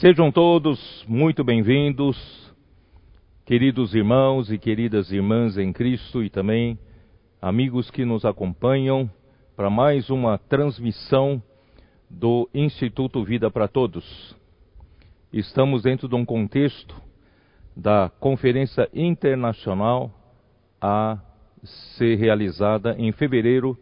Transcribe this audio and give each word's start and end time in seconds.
Sejam 0.00 0.30
todos 0.30 1.02
muito 1.08 1.42
bem-vindos, 1.42 2.54
queridos 3.46 3.94
irmãos 3.94 4.52
e 4.52 4.58
queridas 4.58 5.10
irmãs 5.10 5.56
em 5.56 5.72
Cristo 5.72 6.22
e 6.22 6.28
também 6.28 6.78
amigos 7.40 7.90
que 7.90 8.04
nos 8.04 8.26
acompanham 8.26 9.10
para 9.56 9.70
mais 9.70 10.10
uma 10.10 10.36
transmissão 10.36 11.42
do 12.10 12.46
Instituto 12.52 13.24
Vida 13.24 13.50
para 13.50 13.66
Todos. 13.66 14.36
Estamos 15.32 15.84
dentro 15.84 16.06
de 16.06 16.14
um 16.14 16.26
contexto 16.26 16.94
da 17.74 18.12
Conferência 18.20 18.90
Internacional 18.92 20.12
a 20.78 21.18
ser 21.96 22.16
realizada 22.16 22.94
em 22.98 23.12
fevereiro 23.12 23.78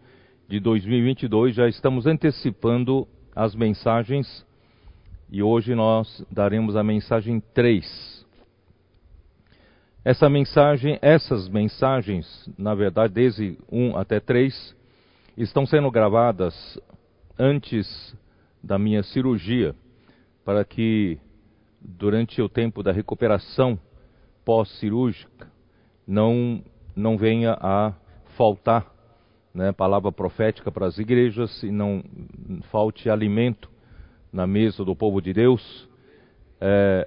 de 0.49 0.61
2022. 0.61 1.57
Já 1.57 1.67
estamos 1.67 2.07
antecipando 2.07 3.09
as 3.35 3.57
mensagens 3.57 4.47
e 5.31 5.43
hoje 5.43 5.75
nós 5.75 6.25
daremos 6.31 6.77
a 6.77 6.83
mensagem 6.83 7.41
3. 7.53 8.27
Essa 10.05 10.29
mensagem, 10.29 10.99
essas 11.01 11.49
mensagens, 11.49 12.49
na 12.59 12.75
verdade, 12.75 13.15
desde 13.15 13.59
1 13.71 13.97
até 13.97 14.21
3, 14.21 14.77
estão 15.37 15.67
sendo 15.67 15.91
gravadas 15.91 16.79
antes 17.39 18.15
da 18.63 18.79
minha 18.79 19.03
cirurgia, 19.03 19.75
para 20.45 20.65
que 20.65 21.19
durante 21.81 22.41
o 22.41 22.49
tempo 22.49 22.83
da 22.83 22.93
recuperação 22.93 23.79
pós-cirúrgica 24.45 25.51
não 26.07 26.63
não 26.97 27.17
venha 27.19 27.57
a 27.61 27.93
faltar 28.37 28.87
né, 29.53 29.73
palavra 29.73 30.13
profética 30.13 30.71
para 30.71 30.87
as 30.87 30.99
igrejas 30.99 31.63
e 31.63 31.71
não 31.71 32.05
falte 32.71 33.11
alimento 33.11 33.69
na 34.35 34.49
mesa 34.49 34.85
do 34.85 34.97
povo 34.97 35.23
de 35.23 35.33
Deus. 35.33 35.89
É, 36.61 37.07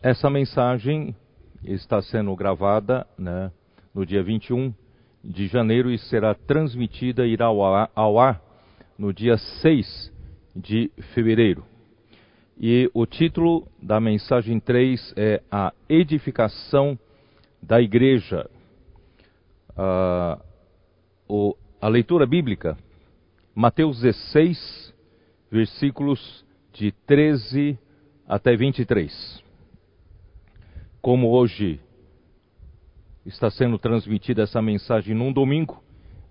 essa 0.00 0.30
mensagem 0.30 1.14
está 1.62 2.00
sendo 2.00 2.34
gravada 2.34 3.06
né, 3.18 3.52
no 3.94 4.06
dia 4.06 4.22
21 4.22 4.72
de 5.22 5.46
janeiro 5.48 5.90
e 5.90 5.98
será 5.98 6.34
transmitida, 6.34 7.26
irá 7.26 7.44
ao 7.44 8.18
ar, 8.18 8.42
no 8.98 9.12
dia 9.12 9.36
6 9.36 10.10
de 10.56 10.90
fevereiro. 11.12 11.62
E 12.58 12.90
o 12.94 13.04
título 13.04 13.68
da 13.80 14.00
mensagem 14.00 14.58
3 14.58 15.12
é 15.16 15.42
A 15.50 15.74
Edificação 15.90 16.98
da 17.62 17.82
Igreja. 17.82 18.48
Ah, 19.76 20.40
o, 21.28 21.54
a 21.80 21.88
leitura 21.88 22.26
bíblica, 22.26 22.78
Mateus 23.54 24.00
16, 24.00 24.94
versículos 25.50 26.44
de 26.72 26.92
13 27.06 27.78
até 28.26 28.56
23. 28.56 29.42
Como 31.00 31.30
hoje 31.30 31.80
está 33.26 33.50
sendo 33.50 33.78
transmitida 33.78 34.42
essa 34.42 34.62
mensagem 34.62 35.14
num 35.14 35.32
domingo, 35.32 35.82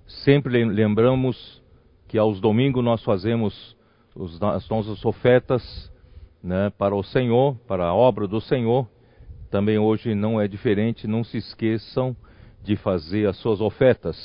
sempre 0.08 0.64
lembramos 0.66 1.62
que 2.08 2.18
aos 2.18 2.42
domingos 2.42 2.84
nós 2.84 3.04
fazemos 3.04 3.78
os, 4.16 4.42
as 4.42 4.68
nossas 4.68 5.06
ofertas 5.06 5.92
né, 6.44 6.72
para 6.78 6.96
o 6.96 7.04
Senhor, 7.04 7.56
para 7.68 7.86
a 7.86 7.94
obra 7.94 8.28
do 8.28 8.42
Senhor. 8.42 8.88
Também 9.50 9.78
hoje 9.78 10.16
não 10.16 10.40
é 10.40 10.48
diferente, 10.48 11.08
não 11.08 11.24
se 11.24 11.38
esqueçam 11.38 12.16
de 12.64 12.76
fazer 12.76 13.28
as 13.28 13.38
suas 13.38 13.62
ofertas. 13.62 14.18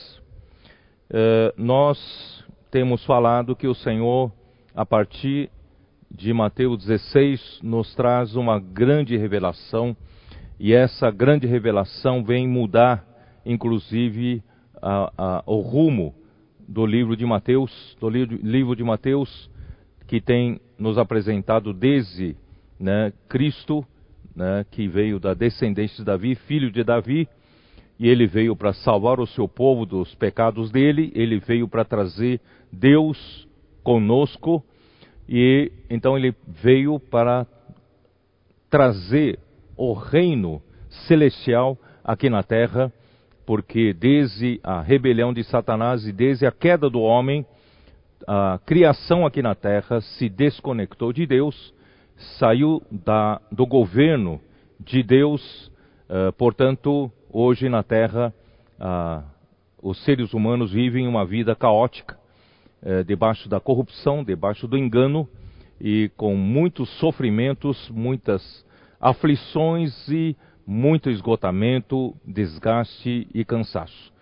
Uh, 1.10 1.52
nós 1.56 2.44
temos 2.70 3.04
falado 3.04 3.54
que 3.54 3.66
o 3.66 3.74
Senhor, 3.74 4.32
a 4.74 4.84
partir 4.84 5.50
de 6.16 6.32
Mateus 6.32 6.78
16 6.86 7.60
nos 7.62 7.94
traz 7.94 8.34
uma 8.36 8.58
grande 8.58 9.18
revelação 9.18 9.94
e 10.58 10.72
essa 10.72 11.10
grande 11.10 11.46
revelação 11.46 12.24
vem 12.24 12.48
mudar, 12.48 13.04
inclusive, 13.44 14.42
a, 14.80 15.12
a, 15.16 15.42
o 15.46 15.60
rumo 15.60 16.14
do 16.66 16.86
livro 16.86 17.14
de 17.14 17.26
Mateus, 17.26 17.94
do 18.00 18.08
livro, 18.08 18.74
de 18.74 18.82
Mateus, 18.82 19.50
que 20.06 20.18
tem 20.18 20.58
nos 20.78 20.96
apresentado 20.96 21.74
desde 21.74 22.34
né, 22.80 23.12
Cristo, 23.28 23.84
né, 24.34 24.64
que 24.70 24.88
veio 24.88 25.20
da 25.20 25.34
descendência 25.34 25.98
de 25.98 26.04
Davi, 26.04 26.34
filho 26.34 26.70
de 26.70 26.82
Davi, 26.82 27.28
e 27.98 28.08
ele 28.08 28.26
veio 28.26 28.56
para 28.56 28.72
salvar 28.72 29.20
o 29.20 29.26
seu 29.26 29.46
povo 29.46 29.84
dos 29.84 30.14
pecados 30.14 30.70
dele, 30.70 31.12
ele 31.14 31.38
veio 31.38 31.68
para 31.68 31.84
trazer 31.84 32.40
Deus 32.72 33.46
conosco 33.82 34.64
e 35.28 35.72
então 35.90 36.16
ele 36.16 36.34
veio 36.46 37.00
para 37.00 37.46
trazer 38.70 39.38
o 39.76 39.92
reino 39.92 40.62
celestial 41.06 41.76
aqui 42.04 42.30
na 42.30 42.42
terra, 42.42 42.92
porque 43.44 43.92
desde 43.92 44.60
a 44.62 44.80
rebelião 44.80 45.32
de 45.32 45.44
Satanás 45.44 46.06
e 46.06 46.12
desde 46.12 46.46
a 46.46 46.52
queda 46.52 46.88
do 46.88 47.00
homem, 47.00 47.44
a 48.26 48.58
criação 48.64 49.26
aqui 49.26 49.42
na 49.42 49.54
terra 49.54 50.00
se 50.00 50.28
desconectou 50.28 51.12
de 51.12 51.26
Deus, 51.26 51.74
saiu 52.38 52.82
da, 52.90 53.40
do 53.52 53.66
governo 53.66 54.40
de 54.80 55.02
Deus, 55.02 55.70
uh, 56.08 56.32
portanto, 56.32 57.10
hoje 57.30 57.68
na 57.68 57.82
terra, 57.82 58.32
uh, 58.80 59.22
os 59.82 60.02
seres 60.04 60.32
humanos 60.32 60.72
vivem 60.72 61.06
uma 61.06 61.24
vida 61.24 61.54
caótica 61.54 62.16
é, 62.86 63.02
debaixo 63.02 63.48
da 63.48 63.58
corrupção, 63.58 64.22
debaixo 64.22 64.68
do 64.68 64.78
engano 64.78 65.28
e 65.80 66.08
com 66.16 66.36
muitos 66.36 66.88
sofrimentos, 67.00 67.90
muitas 67.90 68.64
aflições 69.00 70.08
e 70.08 70.36
muito 70.64 71.10
esgotamento, 71.10 72.14
desgaste 72.24 73.26
e 73.34 73.44
cansaço. 73.44 74.12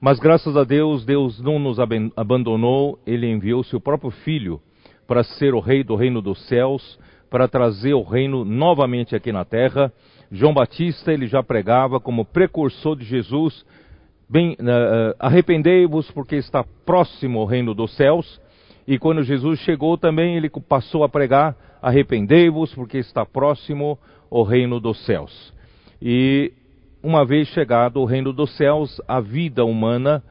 Mas 0.00 0.18
graças 0.18 0.56
a 0.56 0.64
Deus, 0.64 1.04
Deus 1.04 1.40
não 1.40 1.60
nos 1.60 1.78
abandonou, 2.16 2.98
Ele 3.06 3.30
enviou 3.30 3.62
seu 3.62 3.80
próprio 3.80 4.10
Filho 4.10 4.60
para 5.06 5.22
ser 5.22 5.54
o 5.54 5.60
Rei 5.60 5.84
do 5.84 5.94
reino 5.94 6.20
dos 6.20 6.44
céus, 6.48 6.98
para 7.30 7.46
trazer 7.46 7.94
o 7.94 8.02
reino 8.02 8.44
novamente 8.44 9.14
aqui 9.14 9.30
na 9.30 9.44
terra. 9.44 9.92
João 10.30 10.52
Batista, 10.52 11.12
ele 11.12 11.26
já 11.28 11.42
pregava 11.42 12.00
como 12.00 12.24
precursor 12.24 12.96
de 12.96 13.04
Jesus, 13.04 13.64
Bem, 14.32 14.52
uh, 14.52 15.14
arrependei-vos 15.18 16.10
porque 16.12 16.36
está 16.36 16.64
próximo 16.86 17.40
o 17.40 17.44
reino 17.44 17.74
dos 17.74 17.94
céus. 17.94 18.40
E 18.88 18.98
quando 18.98 19.22
Jesus 19.22 19.60
chegou 19.60 19.98
também, 19.98 20.38
ele 20.38 20.48
passou 20.66 21.04
a 21.04 21.08
pregar: 21.08 21.54
arrependei-vos 21.82 22.74
porque 22.74 22.96
está 22.96 23.26
próximo 23.26 23.98
o 24.30 24.42
reino 24.42 24.80
dos 24.80 25.04
céus. 25.04 25.52
E 26.00 26.50
uma 27.02 27.26
vez 27.26 27.46
chegado 27.48 28.00
o 28.00 28.06
reino 28.06 28.32
dos 28.32 28.56
céus, 28.56 28.98
a 29.06 29.20
vida 29.20 29.66
humana 29.66 30.24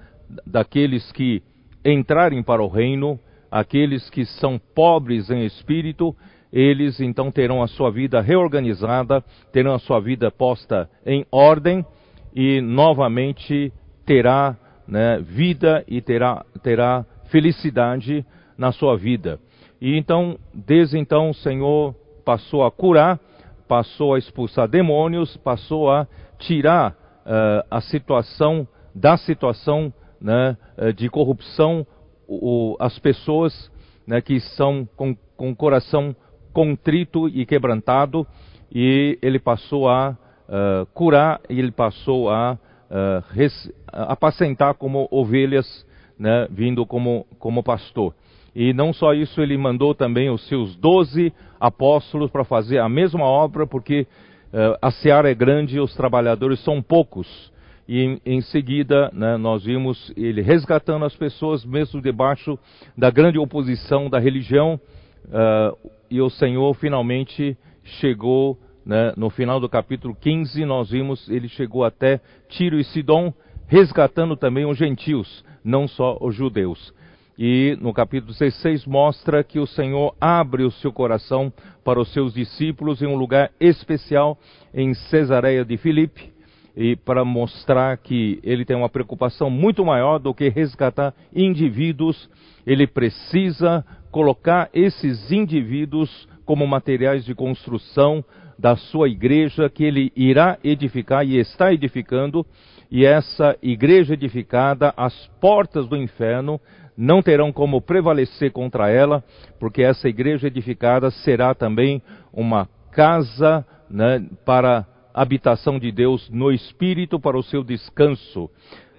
daqueles 0.47 1.11
que 1.11 1.43
entrarem 1.85 2.41
para 2.41 2.63
o 2.63 2.67
reino, 2.67 3.19
aqueles 3.51 4.09
que 4.09 4.25
são 4.25 4.59
pobres 4.73 5.29
em 5.29 5.45
espírito, 5.45 6.15
eles 6.51 6.99
então 6.99 7.29
terão 7.29 7.61
a 7.61 7.67
sua 7.67 7.91
vida 7.91 8.19
reorganizada, 8.19 9.23
terão 9.53 9.75
a 9.75 9.79
sua 9.79 9.99
vida 9.99 10.31
posta 10.31 10.89
em 11.05 11.23
ordem 11.31 11.85
e 12.33 12.61
novamente 12.61 13.71
terá 14.05 14.55
né, 14.87 15.19
vida 15.19 15.83
e 15.87 16.01
terá, 16.01 16.45
terá 16.61 17.05
felicidade 17.29 18.25
na 18.57 18.71
sua 18.71 18.97
vida. 18.97 19.39
E 19.79 19.97
então, 19.97 20.37
desde 20.53 20.97
então, 20.97 21.29
o 21.29 21.33
Senhor 21.33 21.95
passou 22.23 22.63
a 22.63 22.71
curar, 22.71 23.19
passou 23.67 24.13
a 24.13 24.19
expulsar 24.19 24.67
demônios, 24.67 25.35
passou 25.37 25.89
a 25.89 26.07
tirar 26.37 26.91
uh, 26.91 27.65
a 27.69 27.81
situação 27.81 28.67
da 28.93 29.17
situação 29.17 29.93
né, 30.19 30.57
eh, 30.77 30.91
de 30.91 31.09
corrupção, 31.09 31.87
o, 32.27 32.75
as 32.79 32.99
pessoas 32.99 33.71
né, 34.05 34.21
que 34.21 34.39
são 34.39 34.87
com, 34.95 35.15
com 35.35 35.55
coração 35.55 36.15
contrito 36.53 37.29
e 37.29 37.45
quebrantado, 37.45 38.27
e 38.71 39.17
ele 39.21 39.39
passou 39.39 39.89
a 39.89 40.11
uh, 40.11 40.85
curar, 40.93 41.39
e 41.49 41.57
ele 41.57 41.71
passou 41.71 42.29
a 42.29 42.59
uh, 42.91 43.23
res, 43.31 43.71
apacentar 43.87 44.75
como 44.75 45.07
ovelhas, 45.09 45.85
né, 46.19 46.47
vindo 46.51 46.85
como, 46.85 47.25
como 47.39 47.63
pastor. 47.63 48.13
E 48.53 48.73
não 48.73 48.91
só 48.91 49.13
isso, 49.13 49.41
ele 49.41 49.57
mandou 49.57 49.95
também 49.95 50.29
os 50.29 50.45
seus 50.47 50.75
doze 50.75 51.33
apóstolos 51.59 52.29
para 52.29 52.43
fazer 52.43 52.79
a 52.79 52.89
mesma 52.89 53.23
obra, 53.23 53.65
porque 53.65 54.01
uh, 54.01 54.77
a 54.81 54.91
seara 54.91 55.31
é 55.31 55.33
grande 55.33 55.77
e 55.77 55.79
os 55.79 55.95
trabalhadores 55.95 56.59
são 56.63 56.81
poucos. 56.81 57.51
E 57.87 58.03
em, 58.03 58.21
em 58.25 58.41
seguida, 58.41 59.09
né, 59.13 59.37
nós 59.37 59.63
vimos 59.63 60.13
ele 60.15 60.41
resgatando 60.41 61.05
as 61.05 61.15
pessoas, 61.15 61.65
mesmo 61.65 62.01
debaixo 62.01 62.59
da 62.97 63.09
grande 63.09 63.39
oposição 63.39 64.09
da 64.09 64.19
religião, 64.19 64.79
uh, 65.27 65.89
e 66.09 66.21
o 66.21 66.29
Senhor 66.29 66.73
finalmente 66.75 67.57
chegou 67.83 68.59
né, 68.85 69.13
no 69.15 69.29
final 69.29 69.59
do 69.59 69.69
capítulo 69.69 70.15
15, 70.15 70.65
nós 70.65 70.89
vimos 70.89 71.29
ele 71.29 71.47
chegou 71.47 71.83
até 71.83 72.19
Tiro 72.49 72.79
e 72.79 72.83
Sidom, 72.83 73.33
resgatando 73.67 74.35
também 74.35 74.65
os 74.65 74.77
gentios, 74.77 75.43
não 75.63 75.87
só 75.87 76.17
os 76.19 76.35
judeus. 76.35 76.93
E 77.37 77.77
no 77.81 77.93
capítulo 77.93 78.33
16 78.33 78.85
mostra 78.85 79.43
que 79.43 79.59
o 79.59 79.65
Senhor 79.65 80.13
abre 80.19 80.63
o 80.63 80.71
seu 80.71 80.91
coração 80.91 81.51
para 81.83 81.99
os 81.99 82.11
seus 82.11 82.33
discípulos 82.33 83.01
em 83.01 83.07
um 83.07 83.15
lugar 83.15 83.51
especial 83.59 84.37
em 84.73 84.93
Cesareia 84.93 85.63
de 85.63 85.77
Filipe, 85.77 86.31
e 86.75 86.95
para 86.95 87.25
mostrar 87.25 87.97
que 87.97 88.39
ele 88.43 88.63
tem 88.63 88.77
uma 88.77 88.89
preocupação 88.89 89.49
muito 89.49 89.83
maior 89.83 90.19
do 90.19 90.33
que 90.33 90.49
resgatar 90.49 91.13
indivíduos, 91.33 92.29
ele 92.65 92.87
precisa 92.87 93.85
colocar 94.09 94.69
esses 94.73 95.31
indivíduos 95.31 96.27
como 96.45 96.67
materiais 96.67 97.25
de 97.25 97.33
construção 97.33 98.23
da 98.61 98.75
sua 98.75 99.09
igreja 99.09 99.67
que 99.67 99.83
ele 99.83 100.13
irá 100.15 100.59
edificar 100.63 101.25
e 101.25 101.39
está 101.39 101.73
edificando, 101.73 102.45
e 102.91 103.03
essa 103.03 103.57
igreja 103.59 104.13
edificada, 104.13 104.93
as 104.95 105.27
portas 105.39 105.87
do 105.87 105.97
inferno 105.97 106.61
não 106.95 107.23
terão 107.23 107.51
como 107.51 107.81
prevalecer 107.81 108.51
contra 108.51 108.87
ela, 108.87 109.23
porque 109.59 109.81
essa 109.81 110.07
igreja 110.07 110.45
edificada 110.45 111.09
será 111.09 111.55
também 111.55 112.03
uma 112.31 112.69
casa 112.91 113.65
né, 113.89 114.23
para 114.45 114.85
habitação 115.11 115.79
de 115.79 115.91
Deus 115.91 116.29
no 116.29 116.51
Espírito, 116.51 117.19
para 117.19 117.39
o 117.39 117.43
seu 117.43 117.63
descanso. 117.63 118.47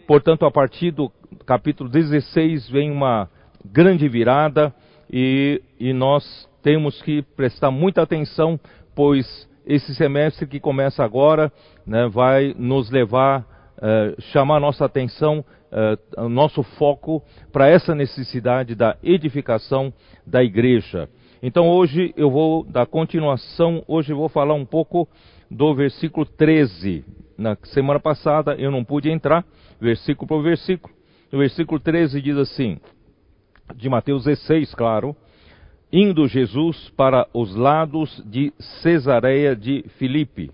Portanto, 0.09 0.45
a 0.45 0.51
partir 0.51 0.91
do 0.91 1.09
capítulo 1.47 1.89
16 1.89 2.69
vem 2.69 2.91
uma 2.91 3.31
grande 3.65 4.09
virada 4.09 4.75
e, 5.09 5.63
e 5.79 5.93
nós 5.93 6.49
temos 6.65 7.01
que 7.03 7.23
prestar 7.23 7.71
muita 7.71 8.03
atenção, 8.03 8.59
pois 8.93 9.52
esse 9.67 9.95
semestre 9.95 10.47
que 10.47 10.61
começa 10.61 11.05
agora 11.05 11.53
né, 11.87 12.09
vai 12.09 12.55
nos 12.59 12.91
levar, 12.91 13.41
uh, 13.41 14.21
chamar 14.33 14.61
nossa 14.61 14.85
atenção, 14.85 15.45
uh, 16.17 16.29
nosso 16.29 16.63
foco 16.63 17.23
para 17.53 17.69
essa 17.69 17.95
necessidade 17.95 18.75
da 18.75 18.97
edificação 19.03 19.93
da 20.27 20.43
igreja. 20.43 21.09
Então 21.43 21.69
hoje 21.69 22.13
eu 22.17 22.31
vou 22.31 22.65
dar 22.65 22.87
continuação, 22.87 23.83
hoje 23.89 24.13
eu 24.13 24.17
vou 24.17 24.29
falar 24.29 24.55
um 24.55 24.65
pouco 24.65 25.09
do 25.51 25.75
versículo 25.75 26.25
13. 26.25 27.05
Na 27.37 27.57
semana 27.65 27.99
passada 27.99 28.55
eu 28.55 28.71
não 28.71 28.85
pude 28.85 29.11
entrar, 29.11 29.45
versículo 29.81 30.29
por 30.29 30.43
versículo. 30.43 30.95
O 31.33 31.39
versículo 31.39 31.81
13 31.81 32.21
diz 32.21 32.37
assim: 32.37 32.79
de 33.75 33.89
Mateus 33.89 34.25
16, 34.25 34.75
claro, 34.75 35.17
indo 35.93 36.27
Jesus 36.27 36.91
para 36.97 37.29
os 37.35 37.55
lados 37.55 38.23
de 38.27 38.53
Cesareia 38.83 39.55
de 39.55 39.85
Filipe. 39.99 40.51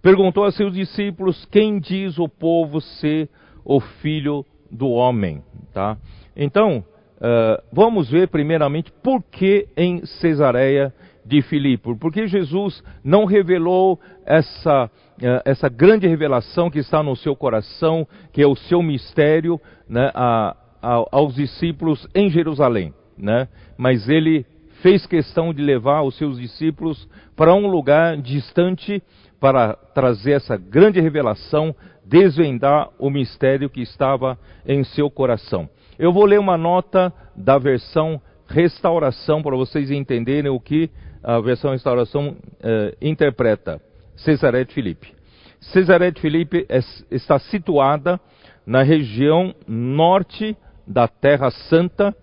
Perguntou 0.00 0.44
a 0.44 0.52
seus 0.52 0.72
discípulos: 0.72 1.44
Quem 1.46 1.80
diz 1.80 2.18
o 2.18 2.28
povo 2.28 2.80
ser 2.80 3.28
o 3.64 3.80
filho 3.80 4.44
do 4.70 4.88
homem? 4.88 5.42
Tá? 5.74 5.98
Então, 6.36 6.84
uh, 7.16 7.62
vamos 7.72 8.08
ver 8.08 8.28
primeiramente 8.28 8.92
por 9.02 9.22
que 9.22 9.66
em 9.76 10.06
Cesareia 10.06 10.94
de 11.26 11.42
Filipe. 11.42 11.94
Porque 11.96 12.26
Jesus 12.26 12.82
não 13.02 13.24
revelou 13.24 14.00
essa, 14.24 14.86
uh, 14.86 15.42
essa 15.44 15.68
grande 15.68 16.06
revelação 16.06 16.70
que 16.70 16.78
está 16.78 17.02
no 17.02 17.16
seu 17.16 17.34
coração, 17.34 18.06
que 18.32 18.40
é 18.40 18.46
o 18.46 18.54
seu 18.54 18.80
mistério, 18.80 19.60
né, 19.88 20.10
a, 20.14 20.56
aos 20.80 21.34
discípulos 21.34 22.06
em 22.14 22.30
Jerusalém, 22.30 22.94
né? 23.18 23.48
Mas 23.76 24.08
ele 24.08 24.46
fez 24.82 25.06
questão 25.06 25.52
de 25.52 25.62
levar 25.62 26.02
os 26.02 26.16
seus 26.16 26.38
discípulos 26.38 27.08
para 27.36 27.54
um 27.54 27.66
lugar 27.66 28.16
distante 28.16 29.02
para 29.40 29.74
trazer 29.94 30.32
essa 30.32 30.56
grande 30.56 31.00
revelação, 31.00 31.74
desvendar 32.04 32.88
o 32.98 33.10
mistério 33.10 33.70
que 33.70 33.80
estava 33.80 34.38
em 34.66 34.82
seu 34.84 35.10
coração. 35.10 35.68
Eu 35.98 36.12
vou 36.12 36.24
ler 36.24 36.38
uma 36.38 36.56
nota 36.56 37.12
da 37.36 37.58
versão 37.58 38.20
Restauração 38.50 39.42
para 39.42 39.54
vocês 39.54 39.90
entenderem 39.90 40.50
o 40.50 40.58
que 40.58 40.88
a 41.22 41.38
versão 41.38 41.72
Restauração 41.72 42.34
eh, 42.62 42.96
interpreta. 43.02 43.78
Cesaré 44.16 44.64
de 44.64 44.72
Filipe. 44.72 45.12
Cesaré 45.60 46.10
de 46.10 46.20
Filipe 46.20 46.64
é, 46.68 46.78
está 47.10 47.38
situada 47.38 48.18
na 48.66 48.82
região 48.82 49.54
norte 49.66 50.56
da 50.86 51.06
Terra 51.06 51.50
Santa, 51.50 52.14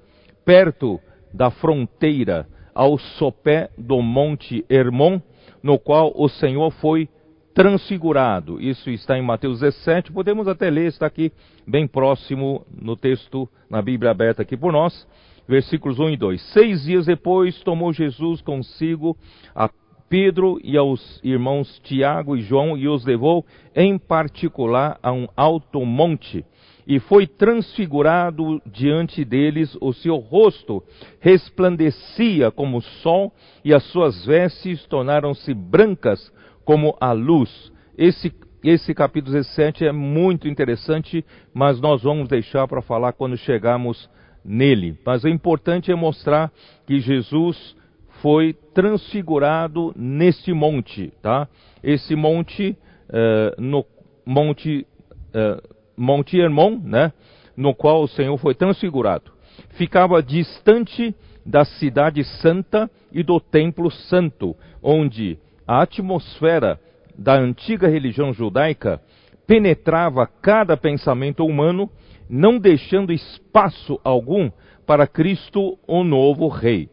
perto 0.45 0.99
da 1.33 1.49
fronteira, 1.49 2.47
ao 2.73 2.97
sopé 2.97 3.69
do 3.77 4.01
Monte 4.01 4.63
Hermon, 4.69 5.19
no 5.63 5.79
qual 5.79 6.13
o 6.15 6.29
Senhor 6.29 6.71
foi 6.71 7.09
transfigurado. 7.53 8.61
Isso 8.61 8.89
está 8.89 9.17
em 9.17 9.21
Mateus 9.21 9.61
17, 9.61 10.11
podemos 10.11 10.47
até 10.47 10.69
ler, 10.69 10.87
está 10.87 11.07
aqui 11.07 11.31
bem 11.65 11.87
próximo 11.87 12.65
no 12.69 12.95
texto, 12.95 13.49
na 13.69 13.81
Bíblia 13.81 14.11
aberta 14.11 14.41
aqui 14.41 14.57
por 14.57 14.73
nós, 14.73 15.07
versículos 15.47 15.97
1 15.97 16.09
e 16.11 16.17
2. 16.17 16.41
Seis 16.53 16.83
dias 16.83 17.05
depois 17.05 17.57
tomou 17.63 17.93
Jesus 17.93 18.41
consigo 18.41 19.17
a 19.55 19.69
Pedro 20.09 20.59
e 20.63 20.77
aos 20.77 21.19
irmãos 21.23 21.79
Tiago 21.79 22.37
e 22.37 22.41
João 22.41 22.77
e 22.77 22.87
os 22.87 23.05
levou 23.05 23.45
em 23.75 23.97
particular 23.97 24.99
a 25.01 25.11
um 25.11 25.27
alto 25.35 25.83
monte 25.85 26.45
e 26.87 26.99
foi 26.99 27.25
transfigurado 27.25 28.61
diante 28.65 29.25
deles, 29.25 29.75
o 29.81 29.91
seu 29.91 30.17
rosto 30.17 30.83
resplandecia 31.19 32.51
como 32.51 32.77
o 32.77 32.81
sol, 32.81 33.33
e 33.63 33.73
as 33.73 33.83
suas 33.85 34.25
vestes 34.25 34.85
tornaram-se 34.85 35.53
brancas 35.53 36.31
como 36.63 36.95
a 36.99 37.11
luz. 37.11 37.71
Esse, 37.97 38.31
esse 38.63 38.93
capítulo 38.93 39.33
17 39.33 39.85
é 39.85 39.91
muito 39.91 40.47
interessante, 40.47 41.25
mas 41.53 41.81
nós 41.81 42.03
vamos 42.03 42.27
deixar 42.27 42.67
para 42.67 42.81
falar 42.81 43.13
quando 43.13 43.37
chegarmos 43.37 44.09
nele. 44.43 44.97
Mas 45.03 45.23
o 45.23 45.27
importante 45.27 45.91
é 45.91 45.95
mostrar 45.95 46.51
que 46.85 46.99
Jesus 46.99 47.75
foi 48.21 48.53
transfigurado 48.73 49.91
neste 49.95 50.53
monte, 50.53 51.11
tá? 51.21 51.47
Esse 51.83 52.15
monte, 52.15 52.77
uh, 53.09 53.61
no 53.61 53.85
monte 54.25 54.85
uh, 55.29 55.74
Monte 55.97 56.37
Hermon, 56.37 56.79
né, 56.83 57.13
no 57.55 57.73
qual 57.73 58.03
o 58.03 58.07
Senhor 58.07 58.37
foi 58.37 58.53
transfigurado. 58.53 59.31
Ficava 59.71 60.21
distante 60.21 61.15
da 61.45 61.63
cidade 61.63 62.23
santa 62.23 62.89
e 63.11 63.23
do 63.23 63.39
templo 63.39 63.91
santo, 63.91 64.55
onde 64.81 65.37
a 65.67 65.81
atmosfera 65.81 66.79
da 67.17 67.35
antiga 67.35 67.87
religião 67.87 68.33
judaica 68.33 69.01
penetrava 69.47 70.27
cada 70.41 70.75
pensamento 70.75 71.45
humano, 71.45 71.89
não 72.29 72.57
deixando 72.57 73.13
espaço 73.13 73.99
algum 74.03 74.51
para 74.85 75.07
Cristo, 75.07 75.77
o 75.87 76.03
novo 76.03 76.47
Rei. 76.47 76.89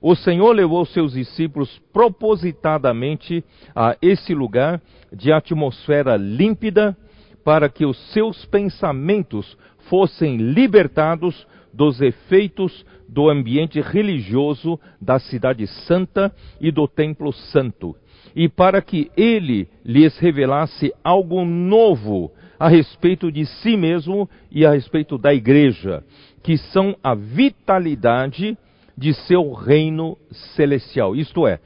O 0.00 0.14
Senhor 0.14 0.52
levou 0.52 0.86
seus 0.86 1.12
discípulos 1.12 1.78
propositadamente 1.92 3.44
a 3.74 3.96
esse 4.00 4.34
lugar 4.34 4.80
de 5.12 5.30
atmosfera 5.30 6.16
límpida 6.16 6.96
para 7.44 7.68
que 7.68 7.84
os 7.84 7.96
seus 8.12 8.44
pensamentos 8.46 9.56
fossem 9.88 10.36
libertados 10.36 11.46
dos 11.72 12.00
efeitos 12.00 12.84
do 13.08 13.28
ambiente 13.28 13.80
religioso 13.80 14.78
da 15.00 15.18
cidade 15.18 15.66
santa 15.66 16.32
e 16.60 16.70
do 16.70 16.86
templo 16.86 17.32
santo, 17.32 17.96
e 18.34 18.48
para 18.48 18.80
que 18.80 19.10
ele 19.16 19.68
lhes 19.84 20.16
revelasse 20.18 20.92
algo 21.02 21.44
novo 21.44 22.30
a 22.58 22.68
respeito 22.68 23.32
de 23.32 23.46
si 23.46 23.76
mesmo 23.76 24.28
e 24.50 24.66
a 24.66 24.72
respeito 24.72 25.16
da 25.16 25.32
igreja, 25.32 26.04
que 26.42 26.56
são 26.58 26.94
a 27.02 27.14
vitalidade 27.14 28.56
de 28.96 29.14
seu 29.14 29.52
reino 29.52 30.16
celestial. 30.54 31.16
Isto 31.16 31.46
é, 31.46 31.58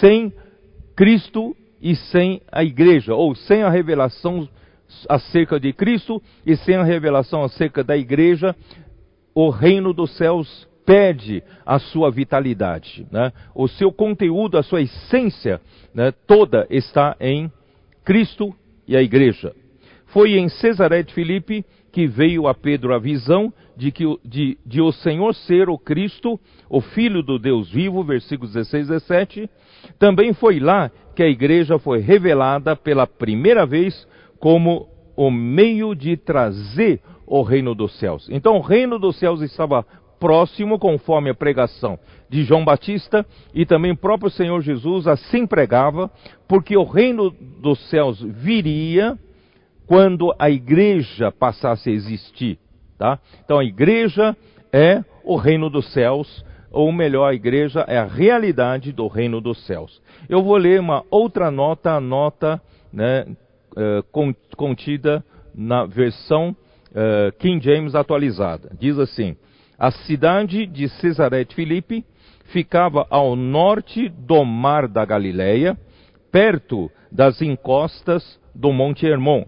sem 0.00 0.32
Cristo 0.96 1.56
e 1.80 1.94
sem 1.94 2.42
a 2.50 2.64
igreja, 2.64 3.14
ou 3.14 3.34
sem 3.34 3.62
a 3.62 3.70
revelação 3.70 4.48
acerca 5.08 5.58
de 5.58 5.72
Cristo 5.72 6.22
e 6.44 6.56
sem 6.56 6.76
a 6.76 6.84
revelação 6.84 7.42
acerca 7.42 7.82
da 7.82 7.96
igreja, 7.96 8.54
o 9.34 9.48
reino 9.50 9.92
dos 9.92 10.16
céus 10.16 10.68
perde 10.84 11.42
a 11.64 11.78
sua 11.78 12.10
vitalidade. 12.10 13.06
Né? 13.10 13.32
O 13.54 13.68
seu 13.68 13.92
conteúdo, 13.92 14.58
a 14.58 14.62
sua 14.62 14.82
essência 14.82 15.60
né, 15.94 16.12
toda 16.26 16.66
está 16.68 17.16
em 17.20 17.50
Cristo 18.04 18.54
e 18.86 18.96
a 18.96 19.02
igreja. 19.02 19.54
Foi 20.06 20.36
em 20.36 20.48
Cesaré 20.48 21.02
de 21.02 21.14
Filipe 21.14 21.64
que 21.92 22.06
veio 22.06 22.46
a 22.46 22.54
Pedro 22.54 22.94
a 22.94 22.98
visão 22.98 23.52
de, 23.76 23.90
que, 23.90 24.04
de, 24.24 24.58
de 24.64 24.80
o 24.80 24.92
Senhor 24.92 25.34
ser 25.34 25.68
o 25.68 25.78
Cristo, 25.78 26.38
o 26.68 26.80
Filho 26.80 27.22
do 27.22 27.38
Deus 27.38 27.70
vivo, 27.70 28.04
versículos 28.04 28.52
16 28.52 28.86
e 28.86 28.90
17. 28.90 29.50
Também 29.98 30.32
foi 30.32 30.60
lá 30.60 30.90
que 31.14 31.22
a 31.22 31.28
igreja 31.28 31.78
foi 31.78 32.00
revelada 32.00 32.76
pela 32.76 33.06
primeira 33.06 33.66
vez 33.66 34.06
como 34.40 34.88
o 35.14 35.30
meio 35.30 35.94
de 35.94 36.16
trazer 36.16 37.00
o 37.26 37.42
reino 37.42 37.74
dos 37.74 37.96
céus. 37.98 38.26
Então 38.30 38.56
o 38.56 38.60
reino 38.60 38.98
dos 38.98 39.16
céus 39.18 39.42
estava 39.42 39.86
próximo, 40.18 40.78
conforme 40.78 41.30
a 41.30 41.34
pregação 41.34 41.98
de 42.28 42.42
João 42.42 42.64
Batista, 42.64 43.24
e 43.54 43.64
também 43.64 43.92
o 43.92 43.96
próprio 43.96 44.30
Senhor 44.30 44.60
Jesus 44.60 45.06
assim 45.06 45.46
pregava, 45.46 46.10
porque 46.48 46.76
o 46.76 46.84
reino 46.84 47.30
dos 47.30 47.78
céus 47.88 48.20
viria 48.20 49.18
quando 49.86 50.34
a 50.38 50.50
igreja 50.50 51.32
passasse 51.32 51.90
a 51.90 51.92
existir. 51.92 52.58
Tá? 52.98 53.18
Então 53.44 53.58
a 53.58 53.64
igreja 53.64 54.36
é 54.72 55.02
o 55.24 55.36
reino 55.36 55.70
dos 55.70 55.92
céus, 55.92 56.44
ou 56.70 56.92
melhor, 56.92 57.26
a 57.26 57.34
igreja 57.34 57.84
é 57.88 57.98
a 57.98 58.04
realidade 58.04 58.92
do 58.92 59.08
reino 59.08 59.40
dos 59.40 59.66
céus. 59.66 60.00
Eu 60.28 60.42
vou 60.42 60.56
ler 60.56 60.80
uma 60.80 61.04
outra 61.10 61.50
nota, 61.50 61.92
a 61.92 62.00
nota 62.00 62.60
né, 62.92 63.24
contida 64.56 65.24
na 65.54 65.84
versão 65.84 66.56
uh, 66.90 67.32
King 67.38 67.62
James 67.64 67.94
atualizada. 67.94 68.70
Diz 68.78 68.98
assim: 68.98 69.36
A 69.78 69.90
cidade 69.90 70.66
de 70.66 70.88
Cesaré 70.88 71.44
de 71.44 71.54
Filipe 71.54 72.04
ficava 72.46 73.06
ao 73.10 73.36
norte 73.36 74.08
do 74.08 74.44
mar 74.44 74.88
da 74.88 75.04
Galileia, 75.04 75.78
perto 76.30 76.90
das 77.10 77.40
encostas 77.42 78.40
do 78.54 78.72
Monte 78.72 79.06
Hermon. 79.06 79.44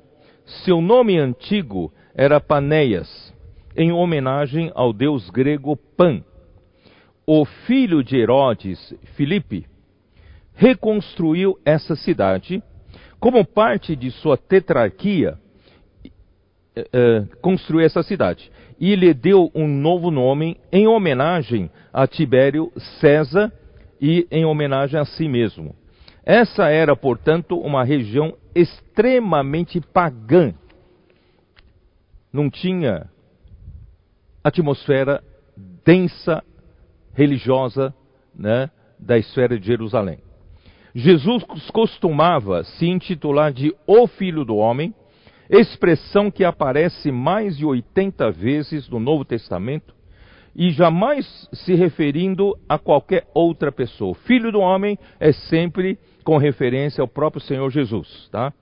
Seu 0.64 0.80
nome 0.80 1.18
antigo 1.18 1.92
era 2.14 2.40
Panéias, 2.40 3.32
em 3.76 3.92
homenagem 3.92 4.70
ao 4.74 4.92
deus 4.92 5.30
grego 5.30 5.76
Pan. 5.76 6.22
O 7.26 7.44
filho 7.44 8.02
de 8.02 8.16
Herodes, 8.16 8.94
Filipe, 9.14 9.66
reconstruiu 10.54 11.58
essa 11.64 11.96
cidade 11.96 12.62
como 13.22 13.44
parte 13.44 13.94
de 13.94 14.10
sua 14.10 14.36
tetrarquia 14.36 15.38
uh, 16.76 17.36
construiu 17.36 17.86
essa 17.86 18.02
cidade. 18.02 18.50
E 18.80 18.96
lhe 18.96 19.14
deu 19.14 19.48
um 19.54 19.68
novo 19.68 20.10
nome 20.10 20.58
em 20.72 20.88
homenagem 20.88 21.70
a 21.92 22.04
Tibério 22.04 22.72
César 22.98 23.52
e 24.00 24.26
em 24.28 24.44
homenagem 24.44 24.98
a 24.98 25.04
si 25.04 25.28
mesmo. 25.28 25.72
Essa 26.24 26.68
era, 26.68 26.96
portanto, 26.96 27.56
uma 27.56 27.84
região 27.84 28.34
extremamente 28.56 29.80
pagã. 29.80 30.52
Não 32.32 32.50
tinha 32.50 33.08
atmosfera 34.42 35.22
densa, 35.84 36.42
religiosa, 37.14 37.94
né, 38.34 38.68
da 38.98 39.16
esfera 39.16 39.56
de 39.56 39.64
Jerusalém. 39.64 40.18
Jesus 40.94 41.42
costumava 41.72 42.64
se 42.64 42.86
intitular 42.86 43.52
de 43.52 43.74
O 43.86 44.06
Filho 44.06 44.44
do 44.44 44.56
Homem, 44.56 44.94
expressão 45.48 46.30
que 46.30 46.44
aparece 46.44 47.10
mais 47.10 47.56
de 47.56 47.64
80 47.64 48.30
vezes 48.30 48.88
no 48.88 49.00
Novo 49.00 49.24
Testamento 49.24 49.94
e 50.54 50.70
jamais 50.70 51.48
se 51.52 51.74
referindo 51.74 52.56
a 52.68 52.78
qualquer 52.78 53.26
outra 53.34 53.72
pessoa. 53.72 54.14
Filho 54.14 54.52
do 54.52 54.60
homem 54.60 54.98
é 55.18 55.32
sempre 55.32 55.98
com 56.24 56.36
referência 56.36 57.00
ao 57.00 57.08
próprio 57.08 57.40
Senhor 57.42 57.70
Jesus. 57.70 58.28
Tá? 58.30 58.52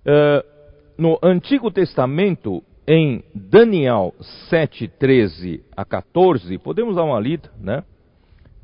Uh, 0.00 0.58
no 0.98 1.18
Antigo 1.22 1.70
Testamento, 1.70 2.62
em 2.86 3.22
Daniel 3.34 4.14
7, 4.48 4.88
13 4.88 5.64
a 5.76 5.84
14, 5.84 6.58
podemos 6.58 6.96
dar 6.96 7.04
uma 7.04 7.20
lida, 7.20 7.50
né? 7.58 7.82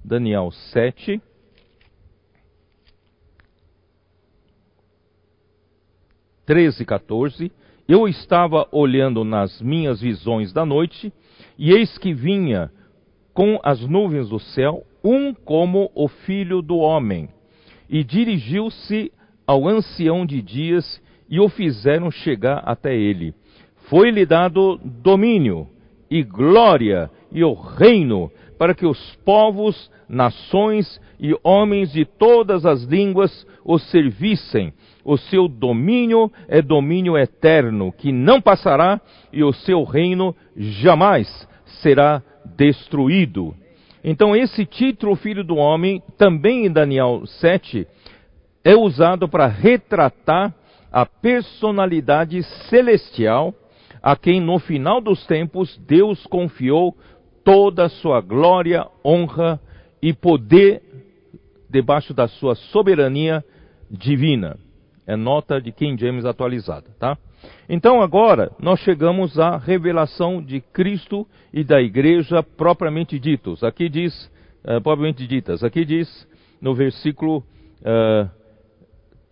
Daniel 0.04 0.50
7, 0.72 1.20
13, 6.46 6.84
14, 6.84 7.52
eu 7.88 8.08
estava 8.08 8.66
olhando 8.72 9.24
nas 9.24 9.60
minhas 9.60 10.00
visões 10.00 10.52
da 10.52 10.64
noite, 10.64 11.12
e 11.58 11.72
eis 11.72 11.96
que 11.98 12.12
vinha 12.12 12.70
com 13.32 13.58
as 13.62 13.80
nuvens 13.80 14.28
do 14.28 14.38
céu 14.38 14.84
um 15.02 15.34
como 15.34 15.90
o 15.94 16.08
filho 16.08 16.62
do 16.62 16.76
homem, 16.76 17.28
e 17.88 18.02
dirigiu-se 18.02 19.12
ao 19.46 19.68
ancião 19.68 20.24
de 20.24 20.40
dias 20.40 21.02
e 21.28 21.38
o 21.38 21.48
fizeram 21.48 22.10
chegar 22.10 22.62
até 22.64 22.96
ele. 22.96 23.34
Foi-lhe 23.88 24.24
dado 24.24 24.80
domínio 24.82 25.68
e 26.10 26.22
glória 26.22 27.10
e 27.30 27.44
o 27.44 27.52
reino 27.52 28.30
para 28.58 28.74
que 28.74 28.86
os 28.86 29.16
povos, 29.24 29.90
nações 30.08 31.00
e 31.18 31.34
homens 31.42 31.92
de 31.92 32.04
todas 32.04 32.64
as 32.64 32.82
línguas 32.84 33.46
o 33.64 33.78
servissem 33.78 34.72
o 35.04 35.18
seu 35.18 35.46
domínio 35.46 36.32
é 36.48 36.62
domínio 36.62 37.18
eterno, 37.18 37.92
que 37.92 38.10
não 38.10 38.40
passará, 38.40 39.00
e 39.32 39.44
o 39.44 39.52
seu 39.52 39.84
reino 39.84 40.34
jamais 40.56 41.46
será 41.82 42.22
destruído. 42.56 43.54
Então, 44.02 44.34
esse 44.34 44.64
título, 44.64 45.14
Filho 45.14 45.44
do 45.44 45.56
Homem, 45.56 46.02
também 46.16 46.66
em 46.66 46.72
Daniel 46.72 47.22
7, 47.26 47.86
é 48.64 48.74
usado 48.74 49.28
para 49.28 49.46
retratar 49.46 50.54
a 50.90 51.04
personalidade 51.04 52.42
celestial 52.70 53.52
a 54.02 54.14
quem 54.16 54.40
no 54.40 54.58
final 54.58 55.00
dos 55.00 55.26
tempos 55.26 55.76
Deus 55.86 56.24
confiou 56.26 56.94
toda 57.44 57.84
a 57.84 57.88
sua 57.88 58.20
glória, 58.20 58.86
honra 59.04 59.60
e 60.02 60.12
poder 60.12 60.82
debaixo 61.68 62.14
da 62.14 62.26
sua 62.26 62.54
soberania 62.54 63.44
divina. 63.90 64.56
É 65.06 65.16
nota 65.16 65.60
de 65.60 65.70
King 65.70 66.00
James 66.00 66.24
atualizada, 66.24 66.86
tá? 66.98 67.18
Então 67.68 68.00
agora 68.00 68.50
nós 68.58 68.80
chegamos 68.80 69.38
à 69.38 69.58
revelação 69.58 70.42
de 70.42 70.60
Cristo 70.60 71.26
e 71.52 71.62
da 71.62 71.80
igreja 71.80 72.42
propriamente 72.42 73.18
ditos. 73.18 73.62
Aqui 73.62 73.88
diz, 73.88 74.30
uh, 74.64 74.80
propriamente 74.82 75.26
ditas, 75.26 75.62
aqui 75.62 75.84
diz 75.84 76.26
no 76.60 76.74
versículo 76.74 77.38
uh, 77.38 77.44
eh, 77.84 78.28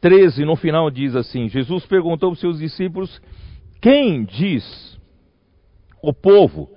13, 0.03 0.45
no 0.45 0.57
final 0.57 0.91
diz 0.91 1.17
assim: 1.17 1.49
Jesus 1.49 1.87
perguntou 1.87 2.29
aos 2.29 2.41
seus 2.41 2.59
discípulos: 2.59 3.23
Quem 3.81 4.25
diz 4.25 5.01
o 6.03 6.13
povo 6.13 6.69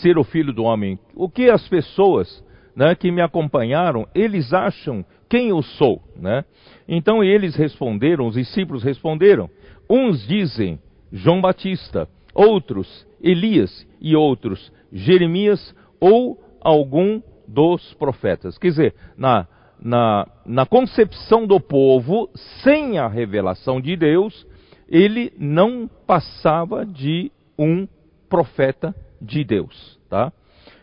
ser 0.00 0.18
o 0.18 0.24
filho 0.24 0.52
do 0.52 0.64
homem? 0.64 0.98
O 1.14 1.28
que 1.28 1.50
as 1.50 1.66
pessoas 1.68 2.44
né, 2.74 2.94
que 2.94 3.10
me 3.10 3.20
acompanharam, 3.20 4.06
eles 4.14 4.52
acham 4.52 5.04
quem 5.28 5.48
eu 5.48 5.62
sou, 5.62 6.02
né? 6.16 6.44
Então 6.88 7.22
eles 7.22 7.54
responderam, 7.54 8.26
os 8.26 8.34
discípulos 8.34 8.82
responderam: 8.82 9.48
uns 9.88 10.26
dizem 10.26 10.78
João 11.10 11.40
Batista, 11.40 12.08
outros 12.34 13.06
Elias 13.20 13.86
e 14.00 14.16
outros 14.16 14.72
Jeremias 14.92 15.74
ou 16.00 16.38
algum 16.60 17.22
dos 17.46 17.94
profetas. 17.94 18.58
Quer 18.58 18.68
dizer, 18.68 18.94
na, 19.16 19.46
na, 19.80 20.26
na 20.44 20.66
concepção 20.66 21.46
do 21.46 21.60
povo, 21.60 22.28
sem 22.62 22.98
a 22.98 23.08
revelação 23.08 23.80
de 23.80 23.96
Deus, 23.96 24.46
ele 24.88 25.32
não 25.38 25.88
passava 26.06 26.84
de 26.84 27.30
um 27.58 27.86
profeta 28.28 28.94
de 29.22 29.44
Deus. 29.44 29.98
Tá? 30.08 30.32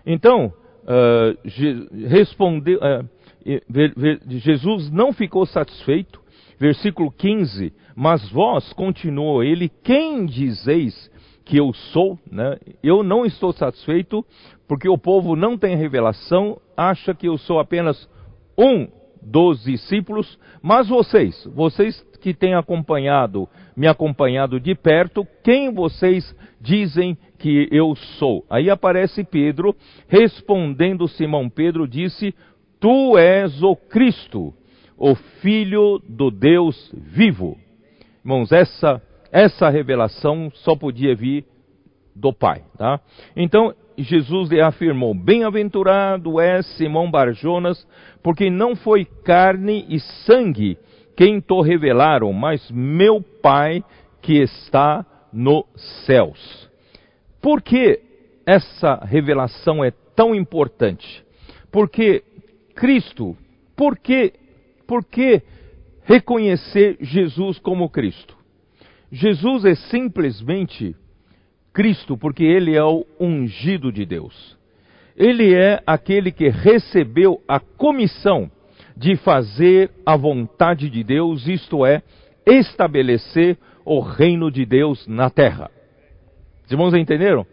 Então, 0.05 0.53
uh, 0.83 2.07
respondeu. 2.07 2.79
Uh, 2.79 3.07
Jesus 4.27 4.89
não 4.91 5.11
ficou 5.13 5.45
satisfeito. 5.45 6.19
Versículo 6.59 7.11
15: 7.11 7.73
Mas 7.95 8.29
vós, 8.31 8.73
continuou 8.73 9.43
ele, 9.43 9.69
quem 9.83 10.25
dizeis 10.25 11.09
que 11.45 11.57
eu 11.57 11.73
sou? 11.73 12.19
Né? 12.29 12.57
Eu 12.83 13.01
não 13.01 13.25
estou 13.25 13.53
satisfeito, 13.53 14.25
porque 14.67 14.89
o 14.89 14.97
povo 14.97 15.35
não 15.35 15.57
tem 15.57 15.75
revelação, 15.75 16.59
acha 16.75 17.13
que 17.13 17.27
eu 17.27 17.37
sou 17.37 17.59
apenas 17.59 18.09
um 18.57 18.87
dos 19.21 19.63
discípulos, 19.63 20.39
mas 20.61 20.87
vocês, 20.87 21.45
vocês 21.53 22.05
que 22.19 22.33
têm 22.33 22.53
acompanhado, 22.53 23.47
me 23.75 23.87
acompanhado 23.87 24.59
de 24.59 24.75
perto, 24.75 25.25
quem 25.43 25.73
vocês 25.73 26.35
dizem 26.59 27.17
que 27.37 27.67
eu 27.71 27.95
sou? 27.95 28.45
Aí 28.49 28.69
aparece 28.69 29.23
Pedro, 29.23 29.75
respondendo 30.07 31.07
Simão 31.07 31.49
Pedro, 31.49 31.87
disse: 31.87 32.33
Tu 32.79 33.17
és 33.17 33.63
o 33.63 33.75
Cristo, 33.75 34.53
o 34.97 35.15
Filho 35.41 36.01
do 36.07 36.29
Deus 36.29 36.93
vivo. 36.93 37.57
Irmãos, 38.23 38.51
essa, 38.51 39.01
essa 39.31 39.69
revelação 39.69 40.51
só 40.53 40.75
podia 40.75 41.15
vir 41.15 41.45
do 42.15 42.33
Pai, 42.33 42.63
tá? 42.77 42.99
Então, 43.35 43.73
Jesus 43.97 44.49
lhe 44.49 44.61
afirmou: 44.61 45.13
Bem-aventurado 45.13 46.39
é 46.39 46.61
Simão 46.61 47.09
Barjonas, 47.09 47.87
porque 48.21 48.49
não 48.49 48.75
foi 48.75 49.05
carne 49.05 49.85
e 49.89 49.99
sangue 50.25 50.77
quem 51.19 51.41
te 51.41 51.61
revelaram, 51.61 52.31
mas 52.31 52.71
meu 52.71 53.21
Pai 53.21 53.83
que 54.21 54.41
está 54.41 55.05
nos 55.33 55.65
céus. 56.05 56.69
Por 57.41 57.61
que 57.61 57.99
essa 58.45 58.95
revelação 59.03 59.83
é 59.83 59.91
tão 60.15 60.33
importante? 60.33 61.21
Porque 61.69 62.23
Cristo. 62.73 63.35
Por 63.75 63.97
que, 63.97 64.31
por 64.87 65.03
que 65.03 65.41
reconhecer 66.05 66.95
Jesus 67.01 67.59
como 67.59 67.89
Cristo? 67.89 68.37
Jesus 69.11 69.65
é 69.65 69.75
simplesmente 69.75 70.95
Cristo 71.73 72.17
porque 72.17 72.45
ele 72.45 72.77
é 72.77 72.83
o 72.83 73.05
ungido 73.19 73.91
de 73.91 74.05
Deus. 74.05 74.57
Ele 75.17 75.53
é 75.53 75.83
aquele 75.85 76.31
que 76.31 76.47
recebeu 76.47 77.43
a 77.45 77.59
comissão 77.59 78.49
de 78.99 79.15
fazer 79.15 79.89
a 80.05 80.17
vontade 80.17 80.89
de 80.89 81.05
Deus, 81.05 81.47
isto 81.47 81.85
é, 81.85 82.03
estabelecer 82.45 83.57
o 83.85 84.01
reino 84.01 84.51
de 84.51 84.65
Deus 84.65 85.07
na 85.07 85.29
terra. 85.29 85.71
Os 86.65 86.71
irmãos 86.71 86.93
entenderam? 86.93 87.47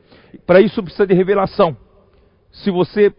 Para 0.45 0.61
isso 0.61 0.83
precisa 0.83 1.07
de 1.07 1.15
revelação. 1.15 1.77
se 2.51 2.69
você 2.69 3.15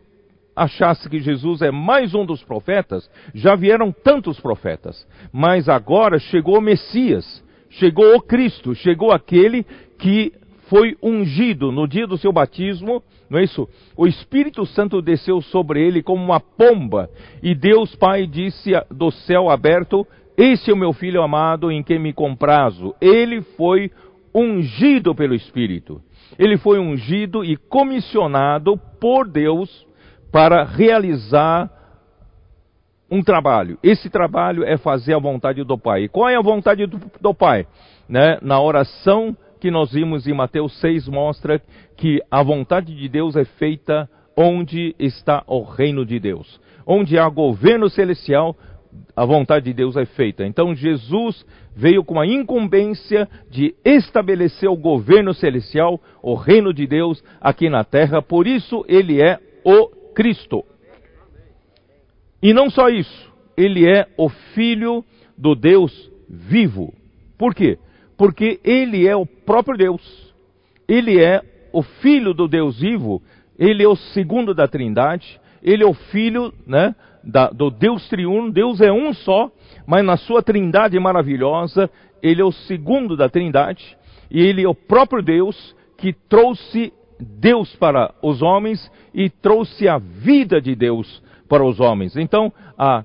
achasse 0.53 1.07
que 1.07 1.19
Jesus 1.19 1.61
é 1.61 1.71
mais 1.71 2.13
um 2.13 2.25
dos 2.25 2.43
profetas, 2.43 3.09
já 3.33 3.55
vieram 3.55 3.93
tantos 3.93 4.39
profetas, 4.41 5.07
mas 5.31 5.69
agora 5.69 6.19
chegou 6.19 6.57
o 6.57 6.61
Messias, 6.61 7.41
chegou 7.69 8.13
o 8.13 8.21
Cristo, 8.21 8.75
chegou 8.75 9.11
aquele 9.11 9.63
que 9.99 10.33
foi 10.69 10.97
ungido 11.01 11.71
no 11.71 11.87
dia 11.87 12.05
do 12.05 12.17
seu 12.17 12.31
batismo, 12.31 13.01
não 13.29 13.39
é 13.39 13.43
isso? 13.43 13.67
O 13.95 14.07
Espírito 14.07 14.65
Santo 14.65 15.01
desceu 15.01 15.41
sobre 15.41 15.85
ele 15.85 16.03
como 16.03 16.23
uma 16.23 16.39
pomba, 16.39 17.09
e 17.41 17.55
Deus 17.55 17.95
Pai 17.95 18.27
disse 18.27 18.71
do 18.91 19.11
céu 19.11 19.49
aberto: 19.49 20.05
Esse 20.37 20.69
é 20.69 20.73
o 20.73 20.77
meu 20.77 20.93
filho 20.93 21.21
amado 21.21 21.71
em 21.71 21.81
quem 21.83 21.99
me 21.99 22.13
comprazo. 22.13 22.93
Ele 23.01 23.41
foi 23.41 23.91
ungido 24.33 25.15
pelo 25.15 25.33
Espírito. 25.33 26.01
Ele 26.37 26.57
foi 26.57 26.79
ungido 26.79 27.43
e 27.43 27.55
comissionado 27.55 28.77
por 28.99 29.27
Deus 29.27 29.87
para 30.31 30.63
realizar 30.63 31.71
um 33.09 33.23
trabalho. 33.23 33.79
Esse 33.81 34.09
trabalho 34.09 34.63
é 34.63 34.77
fazer 34.77 35.13
a 35.13 35.19
vontade 35.19 35.63
do 35.63 35.77
Pai. 35.77 36.03
E 36.03 36.09
qual 36.09 36.29
é 36.29 36.35
a 36.35 36.41
vontade 36.41 36.85
do, 36.85 36.99
do 37.21 37.33
Pai? 37.33 37.65
Né? 38.07 38.37
Na 38.41 38.61
oração 38.61 39.35
que 39.59 39.71
nós 39.71 39.91
vimos 39.91 40.27
em 40.27 40.33
Mateus 40.33 40.79
6 40.79 41.07
mostra 41.07 41.61
que 41.95 42.21
a 42.29 42.43
vontade 42.43 42.95
de 42.95 43.09
Deus 43.09 43.35
é 43.35 43.45
feita 43.45 44.09
onde 44.35 44.95
está 44.99 45.43
o 45.47 45.63
reino 45.63 46.05
de 46.05 46.19
Deus. 46.19 46.59
Onde 46.85 47.17
há 47.17 47.27
governo 47.27 47.89
celestial, 47.89 48.55
a 49.15 49.25
vontade 49.25 49.65
de 49.65 49.73
Deus 49.73 49.97
é 49.97 50.05
feita. 50.05 50.45
Então 50.45 50.75
Jesus 50.75 51.45
veio 51.75 52.03
com 52.03 52.19
a 52.19 52.25
incumbência 52.25 53.27
de 53.49 53.75
estabelecer 53.83 54.69
o 54.69 54.77
governo 54.77 55.33
celestial, 55.33 55.99
o 56.21 56.35
reino 56.35 56.73
de 56.73 56.87
Deus 56.87 57.23
aqui 57.41 57.69
na 57.69 57.83
terra, 57.83 58.21
por 58.21 58.47
isso 58.47 58.85
ele 58.87 59.21
é 59.21 59.39
o 59.63 59.87
Cristo. 60.13 60.63
E 62.41 62.53
não 62.53 62.69
só 62.69 62.89
isso, 62.89 63.31
ele 63.55 63.89
é 63.89 64.07
o 64.17 64.29
filho 64.29 65.03
do 65.37 65.55
Deus 65.55 66.11
vivo. 66.29 66.93
Por 67.37 67.53
quê? 67.53 67.77
Porque 68.17 68.59
ele 68.63 69.07
é 69.07 69.15
o 69.15 69.25
próprio 69.25 69.77
Deus. 69.77 70.33
Ele 70.87 71.21
é 71.23 71.41
o 71.71 71.81
filho 71.81 72.33
do 72.33 72.47
Deus 72.47 72.79
vivo, 72.79 73.21
ele 73.57 73.83
é 73.83 73.87
o 73.87 73.95
segundo 73.95 74.53
da 74.53 74.67
Trindade, 74.67 75.39
ele 75.61 75.83
é 75.83 75.85
o 75.85 75.93
filho, 75.93 76.53
né, 76.65 76.95
da, 77.23 77.49
do 77.49 77.69
Deus 77.69 78.07
triuno, 78.07 78.51
Deus 78.51 78.79
é 78.79 78.91
um 78.91 79.13
só, 79.13 79.51
mas 79.85 80.03
na 80.03 80.17
sua 80.17 80.41
trindade 80.41 80.97
maravilhosa, 80.99 81.89
ele 82.21 82.41
é 82.41 82.45
o 82.45 82.51
segundo 82.51 83.17
da 83.17 83.29
Trindade, 83.29 83.97
e 84.31 84.41
ele 84.41 84.63
é 84.63 84.67
o 84.67 84.75
próprio 84.75 85.21
Deus 85.21 85.75
que 85.97 86.13
trouxe 86.13 86.93
Deus 87.19 87.75
para 87.75 88.13
os 88.21 88.41
homens 88.41 88.91
e 89.13 89.29
trouxe 89.29 89.87
a 89.87 89.97
vida 89.97 90.61
de 90.61 90.75
Deus 90.75 91.21
para 91.49 91.65
os 91.65 91.79
homens. 91.79 92.15
Então, 92.15 92.51
a 92.77 93.03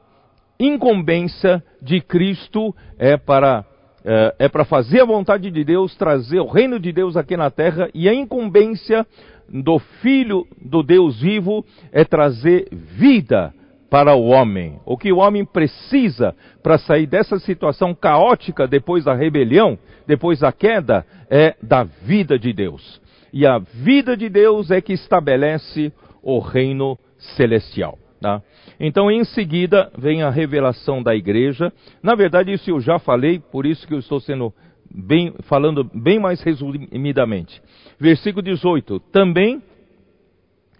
incumbência 0.59 1.62
de 1.81 2.00
Cristo 2.00 2.75
é 2.99 3.16
para 3.16 3.64
é, 4.05 4.35
é 4.41 4.49
para 4.49 4.65
fazer 4.65 5.01
a 5.01 5.07
vontade 5.07 5.51
de 5.51 5.65
Deus, 5.65 5.95
trazer 5.97 6.41
o 6.41 6.49
reino 6.49 6.79
de 6.79 6.93
Deus 6.93 7.17
aqui 7.17 7.37
na 7.37 7.51
terra, 7.51 7.89
e 7.95 8.09
a 8.09 8.15
incumbência 8.15 9.07
do 9.49 9.79
Filho 10.01 10.47
do 10.61 10.83
Deus 10.83 11.21
vivo 11.21 11.65
é 11.93 12.05
trazer 12.05 12.69
vida 12.73 13.53
para 13.91 14.15
o 14.15 14.29
homem. 14.29 14.81
O 14.87 14.97
que 14.97 15.13
o 15.13 15.19
homem 15.19 15.45
precisa 15.45 16.35
para 16.63 16.79
sair 16.79 17.07
dessa 17.07 17.39
situação 17.39 17.95
caótica 17.95 18.67
depois 18.67 19.05
da 19.05 19.15
rebelião, 19.15 19.79
depois 20.07 20.39
da 20.39 20.51
queda, 20.51 21.05
é 21.29 21.55
da 21.63 21.85
vida 21.85 22.39
de 22.39 22.53
Deus. 22.55 23.01
E 23.33 23.47
a 23.47 23.59
vida 23.59 24.17
de 24.17 24.29
Deus 24.29 24.71
é 24.71 24.81
que 24.81 24.95
estabelece 24.95 25.93
o 26.23 26.39
reino 26.39 26.99
celestial. 27.37 27.99
Tá? 28.23 28.41
Então, 28.79 29.11
em 29.11 29.25
seguida, 29.25 29.91
vem 29.99 30.23
a 30.23 30.31
revelação 30.31 31.02
da 31.02 31.12
igreja. 31.12 31.73
Na 32.00 32.14
verdade, 32.14 32.52
isso 32.52 32.71
eu 32.71 32.81
já 32.81 32.97
falei, 33.01 33.40
por 33.40 33.66
isso 33.66 33.85
que 33.85 33.92
eu 33.92 33.99
estou 33.99 34.20
sendo 34.20 34.55
bem, 34.88 35.35
falando 35.49 35.83
bem 35.83 36.20
mais 36.20 36.40
resumidamente. 36.40 37.61
Versículo 37.99 38.40
18: 38.40 39.01
Também 39.11 39.61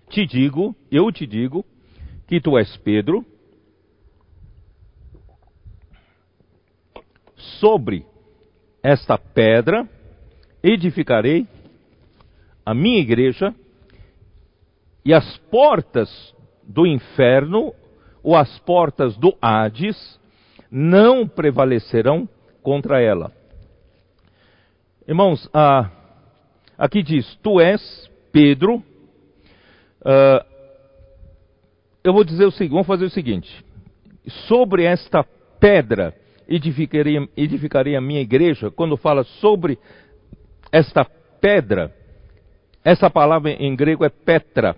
te 0.09 0.25
digo, 0.25 0.73
eu 0.89 1.11
te 1.11 1.27
digo, 1.27 1.65
que 2.29 2.41
tu 2.41 2.57
és 2.57 2.77
Pedro, 2.77 3.27
sobre 7.59 8.07
esta 8.81 9.19
pedra 9.19 9.89
edificarei 10.63 11.45
a 12.65 12.73
minha 12.73 13.01
igreja, 13.01 13.53
e 15.05 15.13
as 15.13 15.37
portas 15.51 16.32
do 16.65 16.87
inferno 16.87 17.75
ou 18.23 18.37
as 18.37 18.59
portas 18.61 19.17
do 19.17 19.37
Hades 19.41 20.21
não 20.71 21.27
prevalecerão 21.27 22.29
contra 22.63 23.01
ela. 23.01 23.33
Irmãos, 25.07 25.49
ah, 25.53 25.91
aqui 26.79 27.03
diz: 27.03 27.35
Tu 27.43 27.61
és 27.61 28.11
Pedro. 28.31 28.83
Ah, 30.05 30.47
eu 32.05 32.13
vou 32.13 32.25
dizer 32.25 32.45
o 32.45 32.51
seguinte: 32.51 32.73
vamos 32.73 32.87
fazer 32.87 33.05
o 33.05 33.11
seguinte. 33.11 33.65
Sobre 34.47 34.85
esta 34.85 35.25
pedra 35.59 36.15
edificarei, 36.49 37.29
edificarei 37.37 37.97
a 37.97 38.01
minha 38.01 38.21
igreja. 38.21 38.71
Quando 38.71 38.97
fala 38.97 39.25
sobre 39.25 39.79
esta 40.71 41.05
pedra, 41.41 41.95
essa 42.85 43.11
palavra 43.11 43.51
em 43.51 43.75
grego 43.77 44.05
é 44.05 44.09
Petra. 44.09 44.77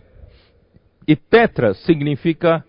E 1.07 1.15
Petra 1.15 1.75
significa 1.75 2.65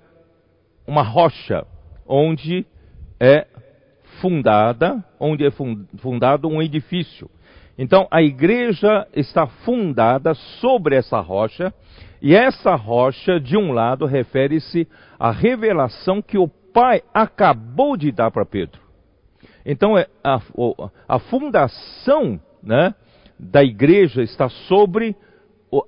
uma 0.86 1.02
rocha 1.02 1.66
onde 2.06 2.66
é 3.20 3.48
fundada, 4.22 5.04
onde 5.20 5.46
é 5.46 5.52
fundado 5.98 6.48
um 6.48 6.62
edifício. 6.62 7.30
Então 7.78 8.08
a 8.10 8.22
igreja 8.22 9.08
está 9.14 9.48
fundada 9.48 10.34
sobre 10.34 10.96
essa 10.96 11.20
rocha, 11.20 11.74
e 12.22 12.34
essa 12.34 12.76
rocha, 12.76 13.40
de 13.40 13.58
um 13.58 13.72
lado, 13.72 14.06
refere-se 14.06 14.88
à 15.20 15.32
revelação 15.32 16.22
que 16.22 16.38
o 16.38 16.48
Pai 16.48 17.02
acabou 17.14 17.96
de 17.96 18.12
dar 18.12 18.32
para 18.32 18.46
Pedro. 18.46 18.82
Então 19.66 19.98
é 19.98 20.08
a, 20.24 20.40
a 21.08 21.20
fundação 21.20 22.40
né, 22.62 22.94
da 23.40 23.64
igreja 23.64 24.22
está 24.22 24.50
sobre 24.50 25.16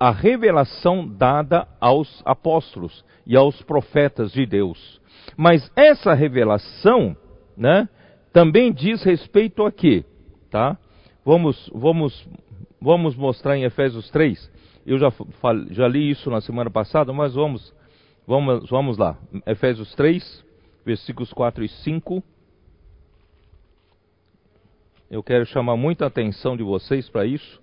a 0.00 0.10
revelação 0.10 1.06
dada 1.06 1.66
aos 1.80 2.22
apóstolos 2.24 3.04
e 3.26 3.36
aos 3.36 3.60
profetas 3.62 4.32
de 4.32 4.44
Deus. 4.46 5.00
Mas 5.36 5.70
essa 5.76 6.14
revelação, 6.14 7.16
né, 7.56 7.88
também 8.32 8.72
diz 8.72 9.02
respeito 9.02 9.64
a 9.64 9.72
quê? 9.72 10.04
Tá? 10.50 10.78
Vamos, 11.24 11.70
vamos, 11.74 12.28
vamos 12.80 13.14
mostrar 13.16 13.56
em 13.56 13.64
Efésios 13.64 14.10
3. 14.10 14.50
Eu 14.86 14.98
já, 14.98 15.12
já 15.70 15.86
li 15.86 16.10
isso 16.10 16.30
na 16.30 16.40
semana 16.40 16.70
passada, 16.70 17.12
mas 17.12 17.34
vamos, 17.34 17.74
vamos, 18.26 18.68
vamos 18.70 18.96
lá. 18.96 19.18
Efésios 19.46 19.94
3, 19.94 20.44
versículos 20.84 21.32
4 21.32 21.64
e 21.64 21.68
5. 21.68 22.22
Eu 25.10 25.22
quero 25.22 25.44
chamar 25.46 25.76
muita 25.76 26.06
atenção 26.06 26.56
de 26.56 26.62
vocês 26.62 27.08
para 27.08 27.26
isso, 27.26 27.60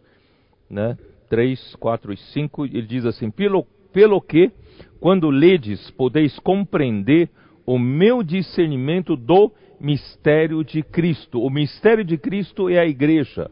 né? 0.69 0.97
3, 1.29 1.75
4 1.75 2.13
e 2.13 2.17
5, 2.17 2.65
ele 2.65 2.83
diz 2.83 3.05
assim: 3.05 3.29
pelo, 3.29 3.65
pelo 3.91 4.21
que, 4.21 4.51
quando 4.99 5.29
ledes, 5.29 5.91
podeis 5.91 6.37
compreender 6.39 7.29
o 7.65 7.79
meu 7.79 8.21
discernimento 8.21 9.15
do 9.15 9.51
mistério 9.79 10.63
de 10.63 10.83
Cristo. 10.83 11.41
O 11.41 11.49
mistério 11.49 12.03
de 12.03 12.17
Cristo 12.17 12.69
é 12.69 12.79
a 12.79 12.85
igreja. 12.85 13.49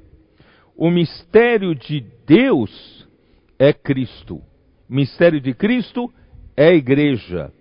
O 0.76 0.90
mistério 0.90 1.76
de 1.76 2.04
Deus 2.26 3.08
é 3.60 3.72
Cristo. 3.72 4.42
Mistério 4.90 5.40
de 5.40 5.54
Cristo 5.54 6.12
é 6.56 6.70
a 6.70 6.74
igreja. 6.74 7.52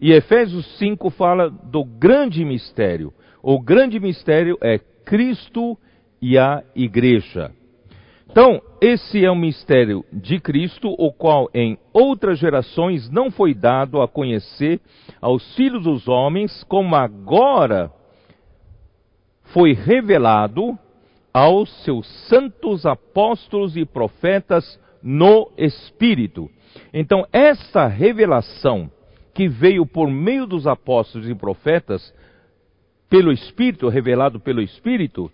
E 0.00 0.12
Efésios 0.12 0.66
5 0.78 1.10
fala 1.10 1.48
do 1.48 1.84
grande 1.84 2.44
mistério. 2.44 3.12
O 3.42 3.60
grande 3.60 3.98
mistério 4.00 4.58
é 4.60 4.78
Cristo 4.78 5.78
e 6.20 6.38
a 6.38 6.62
igreja. 6.74 7.52
Então, 8.30 8.62
esse 8.80 9.24
é 9.24 9.30
o 9.30 9.36
mistério 9.36 10.04
de 10.12 10.40
Cristo, 10.40 10.94
o 10.98 11.12
qual 11.12 11.50
em 11.52 11.78
outras 11.92 12.38
gerações 12.38 13.10
não 13.10 13.30
foi 13.30 13.54
dado 13.54 14.00
a 14.00 14.08
conhecer 14.08 14.80
aos 15.20 15.54
filhos 15.54 15.84
dos 15.84 16.08
homens, 16.08 16.64
como 16.64 16.94
agora 16.96 17.92
foi 19.52 19.74
revelado 19.74 20.78
aos 21.32 21.70
seus 21.84 22.06
santos 22.28 22.86
apóstolos 22.86 23.76
e 23.76 23.84
profetas 23.84 24.80
no 25.02 25.50
Espírito. 25.56 26.50
Então, 26.92 27.26
essa 27.32 27.86
revelação 27.86 28.90
que 29.34 29.48
veio 29.48 29.86
por 29.86 30.10
meio 30.10 30.46
dos 30.46 30.66
apóstolos 30.66 31.28
e 31.28 31.34
profetas, 31.34 32.14
pelo 33.08 33.32
Espírito, 33.32 33.88
revelado 33.88 34.40
pelo 34.40 34.62
Espírito, 34.62 35.30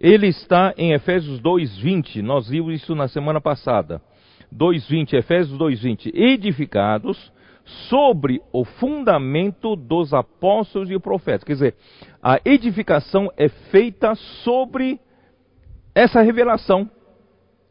ele 0.00 0.28
está 0.28 0.74
em 0.76 0.92
Efésios 0.92 1.40
2:20. 1.40 2.22
Nós 2.22 2.48
vimos 2.48 2.74
isso 2.74 2.94
na 2.94 3.08
semana 3.08 3.40
passada. 3.40 4.00
2:20, 4.52 5.14
Efésios 5.14 5.58
2:20, 5.58 6.12
edificados 6.14 7.32
sobre 7.88 8.40
o 8.50 8.64
fundamento 8.64 9.76
dos 9.76 10.14
apóstolos 10.14 10.90
e 10.90 10.98
profetas. 10.98 11.44
Quer 11.44 11.52
dizer, 11.52 11.74
a 12.22 12.40
edificação 12.44 13.30
é 13.36 13.48
feita 13.48 14.14
sobre 14.42 14.98
essa 15.94 16.22
revelação 16.22 16.88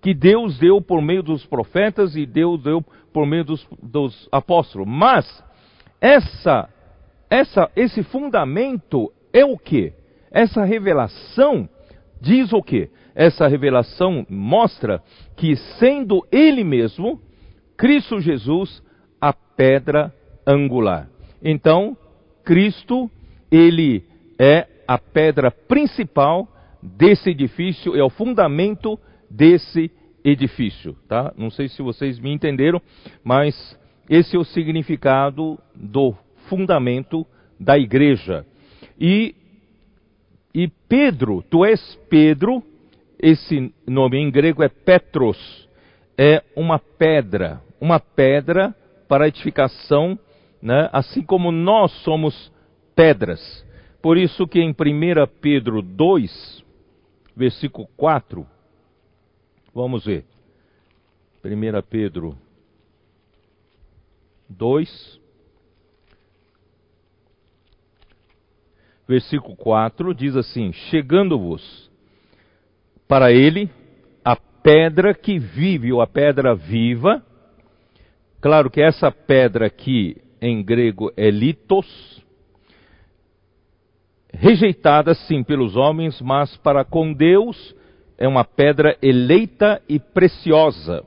que 0.01 0.13
Deus 0.13 0.59
deu 0.59 0.79
por 0.81 1.01
meio 1.01 1.23
dos 1.23 1.45
profetas 1.45 2.15
e 2.15 2.25
Deus 2.25 2.61
deu 2.61 2.83
por 3.11 3.25
meio 3.25 3.43
dos, 3.43 3.67
dos 3.81 4.29
apóstolos. 4.31 4.87
Mas 4.87 5.43
essa, 5.99 6.69
essa, 7.29 7.71
esse 7.75 8.03
fundamento 8.03 9.11
é 9.33 9.43
o 9.43 9.57
que? 9.57 9.93
Essa 10.29 10.63
revelação 10.63 11.67
diz 12.21 12.51
o 12.53 12.61
que? 12.61 12.89
Essa 13.15 13.47
revelação 13.47 14.25
mostra 14.29 15.01
que, 15.35 15.55
sendo 15.79 16.25
Ele 16.31 16.63
mesmo, 16.63 17.19
Cristo 17.75 18.19
Jesus, 18.19 18.83
a 19.19 19.33
pedra 19.33 20.13
angular. 20.45 21.09
Então, 21.43 21.97
Cristo, 22.43 23.09
Ele 23.51 24.03
é 24.39 24.67
a 24.87 24.97
pedra 24.97 25.51
principal 25.51 26.47
desse 26.81 27.31
edifício, 27.31 27.95
é 27.95 28.03
o 28.03 28.09
fundamento 28.09 28.99
desse 29.29 29.91
edifício, 30.23 30.95
tá? 31.07 31.33
Não 31.37 31.49
sei 31.49 31.67
se 31.67 31.81
vocês 31.81 32.19
me 32.19 32.31
entenderam, 32.31 32.81
mas 33.23 33.77
esse 34.09 34.35
é 34.35 34.39
o 34.39 34.43
significado 34.43 35.59
do 35.75 36.13
fundamento 36.49 37.25
da 37.59 37.77
igreja. 37.77 38.45
E, 38.99 39.35
e 40.57 40.67
Pedro, 40.89 41.43
tu 41.43 41.63
és 41.63 41.79
Pedro, 42.09 42.63
esse 43.21 43.71
nome 43.85 44.17
em 44.17 44.31
grego 44.31 44.63
é 44.63 44.67
Petros, 44.67 45.69
é 46.17 46.43
uma 46.55 46.79
pedra, 46.79 47.61
uma 47.79 47.99
pedra 47.99 48.75
para 49.07 49.27
edificação, 49.27 50.17
né? 50.59 50.89
assim 50.91 51.21
como 51.21 51.51
nós 51.51 51.91
somos 52.01 52.51
pedras. 52.95 53.63
Por 54.01 54.17
isso 54.17 54.47
que 54.47 54.59
em 54.59 54.71
1 54.71 54.75
Pedro 55.39 55.79
2, 55.83 56.63
versículo 57.35 57.87
4, 57.95 58.43
vamos 59.75 60.05
ver. 60.05 60.25
1 61.45 61.81
Pedro 61.87 62.35
2, 64.49 65.21
versículo 69.07 69.55
4, 69.55 70.13
diz 70.13 70.35
assim: 70.35 70.71
Chegando-vos 70.73 71.89
para 73.07 73.31
ele 73.31 73.69
a 74.23 74.35
pedra 74.35 75.13
que 75.13 75.39
vive, 75.39 75.93
ou 75.93 76.01
a 76.01 76.07
pedra 76.07 76.53
viva. 76.53 77.23
Claro 78.41 78.69
que 78.69 78.81
essa 78.81 79.11
pedra 79.11 79.67
aqui 79.67 80.17
em 80.41 80.61
grego 80.63 81.11
é 81.17 81.31
litos, 81.31 82.23
rejeitada 84.31 85.13
sim 85.13 85.43
pelos 85.43 85.75
homens, 85.75 86.21
mas 86.21 86.55
para 86.57 86.85
com 86.85 87.11
Deus 87.13 87.75
é 88.17 88.27
uma 88.27 88.43
pedra 88.43 88.97
eleita 89.01 89.81
e 89.87 89.99
preciosa. 89.99 91.03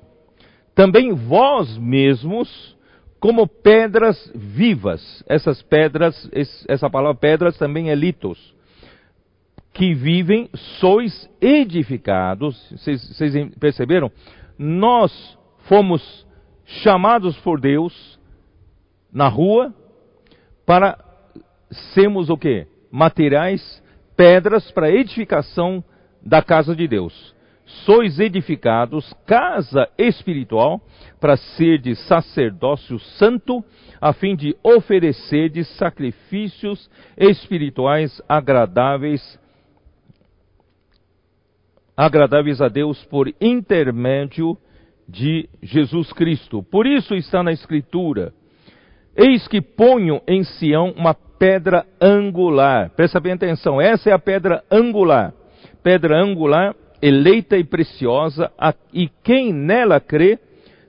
Também 0.75 1.13
vós 1.13 1.77
mesmos, 1.77 2.77
como 3.21 3.47
pedras 3.47 4.33
vivas, 4.35 5.23
essas 5.29 5.61
pedras, 5.61 6.29
essa 6.67 6.89
palavra 6.89 7.15
pedras 7.15 7.59
também 7.59 7.91
é 7.91 7.95
litos, 7.95 8.55
que 9.75 9.95
vivem, 9.95 10.49
sois 10.81 11.31
edificados. 11.41 12.57
Vocês 12.71 13.35
perceberam? 13.61 14.11
Nós 14.59 15.39
fomos 15.69 16.27
chamados 16.65 17.37
por 17.39 17.61
Deus 17.61 18.19
na 19.13 19.29
rua 19.29 19.75
para 20.65 20.99
sermos 21.95 22.31
o 22.31 22.39
quê? 22.39 22.67
Materiais, 22.91 23.83
pedras 24.17 24.71
para 24.71 24.91
edificação 24.91 25.85
da 26.25 26.43
casa 26.43 26.75
de 26.75 26.89
Deus. 26.89 27.35
Sois 27.85 28.19
edificados 28.19 29.13
casa 29.27 29.89
espiritual 29.97 30.81
para 31.21 31.37
ser 31.37 31.79
de 31.79 31.95
sacerdócio 31.95 32.99
santo, 32.99 33.65
a 34.01 34.13
fim 34.13 34.35
de 34.35 34.57
oferecer 34.63 35.49
de 35.51 35.65
sacrifícios 35.65 36.91
espirituais 37.17 38.21
agradáveis 38.29 39.39
agradáveis 41.97 42.63
a 42.63 42.69
Deus 42.69 43.05
por 43.05 43.29
intermédio 43.41 44.57
de 45.07 45.49
Jesus 45.63 46.13
Cristo. 46.13 46.63
Por 46.63 46.87
isso 46.87 47.15
está 47.15 47.43
na 47.43 47.53
Escritura: 47.53 48.33
Eis 49.15 49.47
que 49.47 49.61
ponho 49.61 50.23
em 50.27 50.43
Sião 50.43 50.95
uma 50.97 51.15
pedra 51.15 51.87
angular. 52.01 52.91
Presta 52.91 53.21
bem 53.21 53.33
atenção, 53.33 53.81
essa 53.81 54.11
é 54.11 54.13
a 54.13 54.19
pedra 54.19 54.65
angular. 54.71 55.35
Pedra 55.83 56.23
angular, 56.23 56.75
eleita 57.03 57.57
e 57.57 57.65
preciosa, 57.65 58.51
e 58.93 59.09
quem 59.23 59.53
nela 59.53 60.01
crê 60.01 60.39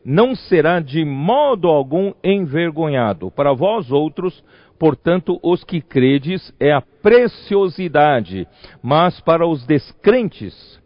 não 0.03 0.35
será 0.35 0.79
de 0.79 1.05
modo 1.05 1.67
algum 1.67 2.13
envergonhado. 2.23 3.29
Para 3.31 3.53
vós 3.53 3.91
outros, 3.91 4.43
portanto, 4.79 5.39
os 5.43 5.63
que 5.63 5.79
credes 5.79 6.53
é 6.59 6.71
a 6.71 6.81
preciosidade, 6.81 8.47
mas 8.81 9.19
para 9.21 9.47
os 9.47 9.65
descrentes, 9.65 10.79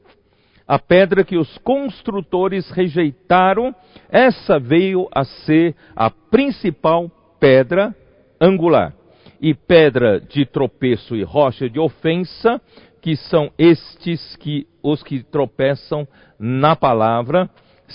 a 0.67 0.79
pedra 0.79 1.23
que 1.23 1.37
os 1.37 1.57
construtores 1.59 2.69
rejeitaram, 2.71 3.73
essa 4.09 4.59
veio 4.59 5.07
a 5.13 5.23
ser 5.23 5.75
a 5.95 6.09
principal 6.09 7.09
pedra 7.39 7.95
angular. 8.41 8.93
E 9.39 9.53
pedra 9.53 10.19
de 10.19 10.45
tropeço 10.45 11.15
e 11.15 11.21
rocha 11.21 11.69
de 11.69 11.79
ofensa, 11.79 12.59
que 13.05 13.15
são 13.15 13.51
estes 13.55 14.35
que 14.37 14.65
os 14.81 15.03
que 15.03 15.21
tropeçam 15.21 16.07
na 16.39 16.75
palavra, 16.75 17.47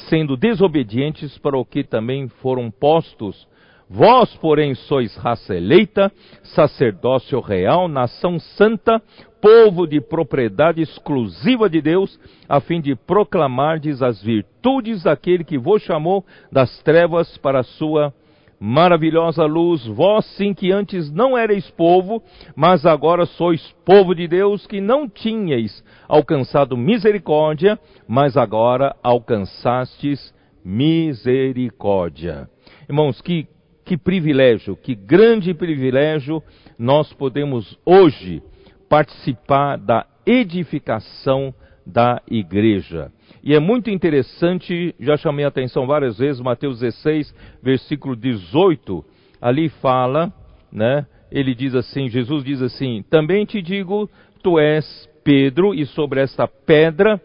sendo 0.08 0.36
desobedientes 0.36 1.36
para 1.36 1.58
o 1.58 1.64
que 1.64 1.82
também 1.82 2.28
foram 2.28 2.70
postos. 2.70 3.44
Vós, 3.88 4.32
porém, 4.36 4.72
sois 4.72 5.16
raça 5.16 5.56
eleita, 5.56 6.12
sacerdócio 6.54 7.40
real, 7.40 7.88
nação 7.88 8.38
santa, 8.38 9.02
povo 9.42 9.84
de 9.84 10.00
propriedade 10.00 10.80
exclusiva 10.80 11.68
de 11.68 11.82
Deus, 11.82 12.16
a 12.48 12.60
fim 12.60 12.80
de 12.80 12.94
proclamardes 12.94 14.02
as 14.02 14.22
virtudes 14.22 15.02
daquele 15.02 15.42
que 15.42 15.58
vos 15.58 15.82
chamou 15.82 16.24
das 16.52 16.80
trevas 16.84 17.36
para 17.38 17.58
a 17.58 17.64
sua 17.64 18.14
maravilhosa 18.60 19.46
luz, 19.46 19.86
vós 19.86 20.26
sim 20.36 20.52
que 20.52 20.70
antes 20.70 21.10
não 21.10 21.36
erais 21.36 21.70
povo, 21.70 22.22
mas 22.54 22.84
agora 22.84 23.24
sois 23.24 23.74
povo 23.86 24.14
de 24.14 24.28
Deus, 24.28 24.66
que 24.66 24.82
não 24.82 25.08
tinhais 25.08 25.82
alcançado 26.06 26.76
misericórdia, 26.76 27.78
mas 28.06 28.36
agora 28.36 28.94
alcançastes 29.02 30.34
misericórdia. 30.62 32.50
Irmãos, 32.86 33.22
que, 33.22 33.48
que 33.82 33.96
privilégio, 33.96 34.76
que 34.76 34.94
grande 34.94 35.54
privilégio 35.54 36.42
nós 36.78 37.10
podemos 37.14 37.78
hoje 37.86 38.42
participar 38.90 39.78
da 39.78 40.04
edificação 40.26 41.54
da 41.86 42.20
igreja. 42.30 43.10
E 43.42 43.54
é 43.54 43.60
muito 43.60 43.90
interessante, 43.90 44.94
já 45.00 45.16
chamei 45.16 45.44
a 45.44 45.48
atenção 45.48 45.86
várias 45.86 46.18
vezes, 46.18 46.40
Mateus 46.40 46.80
16, 46.80 47.34
versículo 47.62 48.14
18, 48.14 49.04
ali 49.40 49.68
fala, 49.68 50.32
né? 50.70 51.06
Ele 51.30 51.54
diz 51.54 51.74
assim, 51.74 52.08
Jesus 52.08 52.44
diz 52.44 52.60
assim: 52.60 53.02
"Também 53.08 53.44
te 53.44 53.62
digo, 53.62 54.10
tu 54.42 54.58
és 54.58 55.08
Pedro, 55.24 55.74
e 55.74 55.86
sobre 55.86 56.20
esta 56.20 56.46
pedra 56.46 57.20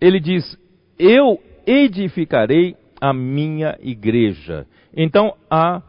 ele 0.00 0.20
diz: 0.20 0.58
eu 0.98 1.40
edificarei 1.66 2.76
a 3.00 3.12
minha 3.12 3.76
igreja". 3.80 4.66
Então, 4.94 5.34
a 5.50 5.82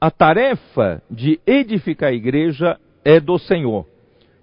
a 0.00 0.10
tarefa 0.10 1.02
de 1.10 1.38
edificar 1.46 2.08
a 2.08 2.14
igreja 2.14 2.78
é 3.04 3.20
do 3.20 3.38
Senhor. 3.38 3.86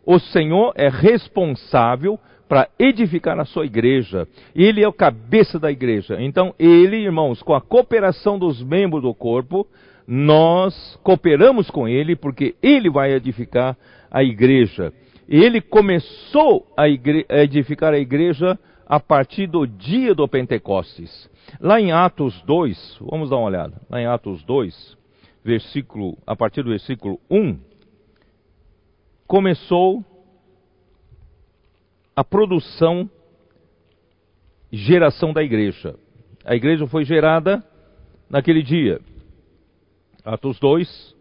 O 0.07 0.19
Senhor 0.19 0.71
é 0.77 0.87
responsável 0.87 2.17
para 2.47 2.69
edificar 2.79 3.37
a 3.37 3.43
sua 3.43 3.65
igreja. 3.65 4.25
Ele 4.55 4.81
é 4.81 4.87
o 4.87 4.93
cabeça 4.93 5.59
da 5.59 5.69
igreja. 5.69 6.15
Então, 6.21 6.55
ele, 6.57 6.95
irmãos, 6.95 7.43
com 7.43 7.53
a 7.53 7.59
cooperação 7.59 8.39
dos 8.39 8.63
membros 8.63 9.03
do 9.03 9.13
corpo, 9.13 9.67
nós 10.07 10.97
cooperamos 11.03 11.69
com 11.69 11.89
ele 11.89 12.15
porque 12.15 12.55
ele 12.63 12.89
vai 12.89 13.11
edificar 13.11 13.75
a 14.09 14.23
igreja. 14.23 14.93
Ele 15.27 15.59
começou 15.59 16.65
a, 16.77 16.83
a 16.83 17.43
edificar 17.43 17.93
a 17.93 17.99
igreja 17.99 18.57
a 18.85 19.01
partir 19.01 19.45
do 19.45 19.67
dia 19.67 20.15
do 20.15 20.25
Pentecostes. 20.25 21.29
Lá 21.59 21.81
em 21.81 21.91
Atos 21.91 22.41
2, 22.43 22.99
vamos 23.01 23.29
dar 23.29 23.35
uma 23.35 23.47
olhada. 23.47 23.81
Lá 23.89 23.99
em 24.01 24.05
Atos 24.05 24.41
2, 24.45 24.97
versículo, 25.43 26.17
a 26.25 26.33
partir 26.33 26.63
do 26.63 26.69
versículo 26.69 27.19
1, 27.29 27.66
começou 29.27 30.03
a 32.15 32.23
produção, 32.23 33.09
geração 34.71 35.33
da 35.33 35.43
igreja. 35.43 35.95
A 36.43 36.55
igreja 36.55 36.87
foi 36.87 37.03
gerada 37.03 37.63
naquele 38.29 38.63
dia. 38.63 38.99
Atos 40.23 40.59
2. 40.59 41.15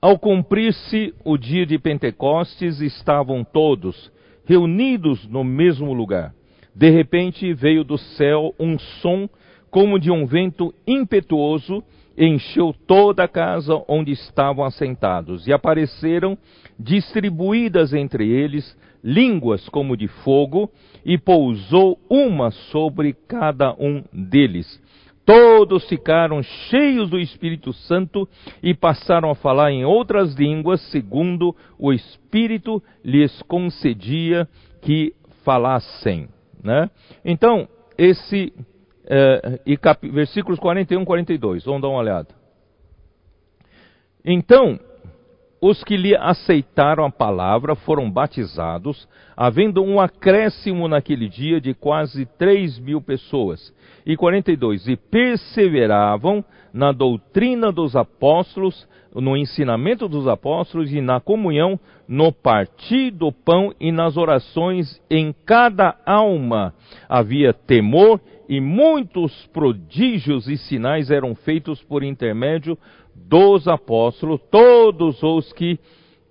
Ao 0.00 0.18
cumprir-se 0.18 1.14
o 1.24 1.36
dia 1.36 1.64
de 1.64 1.78
Pentecostes, 1.78 2.80
estavam 2.80 3.42
todos 3.42 4.12
reunidos 4.44 5.26
no 5.26 5.42
mesmo 5.42 5.92
lugar. 5.92 6.34
De 6.74 6.90
repente 6.90 7.52
veio 7.54 7.84
do 7.84 7.96
céu 7.96 8.54
um 8.58 8.78
som 8.78 9.28
como 9.70 9.98
de 9.98 10.10
um 10.10 10.26
vento 10.26 10.74
impetuoso, 10.86 11.82
encheu 12.16 12.74
toda 12.86 13.24
a 13.24 13.28
casa 13.28 13.82
onde 13.88 14.12
estavam 14.12 14.64
assentados, 14.64 15.46
e 15.46 15.52
apareceram 15.52 16.36
distribuídas 16.78 17.92
entre 17.92 18.28
eles 18.28 18.76
línguas 19.02 19.68
como 19.68 19.96
de 19.96 20.06
fogo, 20.06 20.70
e 21.04 21.18
pousou 21.18 21.98
uma 22.08 22.50
sobre 22.50 23.14
cada 23.26 23.72
um 23.72 24.04
deles. 24.12 24.80
Todos 25.24 25.88
ficaram 25.88 26.42
cheios 26.42 27.10
do 27.10 27.18
Espírito 27.18 27.72
Santo 27.72 28.28
e 28.62 28.74
passaram 28.74 29.30
a 29.30 29.34
falar 29.34 29.70
em 29.70 29.84
outras 29.84 30.34
línguas, 30.34 30.80
segundo 30.90 31.54
o 31.78 31.92
Espírito 31.92 32.82
lhes 33.04 33.40
concedia 33.42 34.48
que 34.80 35.14
falassem. 35.44 36.28
Né? 36.62 36.90
Então, 37.24 37.68
esse. 37.96 38.52
É, 39.04 39.60
e 39.66 39.76
cap, 39.76 40.08
versículos 40.08 40.60
41 40.60 41.02
e 41.02 41.04
42, 41.04 41.64
vamos 41.64 41.82
dar 41.82 41.88
uma 41.88 41.98
olhada. 41.98 42.28
Então, 44.24 44.78
os 45.62 45.84
que 45.84 45.96
lhe 45.96 46.16
aceitaram 46.16 47.04
a 47.04 47.10
palavra 47.10 47.76
foram 47.76 48.10
batizados, 48.10 49.08
havendo 49.36 49.80
um 49.80 50.00
acréscimo 50.00 50.88
naquele 50.88 51.28
dia 51.28 51.60
de 51.60 51.72
quase 51.72 52.26
três 52.36 52.80
mil 52.80 53.00
pessoas. 53.00 53.72
E 54.04 54.16
42. 54.16 54.88
E 54.88 54.96
perseveravam 54.96 56.44
na 56.74 56.90
doutrina 56.90 57.70
dos 57.70 57.94
apóstolos, 57.94 58.88
no 59.14 59.36
ensinamento 59.36 60.08
dos 60.08 60.26
apóstolos 60.26 60.92
e 60.92 61.00
na 61.00 61.20
comunhão, 61.20 61.78
no 62.08 62.32
partir 62.32 63.12
do 63.12 63.30
pão 63.30 63.72
e 63.78 63.92
nas 63.92 64.16
orações. 64.16 65.00
Em 65.08 65.32
cada 65.46 65.94
alma 66.04 66.74
havia 67.08 67.52
temor 67.52 68.20
e 68.48 68.60
muitos 68.60 69.46
prodígios 69.52 70.48
e 70.48 70.58
sinais 70.58 71.10
eram 71.10 71.34
feitos 71.34 71.80
por 71.84 72.02
intermédio 72.02 72.76
dos 73.14 73.68
apóstolos, 73.68 74.40
todos 74.50 75.22
os 75.22 75.52
que 75.52 75.78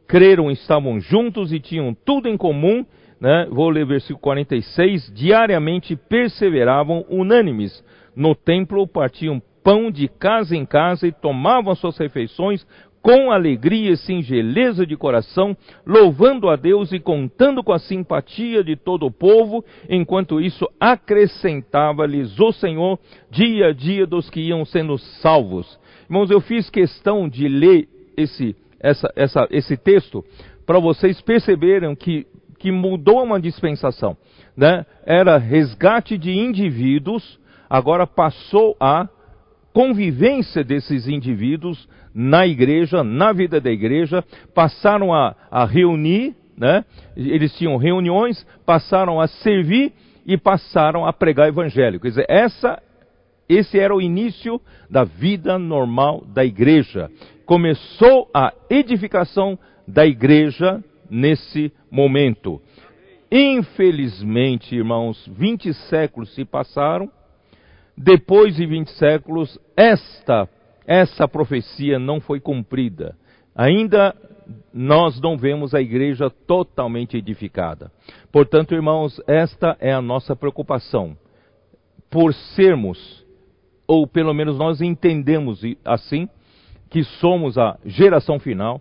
creram 0.08 0.52
estavam 0.52 1.00
juntos 1.00 1.54
e 1.54 1.60
tinham 1.60 1.94
tudo 1.94 2.28
em 2.28 2.38
comum, 2.38 2.86
né? 3.20 3.48
vou 3.50 3.70
ler 3.70 3.86
versículo 3.86 4.20
46, 4.20 5.12
diariamente 5.14 5.96
perseveravam 5.96 7.06
unânimes 7.10 7.84
no 8.16 8.36
templo, 8.36 8.88
partiam 8.88 9.42
pão 9.64 9.92
de 9.92 10.08
casa 10.08 10.56
em 10.56 10.66
casa 10.66 11.08
e 11.08 11.12
tomavam 11.12 11.74
suas 11.76 11.98
refeições 11.98 12.66
com 13.02 13.32
alegria 13.32 13.92
e 13.92 13.98
singeleza 13.98 14.86
de 14.86 14.96
coração, 14.96 15.58
louvando 15.86 16.50
a 16.50 16.56
Deus 16.56 16.92
e 16.92 17.00
contando 17.00 17.64
com 17.64 17.74
a 17.74 17.80
simpatia 17.80 18.64
de 18.64 18.76
todo 18.76 19.08
o 19.08 19.12
povo, 19.12 19.66
enquanto 19.90 20.40
isso 20.40 20.70
acrescentava-lhes 20.80 22.40
o 22.40 22.52
Senhor 22.52 23.00
dia 23.30 23.68
a 23.68 23.74
dia 23.74 24.06
dos 24.06 24.30
que 24.30 24.42
iam 24.42 24.64
sendo 24.66 24.98
salvos. 24.98 25.80
Irmãos, 26.12 26.30
eu 26.30 26.42
fiz 26.42 26.70
questão 26.70 27.30
de 27.30 27.48
ler 27.48 27.88
esse, 28.18 28.54
essa, 28.82 29.10
essa, 29.16 29.48
esse 29.50 29.78
texto 29.78 30.22
para 30.66 30.78
vocês 30.78 31.22
perceberem 31.22 31.96
que, 31.96 32.28
que 32.60 32.70
mudou 32.70 33.24
uma 33.24 33.40
dispensação. 33.40 34.18
Né? 34.58 34.86
Era 35.06 35.38
resgate 35.38 36.18
de 36.18 36.32
indivíduos, 36.32 37.40
agora 37.70 38.06
passou 38.06 38.76
a 38.78 39.08
convivência 39.72 40.66
desses 40.66 41.08
indivíduos 41.08 41.88
na 42.14 42.46
igreja, 42.46 43.06
na 43.06 43.32
vida 43.32 43.62
da 43.62 43.72
igreja, 43.72 44.22
passaram 44.54 45.14
a, 45.14 45.34
a 45.50 45.64
reunir, 45.64 46.36
né? 46.58 46.84
eles 47.16 47.58
tinham 47.58 47.78
reuniões, 47.78 48.46
passaram 48.66 49.22
a 49.22 49.28
servir 49.28 49.94
e 50.26 50.38
passaram 50.38 51.06
a 51.06 51.14
pregar 51.14 51.48
evangelho. 51.48 52.02
Quer 52.02 52.10
dizer, 52.10 52.26
essa 52.28 52.84
esse 53.56 53.80
era 53.80 53.96
o 53.96 54.02
início 54.02 54.62
da 54.90 55.04
vida 55.04 55.58
normal 55.58 56.24
da 56.26 56.44
igreja. 56.46 57.10
Começou 57.46 58.30
a 58.34 58.54
edificação 58.70 59.58
da 59.88 60.06
igreja 60.06 60.84
nesse 61.10 61.72
momento. 61.90 62.62
Infelizmente, 63.32 64.76
irmãos, 64.76 65.28
20 65.28 65.74
séculos 65.74 66.34
se 66.34 66.46
passaram. 66.46 67.12
Depois 67.98 68.56
de 68.56 68.66
20 68.66 68.90
séculos, 68.92 69.60
esta 69.76 70.48
essa 70.86 71.28
profecia 71.28 72.00
não 72.00 72.20
foi 72.20 72.40
cumprida. 72.40 73.16
Ainda 73.56 74.16
nós 74.74 75.20
não 75.22 75.38
vemos 75.38 75.74
a 75.74 75.82
igreja 75.82 76.30
totalmente 76.30 77.16
edificada. 77.16 77.92
Portanto, 78.32 78.74
irmãos, 78.74 79.22
esta 79.28 79.78
é 79.80 79.94
a 79.94 80.02
nossa 80.02 80.36
preocupação. 80.36 81.16
Por 82.10 82.34
sermos 82.34 83.21
ou 83.92 84.08
pelo 84.08 84.34
menos 84.34 84.58
nós 84.58 84.80
entendemos 84.80 85.62
assim, 85.84 86.30
que 86.90 87.04
somos 87.04 87.58
a 87.58 87.78
geração 87.84 88.40
final, 88.40 88.80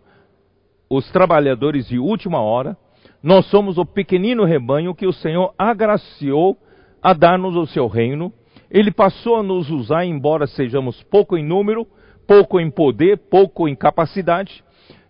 os 0.88 1.10
trabalhadores 1.10 1.88
de 1.88 1.98
última 1.98 2.40
hora, 2.40 2.76
nós 3.20 3.44
somos 3.46 3.76
o 3.76 3.84
pequenino 3.84 4.44
rebanho 4.44 4.94
que 4.94 5.08
o 5.08 5.12
Senhor 5.12 5.52
agraciou 5.58 6.56
a 7.02 7.12
dar-nos 7.12 7.56
o 7.56 7.66
seu 7.66 7.88
reino. 7.88 8.32
Ele 8.70 8.92
passou 8.92 9.34
a 9.34 9.42
nos 9.42 9.68
usar, 9.68 10.04
embora 10.04 10.46
sejamos 10.46 11.02
pouco 11.02 11.36
em 11.36 11.44
número, 11.44 11.88
pouco 12.24 12.60
em 12.60 12.70
poder, 12.70 13.18
pouco 13.28 13.66
em 13.66 13.74
capacidade, 13.74 14.62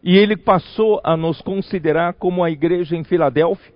e 0.02 0.16
ele 0.16 0.34
passou 0.34 0.98
a 1.04 1.14
nos 1.14 1.42
considerar 1.42 2.14
como 2.14 2.42
a 2.42 2.50
igreja 2.50 2.96
em 2.96 3.04
Filadélfia, 3.04 3.74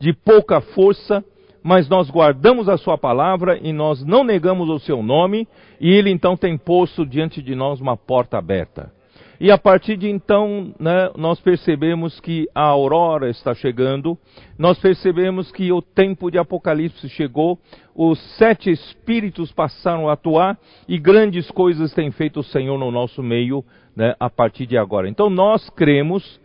de 0.00 0.12
pouca 0.12 0.60
força, 0.60 1.24
mas 1.62 1.88
nós 1.88 2.10
guardamos 2.10 2.68
a 2.68 2.76
sua 2.76 2.98
palavra 2.98 3.58
e 3.60 3.72
nós 3.72 4.04
não 4.04 4.24
negamos 4.24 4.68
o 4.68 4.78
seu 4.78 5.02
nome, 5.02 5.46
e 5.80 5.90
ele 5.90 6.10
então 6.10 6.36
tem 6.36 6.58
posto 6.58 7.06
diante 7.06 7.40
de 7.40 7.54
nós 7.54 7.80
uma 7.80 7.96
porta 7.96 8.38
aberta. 8.38 8.92
E 9.40 9.50
a 9.50 9.58
partir 9.58 9.96
de 9.96 10.08
então, 10.08 10.72
né, 10.78 11.10
nós 11.16 11.40
percebemos 11.40 12.20
que 12.20 12.48
a 12.54 12.62
aurora 12.62 13.28
está 13.28 13.52
chegando, 13.52 14.16
nós 14.56 14.78
percebemos 14.78 15.50
que 15.50 15.72
o 15.72 15.82
tempo 15.82 16.30
de 16.30 16.38
Apocalipse 16.38 17.08
chegou, 17.08 17.58
os 17.92 18.20
sete 18.36 18.70
espíritos 18.70 19.50
passaram 19.50 20.08
a 20.08 20.12
atuar 20.12 20.56
e 20.86 20.96
grandes 20.96 21.50
coisas 21.50 21.92
tem 21.92 22.12
feito 22.12 22.38
o 22.38 22.44
Senhor 22.44 22.78
no 22.78 22.92
nosso 22.92 23.20
meio 23.20 23.64
né, 23.96 24.14
a 24.20 24.30
partir 24.30 24.64
de 24.64 24.78
agora. 24.78 25.08
Então 25.08 25.28
nós 25.28 25.68
cremos 25.70 26.40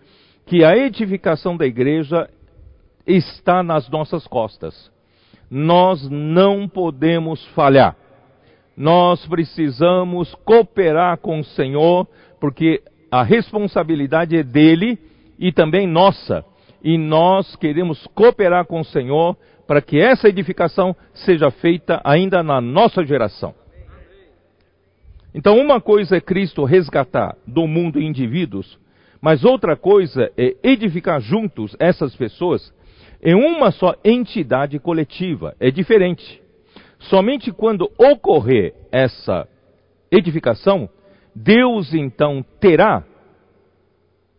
que 0.47 0.63
a 0.63 0.75
edificação 0.75 1.55
da 1.55 1.67
igreja 1.67 2.27
está 3.05 3.61
nas 3.61 3.87
nossas 3.89 4.25
costas 4.25 4.89
nós 5.49 6.07
não 6.09 6.67
podemos 6.67 7.45
falhar. 7.47 7.95
Nós 8.75 9.25
precisamos 9.25 10.35
cooperar 10.45 11.17
com 11.17 11.39
o 11.39 11.43
Senhor, 11.43 12.07
porque 12.39 12.81
a 13.09 13.23
responsabilidade 13.23 14.37
é 14.37 14.43
dele 14.43 14.99
e 15.39 15.51
também 15.51 15.87
nossa. 15.87 16.45
E 16.83 16.97
nós 16.97 17.55
queremos 17.55 18.05
cooperar 18.07 18.65
com 18.65 18.81
o 18.81 18.85
Senhor 18.85 19.35
para 19.65 19.81
que 19.81 19.99
essa 19.99 20.29
edificação 20.29 20.95
seja 21.13 21.49
feita 21.49 21.99
ainda 22.03 22.43
na 22.43 22.61
nossa 22.61 23.03
geração. 23.03 23.53
Então, 25.33 25.57
uma 25.57 25.81
coisa 25.81 26.17
é 26.17 26.21
Cristo 26.21 26.63
resgatar 26.63 27.35
do 27.45 27.67
mundo 27.67 28.01
indivíduos, 28.01 28.79
mas 29.21 29.43
outra 29.43 29.75
coisa 29.75 30.31
é 30.37 30.55
edificar 30.63 31.19
juntos 31.19 31.75
essas 31.79 32.15
pessoas 32.15 32.73
em 33.21 33.35
uma 33.35 33.71
só 33.71 33.95
entidade 34.03 34.79
coletiva. 34.79 35.55
É 35.59 35.71
diferente. 35.71 36.41
Somente 36.99 37.51
quando 37.51 37.91
ocorrer 37.97 38.73
essa 38.91 39.47
edificação, 40.11 40.89
Deus 41.35 41.93
então 41.93 42.43
terá 42.59 43.03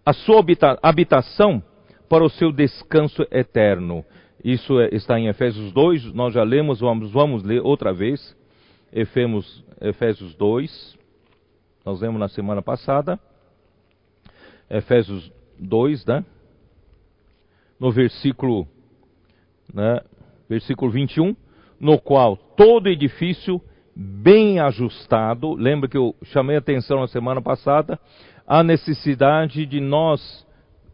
a 0.05 0.13
sua 0.13 0.43
habitação 0.83 1.63
para 2.09 2.25
o 2.25 2.31
seu 2.31 2.51
descanso 2.51 3.27
eterno. 3.31 4.05
Isso 4.43 4.81
é, 4.81 4.89
está 4.93 5.19
em 5.19 5.29
Efésios 5.29 5.73
2, 5.73 6.13
nós 6.15 6.33
já 6.33 6.43
lemos, 6.43 6.81
vamos, 6.81 7.11
vamos 7.13 7.43
ler 7.43 7.61
outra 7.61 7.93
vez. 7.93 8.37
Efésios 8.91 10.35
2, 10.37 10.99
nós 11.85 12.01
lemos 12.01 12.19
na 12.19 12.29
semana 12.29 12.63
passada. 12.63 13.19
Efésios 14.71 15.31
2, 15.59 16.07
né? 16.07 16.25
No 17.79 17.91
versículo, 17.91 18.67
né, 19.73 20.01
versículo 20.49 20.91
21, 20.91 21.37
no 21.81 21.99
qual 21.99 22.37
todo 22.37 22.89
edifício 22.89 23.61
bem 23.95 24.61
ajustado, 24.61 25.55
lembra 25.55 25.89
que 25.89 25.97
eu 25.97 26.15
chamei 26.25 26.57
atenção 26.57 27.01
na 27.01 27.09
semana 27.09 27.43
passada, 27.43 27.99
a 28.47 28.63
necessidade 28.63 29.67
de 29.67 29.81
nós 29.81 30.47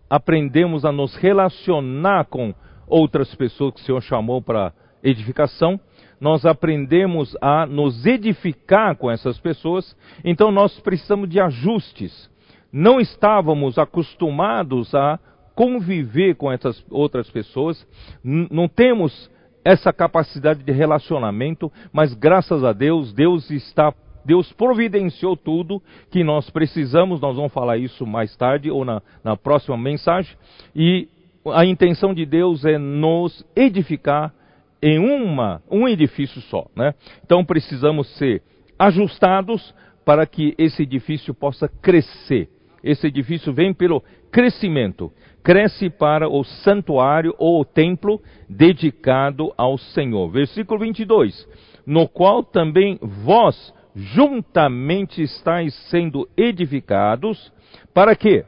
aprendemos 0.08 0.84
a 0.84 0.92
nos 0.92 1.14
relacionar 1.16 2.24
com 2.26 2.54
outras 2.86 3.34
pessoas 3.34 3.74
que 3.74 3.80
o 3.80 3.84
Senhor 3.84 4.00
chamou 4.02 4.42
para 4.42 4.72
edificação. 5.02 5.78
nós 6.20 6.46
aprendemos 6.46 7.36
a 7.42 7.66
nos 7.66 8.06
edificar 8.06 8.96
com 8.96 9.10
essas 9.10 9.38
pessoas, 9.38 9.94
então 10.24 10.50
nós 10.50 10.78
precisamos 10.80 11.28
de 11.28 11.38
ajustes. 11.38 12.30
Não 12.72 12.98
estávamos 12.98 13.76
acostumados 13.78 14.94
a 14.94 15.18
conviver 15.54 16.34
com 16.34 16.50
essas 16.50 16.84
outras 16.90 17.30
pessoas, 17.30 17.86
não 18.22 18.68
temos 18.68 19.30
essa 19.64 19.92
capacidade 19.92 20.62
de 20.62 20.72
relacionamento, 20.72 21.72
mas 21.92 22.12
graças 22.12 22.62
a 22.64 22.72
Deus, 22.72 23.12
Deus 23.12 23.50
está 23.50 23.92
Deus 24.24 24.50
providenciou 24.52 25.36
tudo 25.36 25.82
que 26.10 26.24
nós 26.24 26.48
precisamos, 26.48 27.20
nós 27.20 27.36
vamos 27.36 27.52
falar 27.52 27.76
isso 27.76 28.06
mais 28.06 28.34
tarde 28.34 28.70
ou 28.70 28.82
na, 28.82 29.02
na 29.22 29.36
próxima 29.36 29.76
mensagem, 29.76 30.34
e 30.74 31.08
a 31.52 31.64
intenção 31.66 32.14
de 32.14 32.24
Deus 32.24 32.64
é 32.64 32.78
nos 32.78 33.44
edificar 33.54 34.32
em 34.80 34.98
uma, 34.98 35.62
um 35.70 35.86
edifício 35.86 36.40
só. 36.42 36.66
Né? 36.74 36.94
Então 37.24 37.44
precisamos 37.44 38.08
ser 38.16 38.42
ajustados 38.78 39.74
para 40.04 40.26
que 40.26 40.54
esse 40.58 40.82
edifício 40.82 41.34
possa 41.34 41.68
crescer. 41.68 42.48
Esse 42.84 43.06
edifício 43.06 43.50
vem 43.50 43.72
pelo 43.72 44.04
crescimento. 44.30 45.10
Cresce 45.42 45.88
para 45.88 46.28
o 46.28 46.44
santuário 46.44 47.34
ou 47.38 47.62
o 47.62 47.64
templo 47.64 48.20
dedicado 48.46 49.52
ao 49.56 49.78
Senhor. 49.78 50.30
Versículo 50.30 50.80
22. 50.80 51.48
No 51.86 52.06
qual 52.06 52.44
também 52.44 52.98
vós 53.00 53.72
juntamente 53.94 55.22
estáis 55.22 55.74
sendo 55.88 56.28
edificados. 56.36 57.52
Para 57.94 58.14
quê? 58.14 58.44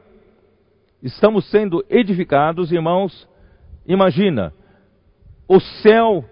Estamos 1.01 1.49
sendo 1.49 1.83
edificados, 1.89 2.71
irmãos. 2.71 3.27
Imagina, 3.87 4.53
o 5.47 5.59
céu 5.59 6.25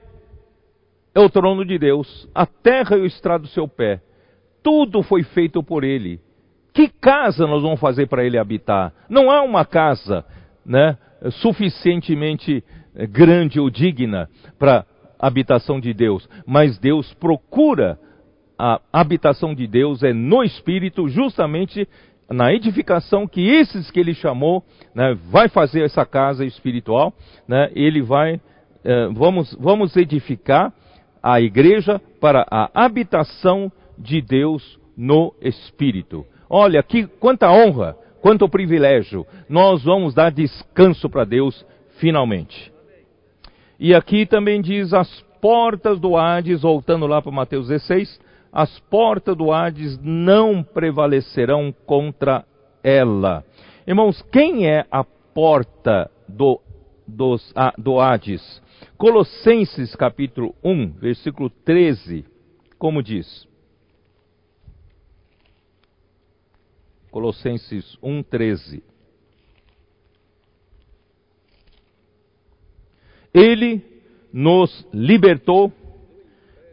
é 1.13 1.19
o 1.19 1.29
trono 1.29 1.63
de 1.63 1.79
Deus, 1.79 2.29
a 2.35 2.45
terra 2.45 2.97
é 2.97 2.99
o 2.99 3.05
estrado 3.05 3.43
do 3.43 3.47
seu 3.47 3.67
pé. 3.67 4.01
Tudo 4.61 5.01
foi 5.01 5.23
feito 5.23 5.63
por 5.63 5.83
ele. 5.83 6.19
Que 6.75 6.89
casa 6.89 7.47
nós 7.47 7.61
vamos 7.63 7.79
fazer 7.79 8.05
para 8.07 8.25
ele 8.25 8.37
habitar? 8.37 8.91
Não 9.09 9.31
há 9.31 9.41
uma 9.41 9.63
casa, 9.63 10.25
né, 10.65 10.97
suficientemente 11.41 12.61
eh, 12.93 13.07
grande 13.07 13.61
ou 13.61 13.69
digna 13.69 14.29
para 14.59 14.85
habitação 15.17 15.79
de 15.79 15.93
Deus, 15.93 16.29
mas 16.45 16.77
Deus 16.77 17.13
procura 17.13 17.97
a 18.59 18.81
habitação 18.91 19.55
de 19.55 19.65
Deus 19.65 20.03
é 20.03 20.11
no 20.11 20.43
Espírito, 20.43 21.07
justamente 21.07 21.87
na 22.29 22.53
edificação 22.53 23.25
que 23.25 23.47
esses 23.47 23.89
que 23.89 23.99
ele 24.01 24.13
chamou, 24.13 24.61
né, 24.93 25.17
vai 25.31 25.47
fazer 25.47 25.81
essa 25.81 26.05
casa 26.05 26.43
espiritual, 26.43 27.13
né, 27.47 27.71
ele 27.73 28.01
vai, 28.01 28.41
eh, 28.83 29.07
vamos, 29.13 29.55
vamos 29.57 29.95
edificar 29.95 30.73
a 31.23 31.39
igreja 31.39 32.01
para 32.19 32.45
a 32.51 32.69
habitação 32.73 33.71
de 33.97 34.21
Deus 34.21 34.77
no 34.97 35.33
Espírito. 35.41 36.25
Olha, 36.57 36.81
que 36.81 37.05
quanta 37.05 37.51
honra, 37.51 37.97
quanto 38.21 38.47
privilégio. 38.47 39.27
Nós 39.49 39.83
vamos 39.83 40.13
dar 40.13 40.31
descanso 40.31 41.09
para 41.09 41.25
Deus 41.25 41.65
finalmente. 41.97 42.71
E 43.77 43.93
aqui 43.93 44.25
também 44.25 44.61
diz 44.61 44.93
as 44.93 45.19
portas 45.41 45.99
do 45.99 46.15
Hades, 46.15 46.61
voltando 46.61 47.07
lá 47.07 47.21
para 47.21 47.29
Mateus 47.29 47.67
16, 47.67 48.21
as 48.53 48.79
portas 48.89 49.35
do 49.35 49.51
Hades 49.51 49.99
não 50.01 50.63
prevalecerão 50.63 51.75
contra 51.85 52.45
ela. 52.81 53.43
Irmãos, 53.85 54.21
quem 54.31 54.65
é 54.65 54.85
a 54.89 55.03
porta 55.03 56.09
do, 56.25 56.61
dos, 57.05 57.53
do 57.77 57.99
Hades? 57.99 58.61
Colossenses 58.97 59.93
capítulo 59.93 60.55
1, 60.63 60.91
versículo 61.01 61.49
13, 61.49 62.23
como 62.79 63.03
diz? 63.03 63.45
Colossenses 67.15 67.97
1, 68.03 68.23
13. 68.23 68.83
Ele 73.33 73.81
nos 74.33 74.85
libertou 74.93 75.71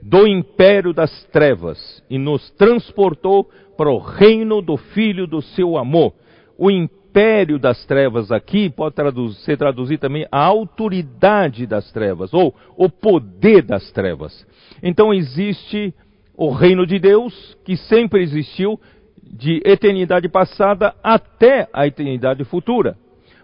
do 0.02 0.26
império 0.26 0.92
das 0.92 1.22
trevas 1.26 2.02
e 2.10 2.18
nos 2.18 2.50
transportou 2.50 3.48
para 3.76 3.88
o 3.88 3.98
reino 3.98 4.60
do 4.60 4.76
Filho 4.76 5.28
do 5.28 5.40
seu 5.40 5.78
amor. 5.78 6.12
O 6.58 6.68
império 6.68 7.56
das 7.56 7.86
trevas 7.86 8.32
aqui 8.32 8.68
pode 8.68 8.96
traduzir, 8.96 9.40
ser 9.42 9.56
traduzido 9.56 10.00
também 10.00 10.26
a 10.32 10.44
autoridade 10.44 11.68
das 11.68 11.92
trevas 11.92 12.34
ou 12.34 12.52
o 12.76 12.88
poder 12.88 13.62
das 13.62 13.92
trevas. 13.92 14.44
Então 14.82 15.14
existe 15.14 15.94
o 16.36 16.50
reino 16.50 16.84
de 16.84 16.98
Deus 16.98 17.56
que 17.64 17.76
sempre 17.76 18.24
existiu 18.24 18.80
de 19.22 19.62
eternidade 19.64 20.28
passada 20.28 20.94
até 21.02 21.68
a 21.72 21.86
eternidade 21.86 22.44
futura. 22.44 22.96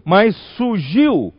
Mas 0.03 0.35
surgiu 0.55 1.33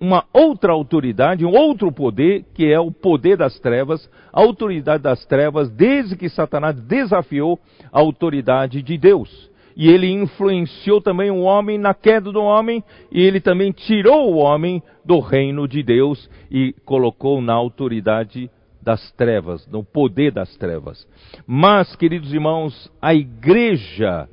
uma 0.00 0.24
outra 0.32 0.72
autoridade, 0.72 1.44
um 1.44 1.54
outro 1.54 1.90
poder, 1.90 2.44
que 2.54 2.70
é 2.70 2.78
o 2.78 2.90
poder 2.90 3.36
das 3.36 3.58
trevas, 3.58 4.08
a 4.32 4.40
autoridade 4.40 5.02
das 5.02 5.24
trevas, 5.24 5.70
desde 5.70 6.16
que 6.16 6.28
Satanás 6.28 6.76
desafiou 6.76 7.58
a 7.92 7.98
autoridade 7.98 8.82
de 8.82 8.98
Deus. 8.98 9.50
E 9.76 9.90
ele 9.90 10.10
influenciou 10.10 11.00
também 11.00 11.30
o 11.30 11.40
homem 11.40 11.78
na 11.78 11.92
queda 11.92 12.32
do 12.32 12.42
homem, 12.42 12.82
e 13.10 13.20
ele 13.20 13.40
também 13.40 13.72
tirou 13.72 14.32
o 14.32 14.38
homem 14.38 14.82
do 15.04 15.18
reino 15.18 15.68
de 15.68 15.82
Deus 15.82 16.30
e 16.50 16.74
colocou 16.84 17.40
na 17.40 17.52
autoridade 17.52 18.50
das 18.86 19.10
trevas, 19.10 19.66
no 19.66 19.82
poder 19.82 20.30
das 20.30 20.56
trevas. 20.56 21.04
Mas, 21.44 21.96
queridos 21.96 22.32
irmãos, 22.32 22.88
a 23.02 23.12
igreja, 23.12 24.28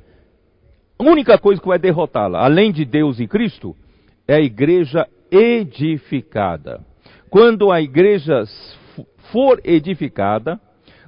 a 0.96 1.02
única 1.02 1.36
coisa 1.36 1.60
que 1.60 1.66
vai 1.66 1.76
derrotá-la, 1.76 2.44
além 2.44 2.70
de 2.70 2.84
Deus 2.84 3.18
e 3.18 3.26
Cristo, 3.26 3.74
é 4.28 4.36
a 4.36 4.40
igreja 4.40 5.08
edificada. 5.28 6.80
Quando 7.28 7.72
a 7.72 7.82
igreja 7.82 8.44
for 9.32 9.60
edificada, 9.64 10.60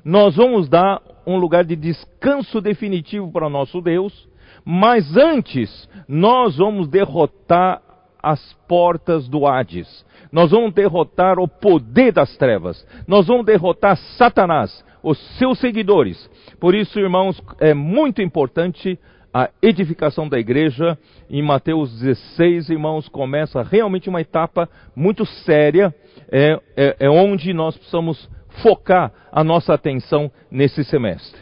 nós 0.05 0.35
vamos 0.35 0.69
dar 0.69 1.01
um 1.25 1.37
lugar 1.37 1.65
de 1.65 1.77
descanso 1.77 2.61
definitivo 2.61 3.31
para 3.31 3.47
o 3.47 3.51
nosso 3.51 3.81
Deus, 3.81 4.29
mas 4.65 5.17
antes 5.17 5.89
nós 6.09 6.57
vamos 6.57 6.89
derrotar 6.89 7.81
as 8.21 8.53
portas 8.67 9.29
do 9.29 9.47
Hades. 9.47 10.05
Nós 10.31 10.51
vamos 10.51 10.73
derrotar 10.75 11.39
o 11.39 11.49
poder 11.49 12.13
das 12.13 12.37
trevas. 12.37 12.87
Nós 13.07 13.27
vamos 13.27 13.47
derrotar 13.47 13.97
Satanás, 14.17 14.85
os 15.03 15.19
seus 15.39 15.59
seguidores. 15.59 16.31
Por 16.61 16.75
isso, 16.75 16.99
irmãos, 16.99 17.41
é 17.61 17.75
muito 17.75 18.21
importante 18.21 18.99
a 19.33 19.51
edificação 19.61 20.29
da 20.29 20.39
igreja. 20.39 20.99
Em 21.29 21.43
Mateus 21.43 22.01
16, 22.01 22.71
irmãos, 22.71 23.09
começa 23.09 23.63
realmente 23.63 24.09
uma 24.09 24.21
etapa 24.21 24.69
muito 24.95 25.27
séria, 25.27 25.95
é, 26.31 26.59
é, 26.77 26.97
é 27.01 27.11
onde 27.11 27.53
nós 27.53 27.77
precisamos 27.77 28.29
focar 28.63 29.13
a 29.31 29.45
nossa 29.45 29.75
atenção 29.75 30.31
nesse 30.51 30.83
semestre. 30.85 31.41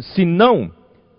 Se 0.00 0.24
não, 0.24 0.72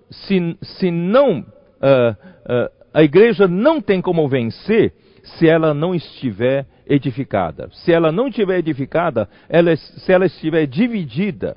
se, 0.09 0.57
se 0.61 0.89
não, 0.89 1.39
uh, 1.39 1.43
uh, 1.43 2.69
a 2.93 3.03
igreja 3.03 3.47
não 3.47 3.79
tem 3.79 4.01
como 4.01 4.27
vencer 4.27 4.93
se 5.23 5.47
ela 5.47 5.73
não 5.73 5.95
estiver 5.95 6.67
edificada. 6.85 7.69
Se 7.71 7.91
ela 7.91 8.11
não 8.11 8.27
estiver 8.27 8.59
edificada, 8.59 9.29
ela, 9.47 9.75
se 9.75 10.11
ela 10.11 10.25
estiver 10.25 10.65
dividida. 10.67 11.55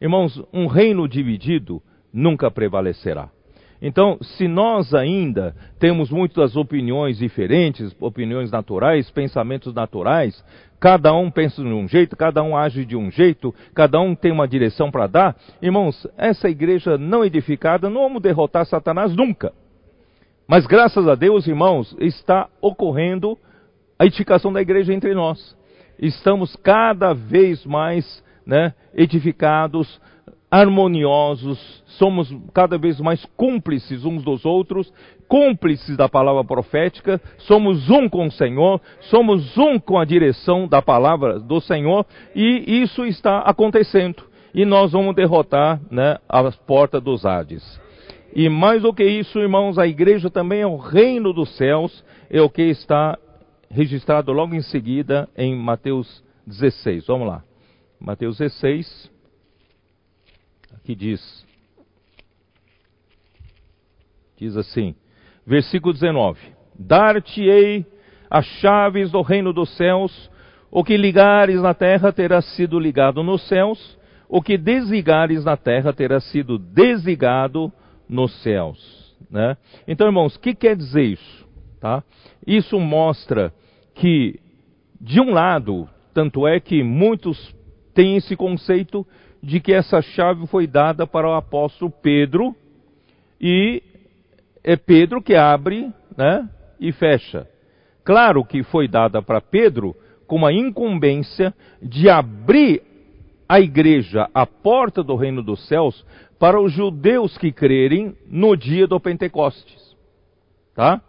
Irmãos, 0.00 0.42
um 0.52 0.66
reino 0.66 1.06
dividido 1.06 1.82
nunca 2.12 2.50
prevalecerá. 2.50 3.28
Então, 3.82 4.18
se 4.22 4.48
nós 4.48 4.94
ainda 4.94 5.54
temos 5.78 6.10
muitas 6.10 6.56
opiniões 6.56 7.18
diferentes, 7.18 7.94
opiniões 8.00 8.50
naturais, 8.50 9.10
pensamentos 9.10 9.74
naturais, 9.74 10.42
cada 10.80 11.12
um 11.12 11.30
pensa 11.30 11.62
de 11.62 11.68
um 11.68 11.86
jeito, 11.86 12.16
cada 12.16 12.42
um 12.42 12.56
age 12.56 12.86
de 12.86 12.96
um 12.96 13.10
jeito, 13.10 13.54
cada 13.74 14.00
um 14.00 14.14
tem 14.14 14.32
uma 14.32 14.48
direção 14.48 14.90
para 14.90 15.06
dar, 15.06 15.36
irmãos, 15.60 16.06
essa 16.16 16.48
igreja 16.48 16.96
não 16.96 17.22
edificada, 17.22 17.90
não 17.90 18.02
vamos 18.02 18.22
derrotar 18.22 18.64
Satanás 18.64 19.14
nunca. 19.14 19.52
Mas 20.46 20.66
graças 20.66 21.08
a 21.08 21.14
Deus, 21.14 21.46
irmãos, 21.46 21.96
está 21.98 22.48
ocorrendo 22.60 23.38
a 23.98 24.04
edificação 24.04 24.52
da 24.52 24.60
igreja 24.60 24.92
entre 24.92 25.14
nós. 25.14 25.56
Estamos 25.98 26.54
cada 26.56 27.14
vez 27.14 27.64
mais 27.64 28.22
né, 28.46 28.74
edificados, 28.94 30.00
harmoniosos, 30.50 31.82
somos 31.98 32.32
cada 32.52 32.76
vez 32.76 33.00
mais 33.00 33.24
cúmplices 33.36 34.04
uns 34.04 34.22
dos 34.22 34.44
outros, 34.44 34.92
cúmplices 35.26 35.96
da 35.96 36.08
palavra 36.08 36.44
profética, 36.44 37.20
somos 37.38 37.88
um 37.90 38.08
com 38.08 38.26
o 38.26 38.30
Senhor, 38.30 38.80
somos 39.00 39.56
um 39.56 39.78
com 39.78 39.98
a 39.98 40.04
direção 40.04 40.68
da 40.68 40.82
palavra 40.82 41.40
do 41.40 41.60
Senhor, 41.60 42.04
e 42.34 42.82
isso 42.82 43.04
está 43.06 43.38
acontecendo. 43.38 44.22
E 44.54 44.64
nós 44.64 44.92
vamos 44.92 45.16
derrotar 45.16 45.80
né, 45.90 46.18
as 46.28 46.54
portas 46.54 47.02
dos 47.02 47.24
Hades. 47.26 47.83
E 48.34 48.48
mais 48.48 48.82
do 48.82 48.92
que 48.92 49.04
isso, 49.04 49.38
irmãos, 49.38 49.78
a 49.78 49.86
igreja 49.86 50.28
também 50.28 50.60
é 50.60 50.66
o 50.66 50.76
reino 50.76 51.32
dos 51.32 51.56
céus, 51.56 52.04
é 52.28 52.42
o 52.42 52.50
que 52.50 52.62
está 52.62 53.16
registrado 53.70 54.32
logo 54.32 54.56
em 54.56 54.62
seguida 54.62 55.28
em 55.36 55.54
Mateus 55.54 56.22
16. 56.44 57.06
Vamos 57.06 57.28
lá. 57.28 57.44
Mateus 58.00 58.38
16, 58.38 59.10
aqui 60.74 60.96
diz, 60.96 61.46
diz 64.36 64.56
assim, 64.56 64.96
versículo 65.46 65.92
19: 65.92 66.40
Dar-te-ei 66.76 67.86
as 68.28 68.44
chaves 68.58 69.12
do 69.12 69.22
reino 69.22 69.52
dos 69.52 69.70
céus, 69.76 70.28
o 70.72 70.82
que 70.82 70.96
ligares 70.96 71.62
na 71.62 71.72
terra 71.72 72.12
terá 72.12 72.42
sido 72.42 72.80
ligado 72.80 73.22
nos 73.22 73.46
céus, 73.46 73.96
o 74.28 74.42
que 74.42 74.58
desligares 74.58 75.44
na 75.44 75.56
terra 75.56 75.92
terá 75.92 76.18
sido 76.18 76.58
desligado 76.58 77.72
nos 78.08 78.32
céus. 78.42 79.14
Né? 79.30 79.56
Então, 79.86 80.06
irmãos, 80.06 80.36
o 80.36 80.40
que 80.40 80.54
quer 80.54 80.76
dizer 80.76 81.02
isso? 81.02 81.48
Tá? 81.80 82.02
Isso 82.46 82.78
mostra 82.78 83.52
que, 83.94 84.40
de 85.00 85.20
um 85.20 85.32
lado, 85.32 85.88
tanto 86.12 86.46
é 86.46 86.60
que 86.60 86.82
muitos 86.82 87.54
têm 87.92 88.16
esse 88.16 88.36
conceito 88.36 89.06
de 89.42 89.60
que 89.60 89.72
essa 89.72 90.00
chave 90.00 90.46
foi 90.46 90.66
dada 90.66 91.06
para 91.06 91.28
o 91.28 91.34
apóstolo 91.34 91.90
Pedro 91.90 92.54
e 93.40 93.82
é 94.62 94.76
Pedro 94.76 95.22
que 95.22 95.34
abre 95.34 95.92
né, 96.16 96.48
e 96.80 96.90
fecha. 96.92 97.46
Claro 98.02 98.44
que 98.44 98.62
foi 98.62 98.88
dada 98.88 99.20
para 99.20 99.40
Pedro 99.40 99.94
com 100.26 100.46
a 100.46 100.52
incumbência 100.52 101.54
de 101.82 102.08
abrir 102.08 102.82
a 103.48 103.60
igreja, 103.60 104.28
a 104.34 104.46
porta 104.46 105.02
do 105.02 105.14
reino 105.14 105.42
dos 105.42 105.66
céus, 105.68 106.04
para 106.44 106.60
os 106.60 106.74
judeus 106.74 107.38
que 107.38 107.50
crerem 107.50 108.14
no 108.28 108.54
dia 108.54 108.86
do 108.86 109.00
Pentecostes. 109.00 109.96
Tá? 110.74 111.00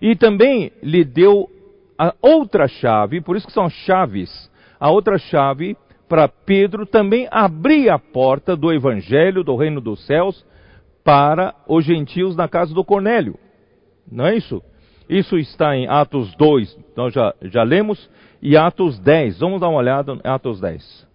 E 0.00 0.16
também 0.16 0.72
lhe 0.82 1.04
deu 1.04 1.46
a 1.98 2.14
outra 2.22 2.66
chave, 2.66 3.20
por 3.20 3.36
isso 3.36 3.46
que 3.46 3.52
são 3.52 3.68
chaves, 3.68 4.50
a 4.80 4.90
outra 4.90 5.18
chave 5.18 5.76
para 6.08 6.26
Pedro 6.26 6.86
também 6.86 7.28
abrir 7.30 7.90
a 7.90 7.98
porta 7.98 8.56
do 8.56 8.72
evangelho 8.72 9.44
do 9.44 9.54
reino 9.56 9.78
dos 9.78 10.06
céus 10.06 10.42
para 11.04 11.54
os 11.68 11.84
gentios 11.84 12.34
na 12.34 12.48
casa 12.48 12.72
do 12.72 12.82
Cornélio. 12.82 13.38
Não 14.10 14.26
é 14.26 14.36
isso? 14.38 14.62
Isso 15.06 15.36
está 15.36 15.76
em 15.76 15.86
Atos 15.86 16.34
2, 16.36 16.78
nós 16.96 17.12
já, 17.12 17.34
já 17.42 17.62
lemos, 17.62 18.08
e 18.40 18.56
Atos 18.56 18.98
10. 18.98 19.38
Vamos 19.38 19.60
dar 19.60 19.68
uma 19.68 19.80
olhada 19.80 20.14
em 20.14 20.20
Atos 20.24 20.62
10. 20.62 21.11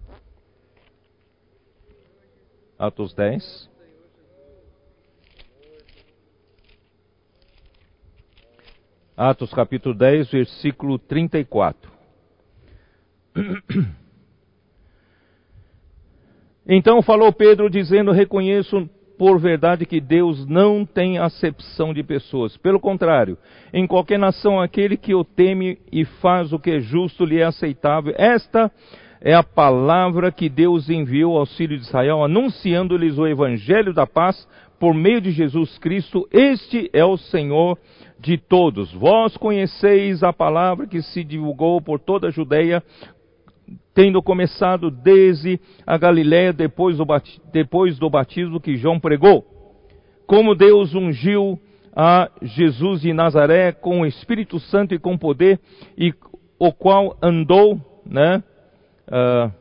Atos 2.78 3.14
10. 3.14 3.70
Atos 9.16 9.52
capítulo 9.52 9.96
10, 9.96 10.30
versículo 10.30 11.00
34. 11.00 11.92
Então 16.70 17.02
falou 17.02 17.32
Pedro, 17.32 17.70
dizendo: 17.70 18.12
Reconheço 18.12 18.90
por 19.18 19.40
verdade 19.40 19.86
que 19.86 20.02
Deus 20.02 20.46
não 20.46 20.86
tem 20.86 21.18
acepção 21.18 21.94
de 21.94 22.04
pessoas. 22.04 22.58
Pelo 22.58 22.80
contrário, 22.80 23.38
em 23.74 23.88
qualquer 23.88 24.20
nação, 24.20 24.60
aquele 24.60 24.98
que 24.98 25.16
o 25.16 25.24
teme 25.24 25.80
e 25.92 26.06
faz 26.06 26.52
o 26.52 26.60
que 26.60 26.72
é 26.72 26.80
justo 26.80 27.24
lhe 27.26 27.40
é 27.40 27.46
aceitável. 27.46 28.14
Esta 28.18 28.72
é 29.22 29.34
a 29.34 29.44
palavra 29.44 30.32
que 30.32 30.50
Deus 30.50 30.90
enviou 30.90 31.38
ao 31.38 31.46
filho 31.46 31.78
de 31.78 31.84
Israel, 31.84 32.24
anunciando-lhes 32.24 33.18
o 33.18 33.28
evangelho 33.28 33.94
da 33.94 34.06
paz 34.06 34.48
por 34.80 34.94
meio 34.94 35.20
de 35.20 35.32
Jesus 35.32 35.78
Cristo. 35.80 36.28
Este 36.32 36.90
é 36.94 37.04
o 37.04 37.18
Senhor 37.18 37.78
de 38.20 38.38
todos. 38.38 38.92
Vós 38.94 39.36
conheceis 39.38 40.24
a 40.24 40.32
palavra 40.32 40.88
que 40.88 41.02
se 41.02 41.24
divulgou 41.24 41.82
por 41.82 42.00
toda 42.00 42.28
a 42.28 42.32
Judeia, 42.32 42.84
tendo 43.94 44.22
começado 44.22 44.92
desde 44.92 45.60
a 45.86 45.98
Galiléia 45.98 46.54
depois 46.54 46.98
do, 46.98 47.06
depois 47.52 47.98
do 47.98 48.10
batismo 48.10 48.62
que 48.62 48.78
João 48.78 49.00
pregou. 49.00 49.46
Como 50.28 50.56
Deus 50.56 50.94
ungiu 50.94 51.60
a 51.96 52.30
Jesus 52.44 53.02
de 53.02 53.12
Nazaré 53.12 53.72
com 53.72 54.02
o 54.02 54.06
Espírito 54.06 54.60
Santo 54.60 54.94
e 54.94 55.00
com 55.00 55.18
poder, 55.18 55.60
e 55.98 56.14
o 56.60 56.72
qual 56.72 57.18
andou, 57.22 57.82
né, 58.06 58.44
uh, 59.08 59.52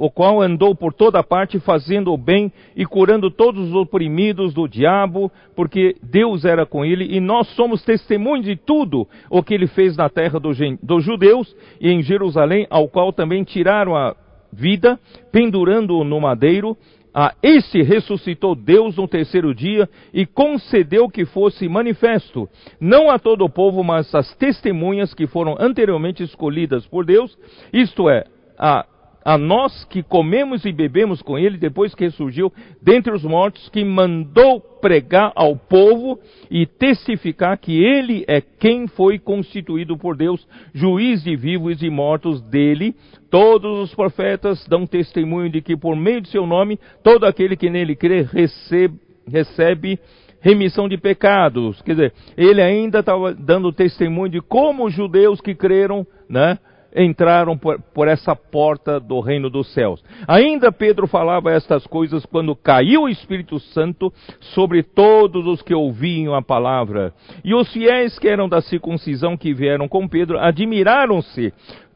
o 0.00 0.10
qual 0.10 0.40
andou 0.40 0.74
por 0.74 0.94
toda 0.94 1.22
parte 1.22 1.60
fazendo 1.60 2.10
o 2.10 2.16
bem 2.16 2.50
e 2.74 2.86
curando 2.86 3.30
todos 3.30 3.68
os 3.68 3.74
oprimidos 3.74 4.54
do 4.54 4.66
diabo, 4.66 5.30
porque 5.54 5.94
Deus 6.02 6.46
era 6.46 6.64
com 6.64 6.82
ele, 6.82 7.04
e 7.14 7.20
nós 7.20 7.46
somos 7.54 7.84
testemunhos 7.84 8.46
de 8.46 8.56
tudo 8.56 9.06
o 9.28 9.42
que 9.42 9.52
ele 9.52 9.66
fez 9.66 9.98
na 9.98 10.08
terra 10.08 10.40
dos 10.40 11.04
judeus 11.04 11.54
e 11.78 11.90
em 11.90 12.02
Jerusalém, 12.02 12.66
ao 12.70 12.88
qual 12.88 13.12
também 13.12 13.44
tiraram 13.44 13.94
a 13.94 14.16
vida, 14.50 14.98
pendurando-o 15.30 16.02
no 16.02 16.18
madeiro. 16.18 16.78
A 17.12 17.34
este 17.42 17.82
ressuscitou 17.82 18.54
Deus 18.54 18.96
no 18.96 19.08
terceiro 19.08 19.54
dia 19.54 19.88
e 20.14 20.24
concedeu 20.24 21.08
que 21.08 21.24
fosse 21.24 21.68
manifesto, 21.68 22.48
não 22.80 23.10
a 23.10 23.18
todo 23.18 23.44
o 23.44 23.50
povo, 23.50 23.82
mas 23.82 24.14
às 24.14 24.34
testemunhas 24.36 25.12
que 25.12 25.26
foram 25.26 25.56
anteriormente 25.58 26.22
escolhidas 26.22 26.86
por 26.86 27.04
Deus, 27.04 27.36
isto 27.72 28.08
é, 28.08 28.24
a 28.56 28.86
a 29.24 29.36
nós 29.36 29.84
que 29.84 30.02
comemos 30.02 30.64
e 30.64 30.72
bebemos 30.72 31.20
com 31.22 31.38
ele 31.38 31.58
depois 31.58 31.94
que 31.94 32.04
ressurgiu 32.04 32.52
dentre 32.80 33.12
os 33.12 33.22
mortos, 33.22 33.68
que 33.68 33.84
mandou 33.84 34.60
pregar 34.60 35.32
ao 35.34 35.54
povo 35.54 36.18
e 36.50 36.64
testificar 36.66 37.58
que 37.58 37.82
ele 37.82 38.24
é 38.26 38.40
quem 38.40 38.86
foi 38.86 39.18
constituído 39.18 39.96
por 39.96 40.16
Deus, 40.16 40.46
juiz 40.72 41.22
de 41.22 41.36
vivos 41.36 41.82
e 41.82 41.90
mortos 41.90 42.40
dele. 42.42 42.94
Todos 43.30 43.78
os 43.78 43.94
profetas 43.94 44.66
dão 44.66 44.86
testemunho 44.86 45.48
de 45.48 45.62
que 45.62 45.76
por 45.76 45.94
meio 45.94 46.20
de 46.20 46.28
seu 46.28 46.46
nome, 46.46 46.78
todo 47.02 47.24
aquele 47.24 47.56
que 47.56 47.70
nele 47.70 47.94
crê 47.94 48.22
recebe, 48.22 48.98
recebe 49.26 49.98
remissão 50.40 50.88
de 50.88 50.98
pecados. 50.98 51.80
Quer 51.82 51.92
dizer, 51.92 52.12
ele 52.36 52.60
ainda 52.60 53.00
estava 53.00 53.32
dando 53.32 53.72
testemunho 53.72 54.30
de 54.30 54.40
como 54.40 54.84
os 54.84 54.92
judeus 54.92 55.40
que 55.40 55.54
creram, 55.54 56.06
né? 56.28 56.58
entraram 56.94 57.56
por, 57.56 57.80
por, 57.94 58.08
essa 58.08 58.34
porta 58.34 58.98
do 58.98 59.20
reino 59.20 59.48
dos 59.48 59.72
céus. 59.72 60.02
Ainda 60.26 60.72
Pedro 60.72 61.06
falava 61.06 61.52
estas 61.52 61.86
coisas 61.86 62.26
quando 62.26 62.56
caiu 62.56 63.02
o 63.02 63.08
Espírito 63.08 63.58
Santo 63.58 64.12
sobre 64.40 64.82
todos 64.82 65.46
os 65.46 65.62
que 65.62 65.74
ouviam 65.74 66.34
a 66.34 66.42
palavra. 66.42 67.14
E 67.44 67.54
os 67.54 67.72
fiéis 67.72 68.18
que 68.18 68.28
eram 68.28 68.48
da 68.48 68.60
circuncisão 68.60 69.36
que 69.36 69.54
vieram 69.54 69.88
com 69.88 70.08
Pedro 70.08 70.38
admiraram-se, 70.38 71.52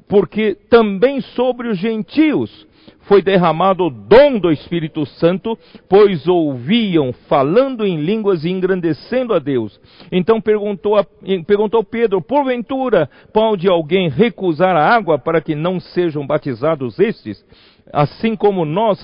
porque 0.09 0.57
também 0.69 1.21
sobre 1.21 1.69
os 1.69 1.79
gentios 1.79 2.67
foi 3.05 3.23
derramado 3.23 3.85
o 3.85 3.91
dom 3.91 4.39
do 4.39 4.51
Espírito 4.51 5.05
Santo, 5.07 5.59
pois 5.89 6.27
ouviam 6.27 7.13
falando 7.29 7.85
em 7.85 7.97
línguas 7.99 8.45
e 8.45 8.51
engrandecendo 8.51 9.35
a 9.35 9.39
Deus. 9.39 9.81
Então 10.11 10.41
perguntou, 10.41 10.97
a, 10.97 11.07
perguntou 11.47 11.85
Pedro: 11.85 12.23
Porventura 12.23 13.09
pode 13.33 13.69
alguém 13.69 14.09
recusar 14.09 14.77
a 14.77 14.87
água 14.87 15.19
para 15.19 15.41
que 15.41 15.55
não 15.55 15.81
sejam 15.81 16.27
batizados 16.27 16.99
estes? 16.99 17.45
Assim 17.93 18.35
como 18.35 18.65
nós 18.65 19.03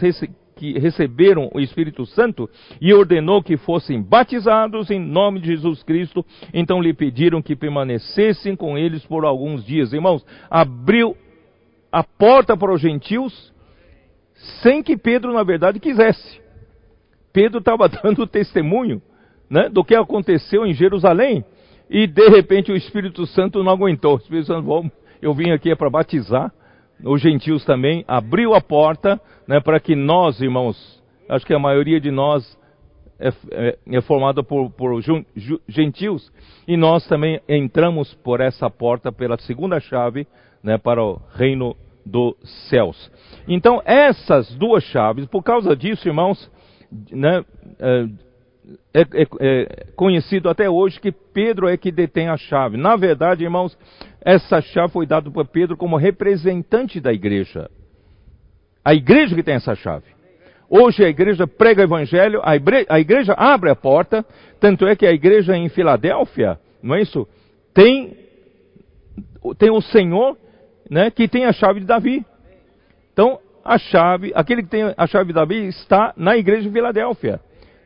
que 0.61 0.79
receberam 0.79 1.51
o 1.55 1.59
Espírito 1.59 2.05
Santo 2.05 2.47
e 2.83 2.93
ordenou 2.93 3.43
que 3.43 3.57
fossem 3.57 4.03
batizados 4.03 4.91
em 4.91 5.01
nome 5.01 5.41
de 5.41 5.47
Jesus 5.47 5.83
Cristo. 5.83 6.23
Então 6.53 6.83
lhe 6.83 6.93
pediram 6.93 7.41
que 7.41 7.57
permanecessem 7.57 8.55
com 8.55 8.77
eles 8.77 9.03
por 9.07 9.25
alguns 9.25 9.65
dias. 9.65 9.95
Irmãos, 9.95 10.23
abriu 10.51 11.17
a 11.91 12.05
porta 12.05 12.55
para 12.59 12.75
os 12.75 12.79
gentios 12.79 13.51
sem 14.63 14.83
que 14.83 14.99
Pedro, 14.99 15.33
na 15.33 15.43
verdade, 15.43 15.81
quisesse. 15.81 16.39
Pedro 17.33 17.61
estava 17.61 17.89
dando 18.03 18.27
testemunho 18.27 19.01
né, 19.49 19.71
do 19.71 19.83
que 19.83 19.95
aconteceu 19.95 20.67
em 20.67 20.75
Jerusalém. 20.75 21.43
E 21.89 22.07
de 22.07 22.29
repente 22.29 22.71
o 22.71 22.77
Espírito 22.77 23.27
Santo 23.27 23.65
não 23.65 23.73
aguentou. 23.73 24.17
O 24.17 24.19
Espírito 24.19 24.49
Santo, 24.49 24.93
eu 25.23 25.33
vim 25.33 25.53
aqui 25.53 25.71
é 25.71 25.75
para 25.75 25.89
batizar 25.89 26.53
os 27.05 27.21
gentios 27.21 27.65
também. 27.65 28.05
Abriu 28.07 28.55
a 28.55 28.61
porta 28.61 29.21
né, 29.47 29.61
para 29.61 29.81
que 29.81 29.95
nós, 29.95 30.41
irmãos, 30.41 31.03
acho 31.29 31.47
que 31.47 31.55
a 31.55 31.59
maioria 31.59 32.01
de 32.01 32.11
nós 32.11 32.59
é, 33.19 33.29
é, 33.51 33.79
é 33.93 34.01
formada 34.01 34.43
por, 34.43 34.71
por 34.71 35.01
gentios. 35.69 36.33
E 36.67 36.77
nós 36.77 37.07
também 37.07 37.41
entramos 37.49 38.15
por 38.15 38.41
essa 38.41 38.71
porta 38.71 39.13
pela 39.13 39.39
segunda 39.39 39.79
chave 39.81 40.27
né, 40.63 40.79
para 40.79 41.03
o 41.03 41.21
reino 41.35 41.77
dos 42.05 42.35
céus. 42.69 43.11
Então, 43.47 43.83
essas 43.85 44.55
duas 44.55 44.83
chaves, 44.85 45.27
por 45.27 45.43
causa 45.43 45.77
disso, 45.77 46.09
irmãos, 46.09 46.51
né, 47.13 47.45
é, 48.93 49.01
é, 49.01 49.27
é, 49.41 49.87
conhecido 49.97 50.49
até 50.49 50.69
hoje 50.69 51.01
que 51.01 51.13
Pedro 51.13 51.69
é 51.69 51.77
que 51.77 51.91
detém 51.91 52.29
a 52.29 52.37
chave. 52.37 52.77
Na 52.77 52.97
verdade, 52.97 53.45
irmãos, 53.45 53.77
essa 54.21 54.61
chave 54.61 54.93
foi 54.93 55.07
dada 55.07 55.31
por 55.31 55.47
Pedro 55.47 55.77
como 55.77 55.97
representante 55.97 57.01
da 57.01 57.13
igreja. 57.13 57.71
A 58.85 58.95
igreja 58.95 59.35
que 59.35 59.43
tem 59.43 59.55
essa 59.55 59.75
chave. 59.75 60.07
Hoje 60.69 61.05
a 61.05 61.09
igreja 61.09 61.47
prega 61.47 61.81
o 61.81 61.85
evangelho, 61.85 62.41
a 62.45 62.55
igreja, 62.55 62.87
a 62.89 63.01
igreja 63.01 63.35
abre 63.37 63.71
a 63.71 63.77
porta, 63.77 64.25
tanto 64.61 64.87
é 64.87 64.95
que 64.95 65.05
a 65.05 65.13
igreja 65.13 65.57
em 65.57 65.69
Filadélfia, 65.69 66.59
não 66.83 66.95
é 66.95 67.03
isso? 67.03 67.27
Tem 67.75 68.17
tem 69.59 69.71
o 69.71 69.81
Senhor, 69.81 70.37
né, 70.89 71.11
que 71.11 71.27
tem 71.27 71.47
a 71.47 71.53
chave 71.53 71.81
de 71.81 71.87
Davi. 71.87 72.25
Então, 73.13 73.41
a 73.65 73.79
chave, 73.79 74.33
aquele 74.35 74.63
que 74.63 74.69
tem 74.69 74.95
a 74.97 75.07
chave 75.07 75.27
de 75.27 75.33
Davi 75.33 75.67
está 75.67 76.13
na 76.17 76.37
igreja 76.37 76.63
de 76.63 76.71
Filadélfia. 76.71 77.41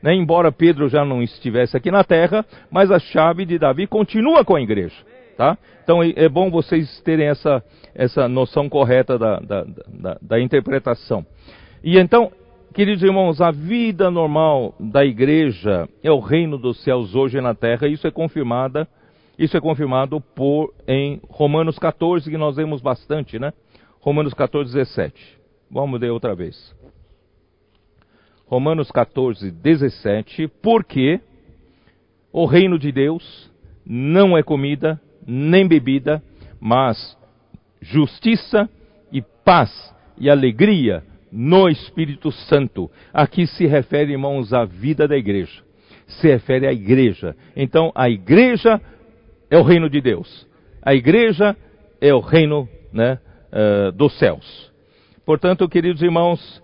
Né, 0.05 0.15
embora 0.15 0.53
Pedro 0.53 0.87
já 0.87 1.03
não 1.03 1.23
estivesse 1.23 1.75
aqui 1.75 1.91
na 1.91 2.05
terra, 2.05 2.45
mas 2.71 2.91
a 2.91 2.99
chave 2.99 3.47
de 3.47 3.59
Davi 3.59 3.87
continua 3.87 4.45
com 4.45 4.55
a 4.55 4.61
igreja. 4.61 4.95
Tá? 5.35 5.57
Então 5.83 6.03
é 6.03 6.29
bom 6.29 6.51
vocês 6.51 7.01
terem 7.01 7.29
essa, 7.29 7.65
essa 7.95 8.29
noção 8.29 8.69
correta 8.69 9.19
da, 9.19 9.41
da, 9.41 9.65
da, 9.89 10.19
da 10.21 10.39
interpretação. 10.39 11.25
E 11.83 11.99
então, 11.99 12.31
queridos 12.75 13.03
irmãos, 13.03 13.41
a 13.41 13.51
vida 13.51 14.11
normal 14.11 14.75
da 14.79 15.07
igreja 15.07 15.89
é 16.03 16.13
o 16.13 16.21
reino 16.21 16.59
dos 16.59 16.85
céus 16.85 17.15
hoje 17.15 17.41
na 17.41 17.55
terra, 17.55 17.89
isso 17.89 18.07
é 18.07 18.11
confirmada, 18.11 18.87
isso 19.39 19.57
é 19.57 19.61
confirmado 19.61 20.21
por 20.21 20.75
em 20.87 21.19
Romanos 21.31 21.79
14, 21.79 22.31
que 22.31 22.37
nós 22.37 22.57
vemos 22.57 22.83
bastante, 22.83 23.39
né? 23.39 23.55
Romanos 24.01 24.35
14, 24.35 24.71
17. 24.71 25.15
Vamos 25.71 25.99
ler 25.99 26.11
outra 26.11 26.35
vez. 26.35 26.74
Romanos 28.55 28.89
14, 28.93 29.51
17, 29.51 30.47
porque 30.63 31.19
o 32.33 32.47
reino 32.47 32.79
de 32.79 32.93
Deus 32.93 33.51
não 33.85 34.39
é 34.39 34.45
comida 34.45 35.01
nem 35.27 35.67
bebida, 35.67 36.23
mas 36.61 37.19
justiça 37.81 38.71
e 39.11 39.21
paz 39.45 39.93
e 40.17 40.31
alegria 40.31 41.03
no 41.33 41.69
Espírito 41.69 42.31
Santo. 42.31 42.89
Aqui 43.13 43.45
se 43.45 43.67
refere, 43.67 44.13
irmãos, 44.13 44.53
à 44.53 44.65
vida 44.65 45.09
da 45.09 45.17
igreja. 45.17 45.61
Se 46.07 46.29
refere 46.29 46.69
à 46.69 46.73
igreja. 46.73 47.35
Então, 47.57 47.91
a 47.93 48.09
igreja 48.09 48.81
é 49.51 49.59
o 49.59 49.65
reino 49.65 49.91
de 49.91 50.01
Deus. 50.01 50.47
A 50.81 50.95
igreja 50.95 51.57
é 52.01 52.15
o 52.15 52.21
reino 52.21 52.69
né, 52.93 53.19
uh, 53.51 53.91
dos 53.91 54.17
céus. 54.17 54.73
Portanto, 55.27 55.69
queridos 55.69 56.03
irmãos, 56.03 56.63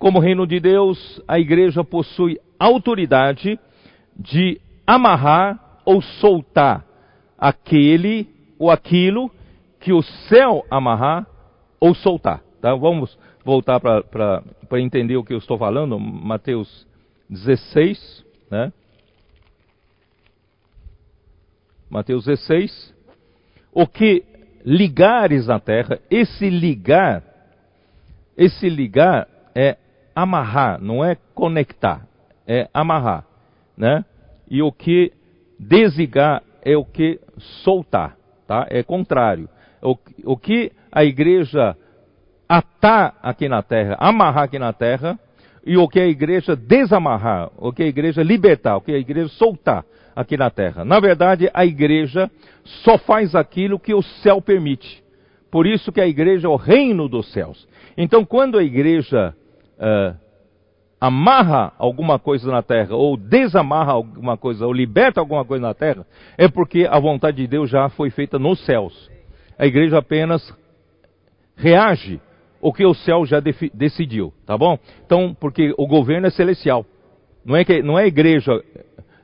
como 0.00 0.18
reino 0.18 0.46
de 0.46 0.58
Deus, 0.58 1.22
a 1.28 1.38
igreja 1.38 1.84
possui 1.84 2.40
autoridade 2.58 3.60
de 4.16 4.58
amarrar 4.86 5.82
ou 5.84 6.00
soltar 6.00 6.86
aquele 7.38 8.26
ou 8.58 8.70
aquilo 8.70 9.30
que 9.78 9.92
o 9.92 10.00
céu 10.00 10.64
amarrar 10.70 11.26
ou 11.78 11.94
soltar. 11.94 12.42
Tá? 12.62 12.74
Vamos 12.74 13.16
voltar 13.44 13.78
para 13.78 14.80
entender 14.80 15.18
o 15.18 15.22
que 15.22 15.34
eu 15.34 15.38
estou 15.38 15.58
falando. 15.58 16.00
Mateus 16.00 16.86
16, 17.28 18.24
né? 18.50 18.72
Mateus 21.90 22.24
16. 22.24 22.94
O 23.70 23.86
que 23.86 24.24
ligares 24.64 25.46
na 25.46 25.60
terra, 25.60 26.00
esse 26.10 26.48
ligar, 26.48 27.22
esse 28.34 28.66
ligar 28.66 29.28
é 29.54 29.76
amarrar, 30.22 30.80
não 30.80 31.04
é 31.04 31.16
conectar, 31.34 32.06
é 32.46 32.68
amarrar, 32.74 33.24
né? 33.76 34.04
E 34.50 34.62
o 34.62 34.70
que 34.70 35.12
desligar 35.58 36.42
é 36.62 36.76
o 36.76 36.84
que 36.84 37.20
soltar, 37.64 38.16
tá? 38.46 38.66
É 38.68 38.82
contrário. 38.82 39.48
O, 39.82 39.96
o 40.24 40.36
que 40.36 40.72
a 40.92 41.04
igreja 41.04 41.76
atar 42.48 43.16
aqui 43.22 43.48
na 43.48 43.62
terra, 43.62 43.96
amarrar 43.98 44.44
aqui 44.44 44.58
na 44.58 44.72
terra, 44.72 45.18
e 45.64 45.76
o 45.76 45.86
que 45.86 46.00
a 46.00 46.06
igreja 46.06 46.56
desamarrar, 46.56 47.50
o 47.56 47.72
que 47.72 47.82
a 47.82 47.86
igreja 47.86 48.22
libertar, 48.22 48.76
o 48.76 48.80
que 48.80 48.92
a 48.92 48.98
igreja 48.98 49.28
soltar 49.28 49.84
aqui 50.16 50.36
na 50.36 50.50
terra. 50.50 50.84
Na 50.84 50.98
verdade, 50.98 51.50
a 51.54 51.64
igreja 51.64 52.30
só 52.64 52.98
faz 52.98 53.34
aquilo 53.34 53.78
que 53.78 53.94
o 53.94 54.02
céu 54.02 54.40
permite. 54.40 55.02
Por 55.50 55.66
isso 55.66 55.92
que 55.92 56.00
a 56.00 56.06
igreja 56.06 56.46
é 56.46 56.50
o 56.50 56.56
reino 56.56 57.08
dos 57.08 57.32
céus. 57.32 57.68
Então, 57.96 58.24
quando 58.24 58.58
a 58.58 58.62
igreja 58.62 59.34
uh, 59.80 60.16
amarra 61.00 61.72
alguma 61.78 62.18
coisa 62.18 62.50
na 62.50 62.62
terra, 62.62 62.94
ou 62.94 63.16
desamarra 63.16 63.92
alguma 63.92 64.36
coisa, 64.36 64.66
ou 64.66 64.72
liberta 64.72 65.18
alguma 65.18 65.44
coisa 65.44 65.66
na 65.66 65.74
terra, 65.74 66.06
é 66.36 66.46
porque 66.46 66.86
a 66.88 66.98
vontade 67.00 67.38
de 67.38 67.46
Deus 67.46 67.70
já 67.70 67.88
foi 67.88 68.10
feita 68.10 68.38
nos 68.38 68.64
céus. 68.66 69.10
A 69.58 69.66
igreja 69.66 69.98
apenas 69.98 70.54
reage 71.56 72.20
o 72.60 72.72
que 72.72 72.84
o 72.84 72.92
céu 72.92 73.24
já 73.24 73.40
decidiu, 73.72 74.32
tá 74.44 74.56
bom? 74.56 74.78
Então, 75.04 75.34
porque 75.38 75.74
o 75.78 75.86
governo 75.86 76.26
é 76.26 76.30
celestial. 76.30 76.84
Não 77.44 77.56
é 77.56 77.64
que 77.64 77.82
não 77.82 77.98
é 77.98 78.04
a 78.04 78.06
igreja 78.06 78.62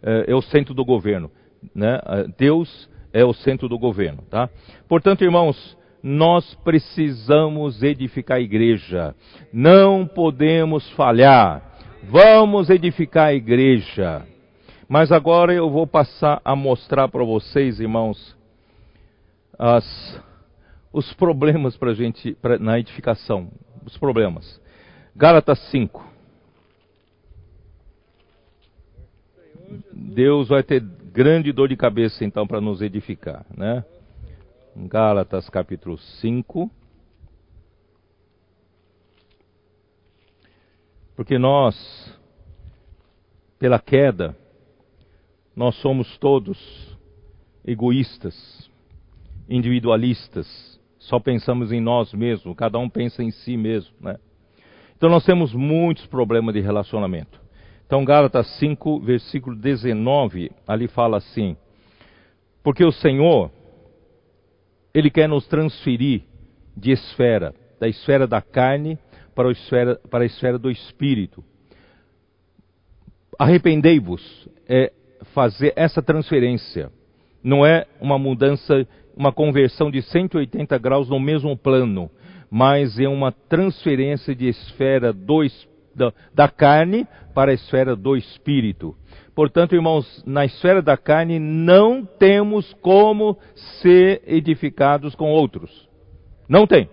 é, 0.02 0.32
é 0.32 0.34
o 0.34 0.40
centro 0.40 0.72
do 0.72 0.84
governo, 0.84 1.30
né? 1.74 2.00
Deus 2.38 2.88
é 3.12 3.24
o 3.24 3.34
centro 3.34 3.68
do 3.68 3.78
governo, 3.78 4.22
tá? 4.30 4.48
Portanto, 4.88 5.22
irmãos, 5.22 5.76
nós 6.08 6.54
precisamos 6.62 7.82
edificar 7.82 8.36
a 8.36 8.40
igreja. 8.40 9.12
Não 9.52 10.06
podemos 10.06 10.88
falhar. 10.92 11.60
Vamos 12.04 12.70
edificar 12.70 13.26
a 13.26 13.34
igreja. 13.34 14.24
Mas 14.88 15.10
agora 15.10 15.52
eu 15.52 15.68
vou 15.68 15.84
passar 15.84 16.40
a 16.44 16.54
mostrar 16.54 17.08
para 17.08 17.24
vocês, 17.24 17.80
irmãos, 17.80 18.36
as, 19.58 20.22
os 20.92 21.12
problemas 21.14 21.76
para 21.76 21.92
gente 21.92 22.34
pra, 22.34 22.56
na 22.56 22.78
edificação. 22.78 23.50
Os 23.84 23.98
problemas. 23.98 24.60
Gálatas 25.16 25.58
5. 25.72 26.08
Deus 29.92 30.46
vai 30.46 30.62
ter 30.62 30.80
grande 30.80 31.50
dor 31.50 31.68
de 31.68 31.76
cabeça 31.76 32.24
então 32.24 32.46
para 32.46 32.60
nos 32.60 32.80
edificar, 32.80 33.44
né? 33.56 33.84
Gálatas 34.84 35.48
capítulo 35.48 35.96
5. 35.96 36.70
Porque 41.16 41.38
nós, 41.38 42.14
pela 43.58 43.78
queda, 43.78 44.36
nós 45.56 45.74
somos 45.76 46.18
todos 46.18 46.58
egoístas, 47.66 48.70
individualistas, 49.48 50.78
só 50.98 51.18
pensamos 51.18 51.72
em 51.72 51.80
nós 51.80 52.12
mesmos, 52.12 52.54
cada 52.54 52.78
um 52.78 52.88
pensa 52.90 53.22
em 53.22 53.30
si 53.30 53.56
mesmo, 53.56 53.94
né? 53.98 54.18
Então 54.94 55.08
nós 55.08 55.24
temos 55.24 55.54
muitos 55.54 56.04
problemas 56.06 56.54
de 56.54 56.60
relacionamento. 56.60 57.40
Então 57.86 58.04
Gálatas 58.04 58.46
5, 58.58 59.00
versículo 59.00 59.56
19, 59.56 60.50
ali 60.66 60.86
fala 60.86 61.16
assim: 61.16 61.56
Porque 62.62 62.84
o 62.84 62.92
Senhor 62.92 63.50
ele 64.96 65.10
quer 65.10 65.28
nos 65.28 65.46
transferir 65.46 66.22
de 66.74 66.90
esfera, 66.90 67.54
da 67.78 67.86
esfera 67.86 68.26
da 68.26 68.40
carne 68.40 68.98
para 69.34 69.50
a 69.50 69.52
esfera, 69.52 70.00
para 70.10 70.24
a 70.24 70.26
esfera 70.26 70.58
do 70.58 70.70
espírito. 70.70 71.44
Arrependei-vos 73.38 74.48
é 74.66 74.90
fazer 75.34 75.74
essa 75.76 76.00
transferência. 76.00 76.90
Não 77.44 77.64
é 77.64 77.86
uma 78.00 78.18
mudança, 78.18 78.88
uma 79.14 79.30
conversão 79.30 79.90
de 79.90 80.00
180 80.00 80.78
graus 80.78 81.10
no 81.10 81.20
mesmo 81.20 81.54
plano, 81.58 82.10
mas 82.50 82.98
é 82.98 83.06
uma 83.06 83.30
transferência 83.30 84.34
de 84.34 84.48
esfera 84.48 85.12
do, 85.12 85.42
da, 85.94 86.10
da 86.32 86.48
carne 86.48 87.06
para 87.34 87.50
a 87.50 87.54
esfera 87.54 87.94
do 87.94 88.16
espírito. 88.16 88.96
Portanto, 89.36 89.74
irmãos, 89.74 90.24
na 90.26 90.46
esfera 90.46 90.80
da 90.80 90.96
carne 90.96 91.38
não 91.38 92.06
temos 92.06 92.72
como 92.80 93.36
ser 93.82 94.22
edificados 94.26 95.14
com 95.14 95.30
outros. 95.30 95.86
Não 96.48 96.66
tem. 96.66 96.88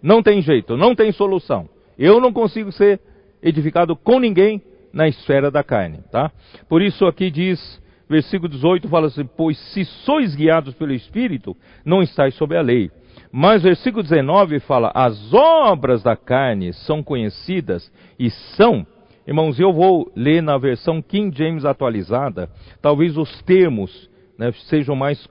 Não 0.00 0.22
tem 0.22 0.40
jeito, 0.40 0.76
não 0.76 0.94
tem 0.94 1.10
solução. 1.10 1.68
Eu 1.98 2.20
não 2.20 2.32
consigo 2.32 2.70
ser 2.70 3.00
edificado 3.42 3.96
com 3.96 4.20
ninguém 4.20 4.62
na 4.92 5.08
esfera 5.08 5.50
da 5.50 5.64
carne, 5.64 5.98
tá? 6.08 6.30
Por 6.68 6.80
isso 6.80 7.04
aqui 7.04 7.32
diz, 7.32 7.82
versículo 8.08 8.48
18 8.48 8.88
fala 8.88 9.08
assim: 9.08 9.28
"Pois 9.36 9.58
se 9.72 9.84
sois 9.84 10.36
guiados 10.36 10.74
pelo 10.74 10.92
espírito, 10.92 11.56
não 11.84 12.00
estáis 12.00 12.36
sob 12.36 12.56
a 12.56 12.62
lei". 12.62 12.92
Mas 13.32 13.64
versículo 13.64 14.04
19 14.04 14.60
fala: 14.60 14.92
"As 14.94 15.34
obras 15.34 16.00
da 16.00 16.14
carne 16.14 16.72
são 16.72 17.02
conhecidas 17.02 17.92
e 18.20 18.30
são 18.30 18.86
Irmãos, 19.26 19.58
eu 19.60 19.72
vou 19.72 20.10
ler 20.16 20.42
na 20.42 20.58
versão 20.58 21.00
King 21.00 21.36
James 21.36 21.64
atualizada, 21.64 22.50
talvez 22.80 23.16
os 23.16 23.42
termos 23.42 24.10
né, 24.36 24.50
sejam 24.68 24.96
mais 24.96 25.28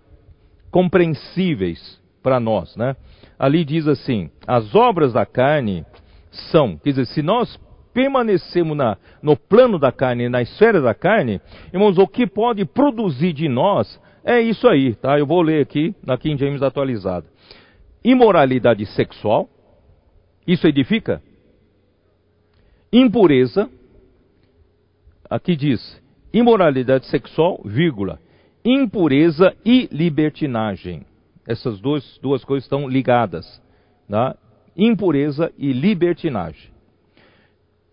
compreensíveis 0.71 2.01
para 2.23 2.39
nós. 2.39 2.75
Né? 2.75 2.95
Ali 3.37 3.65
diz 3.65 3.87
assim: 3.87 4.29
as 4.47 4.73
obras 4.73 5.11
da 5.13 5.25
carne 5.25 5.85
são, 6.51 6.77
quer 6.77 6.91
dizer, 6.91 7.05
se 7.07 7.21
nós 7.21 7.59
permanecemos 7.93 8.77
na, 8.77 8.97
no 9.21 9.35
plano 9.35 9.77
da 9.77 9.91
carne, 9.91 10.29
na 10.29 10.41
esfera 10.41 10.79
da 10.79 10.93
carne, 10.93 11.41
irmãos, 11.73 11.97
o 11.97 12.07
que 12.07 12.25
pode 12.25 12.63
produzir 12.63 13.33
de 13.33 13.49
nós 13.49 13.99
é 14.23 14.39
isso 14.39 14.67
aí, 14.67 14.95
tá? 14.95 15.19
Eu 15.19 15.25
vou 15.25 15.41
ler 15.41 15.61
aqui 15.61 15.93
na 16.05 16.17
King 16.17 16.39
James 16.39 16.61
atualizada. 16.61 17.25
Imoralidade 18.03 18.85
sexual, 18.85 19.49
isso 20.47 20.65
edifica? 20.65 21.21
Impureza, 22.93 23.69
aqui 25.31 25.55
diz 25.55 26.01
imoralidade 26.33 27.05
sexual, 27.07 27.61
vírgula, 27.63 28.19
impureza 28.63 29.55
e 29.65 29.87
libertinagem. 29.91 31.05
Essas 31.47 31.79
duas, 31.79 32.19
duas 32.21 32.43
coisas 32.43 32.65
estão 32.65 32.87
ligadas. 32.87 33.61
Tá? 34.07 34.35
Impureza 34.75 35.51
e 35.57 35.71
libertinagem. 35.71 36.69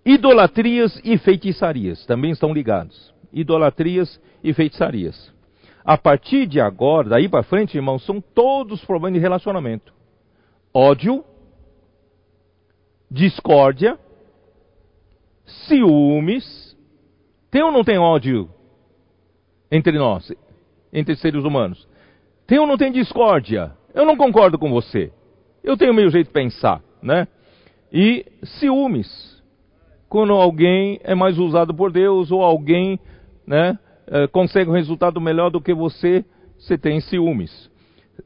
Idolatrias 0.04 1.00
e 1.04 1.16
feitiçarias 1.18 2.04
também 2.06 2.32
estão 2.32 2.52
ligados. 2.52 3.14
Idolatrias 3.32 4.20
e 4.42 4.52
feitiçarias. 4.52 5.32
A 5.84 5.96
partir 5.96 6.46
de 6.46 6.60
agora, 6.60 7.10
daí 7.10 7.28
para 7.28 7.42
frente, 7.42 7.76
irmãos, 7.76 8.04
são 8.04 8.20
todos 8.20 8.84
problemas 8.84 9.18
de 9.18 9.22
relacionamento. 9.22 9.92
Ódio, 10.72 11.24
discórdia, 13.10 13.98
ciúmes. 15.66 16.67
Tem 17.50 17.62
ou 17.62 17.72
não 17.72 17.82
tem 17.82 17.98
ódio 17.98 18.48
entre 19.70 19.98
nós, 19.98 20.32
entre 20.92 21.16
seres 21.16 21.44
humanos? 21.44 21.88
Tem 22.46 22.58
ou 22.58 22.66
não 22.66 22.76
tem 22.76 22.92
discórdia? 22.92 23.72
Eu 23.94 24.04
não 24.04 24.16
concordo 24.16 24.58
com 24.58 24.70
você. 24.70 25.12
Eu 25.62 25.76
tenho 25.76 25.94
meu 25.94 26.10
jeito 26.10 26.28
de 26.28 26.32
pensar, 26.32 26.82
né? 27.02 27.26
E 27.92 28.24
ciúmes. 28.42 29.08
Quando 30.08 30.32
alguém 30.32 31.00
é 31.04 31.14
mais 31.14 31.38
usado 31.38 31.74
por 31.74 31.92
Deus 31.92 32.30
ou 32.30 32.42
alguém, 32.42 32.98
né, 33.46 33.78
eh, 34.06 34.26
consegue 34.28 34.70
um 34.70 34.74
resultado 34.74 35.20
melhor 35.20 35.50
do 35.50 35.60
que 35.60 35.74
você, 35.74 36.24
você 36.58 36.78
tem 36.78 37.00
ciúmes. 37.00 37.70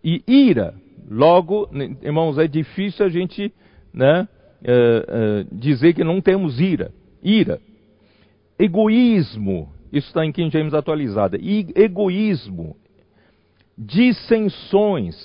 E 0.03 0.23
ira. 0.27 0.75
Logo, 1.11 1.69
irmãos, 2.01 2.39
é 2.39 2.47
difícil 2.47 3.05
a 3.05 3.09
gente, 3.09 3.53
né, 3.93 4.29
eh, 4.65 5.07
eh, 5.09 5.47
dizer 5.51 5.95
que 5.95 6.05
não 6.05 6.21
temos 6.21 6.61
ira. 6.61 6.93
Ira. 7.23 7.61
Egoísmo. 8.63 9.73
Isso 9.93 10.09
está 10.09 10.25
em 10.25 10.33
King 10.33 10.51
James 10.51 10.73
atualizada. 10.73 11.37
E 11.41 11.67
egoísmo 11.75 12.77
dissensões, 13.77 15.17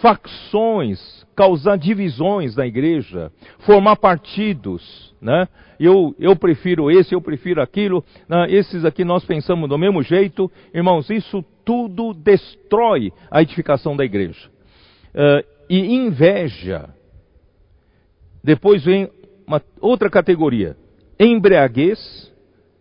facções, 0.00 1.26
causar 1.36 1.76
divisões 1.76 2.56
na 2.56 2.66
igreja, 2.66 3.30
formar 3.60 3.96
partidos, 3.96 5.14
né? 5.20 5.46
Eu, 5.78 6.14
eu 6.18 6.36
prefiro 6.36 6.90
esse, 6.90 7.14
eu 7.14 7.22
prefiro 7.22 7.62
aquilo, 7.62 8.04
né? 8.28 8.50
esses 8.50 8.84
aqui 8.84 9.02
nós 9.02 9.24
pensamos 9.24 9.68
do 9.68 9.78
mesmo 9.78 10.02
jeito. 10.02 10.50
Irmãos, 10.74 11.08
isso 11.08 11.42
tudo 11.64 12.12
destrói 12.12 13.12
a 13.30 13.40
edificação 13.40 13.96
da 13.96 14.04
igreja. 14.04 14.50
Uh, 15.14 15.44
e 15.70 15.94
inveja. 15.94 16.90
Depois 18.44 18.84
vem 18.84 19.08
uma 19.46 19.62
outra 19.80 20.10
categoria: 20.10 20.76
embriaguez, 21.20 22.32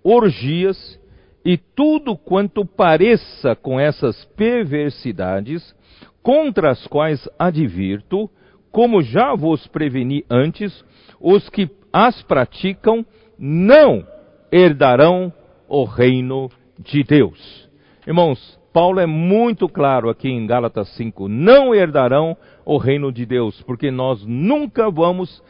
orgias 0.01 0.97
e 1.43 1.57
tudo 1.57 2.15
quanto 2.15 2.65
pareça 2.65 3.53
com 3.53 3.77
essas 3.77 4.23
perversidades, 4.37 5.75
contra 6.23 6.71
as 6.71 6.87
quais 6.87 7.27
advirto, 7.37 8.29
como 8.71 9.01
já 9.01 9.35
vos 9.35 9.67
preveni 9.67 10.23
antes, 10.29 10.85
os 11.19 11.49
que 11.49 11.69
as 11.91 12.21
praticam 12.23 13.05
não 13.37 14.07
herdarão 14.49 15.33
o 15.67 15.83
reino 15.83 16.49
de 16.77 17.03
Deus. 17.03 17.69
Irmãos, 18.07 18.57
Paulo 18.71 18.99
é 18.99 19.05
muito 19.05 19.67
claro 19.67 20.09
aqui 20.09 20.29
em 20.29 20.45
Gálatas 20.45 20.87
5: 20.95 21.27
não 21.27 21.75
herdarão 21.75 22.37
o 22.65 22.77
reino 22.77 23.11
de 23.11 23.25
Deus, 23.25 23.61
porque 23.63 23.91
nós 23.91 24.23
nunca 24.25 24.89
vamos 24.89 25.43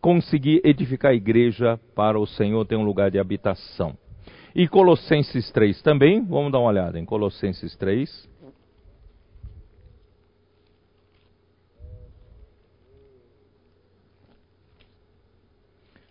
conseguir 0.00 0.60
edificar 0.64 1.12
a 1.12 1.14
igreja 1.14 1.78
para 1.94 2.18
o 2.18 2.26
Senhor 2.26 2.64
ter 2.66 2.76
um 2.76 2.84
lugar 2.84 3.10
de 3.10 3.18
habitação. 3.18 3.96
E 4.54 4.68
Colossenses 4.68 5.50
3 5.50 5.80
também, 5.82 6.22
vamos 6.24 6.52
dar 6.52 6.58
uma 6.58 6.68
olhada 6.68 6.98
em 6.98 7.04
Colossenses 7.04 7.74
3. 7.76 8.30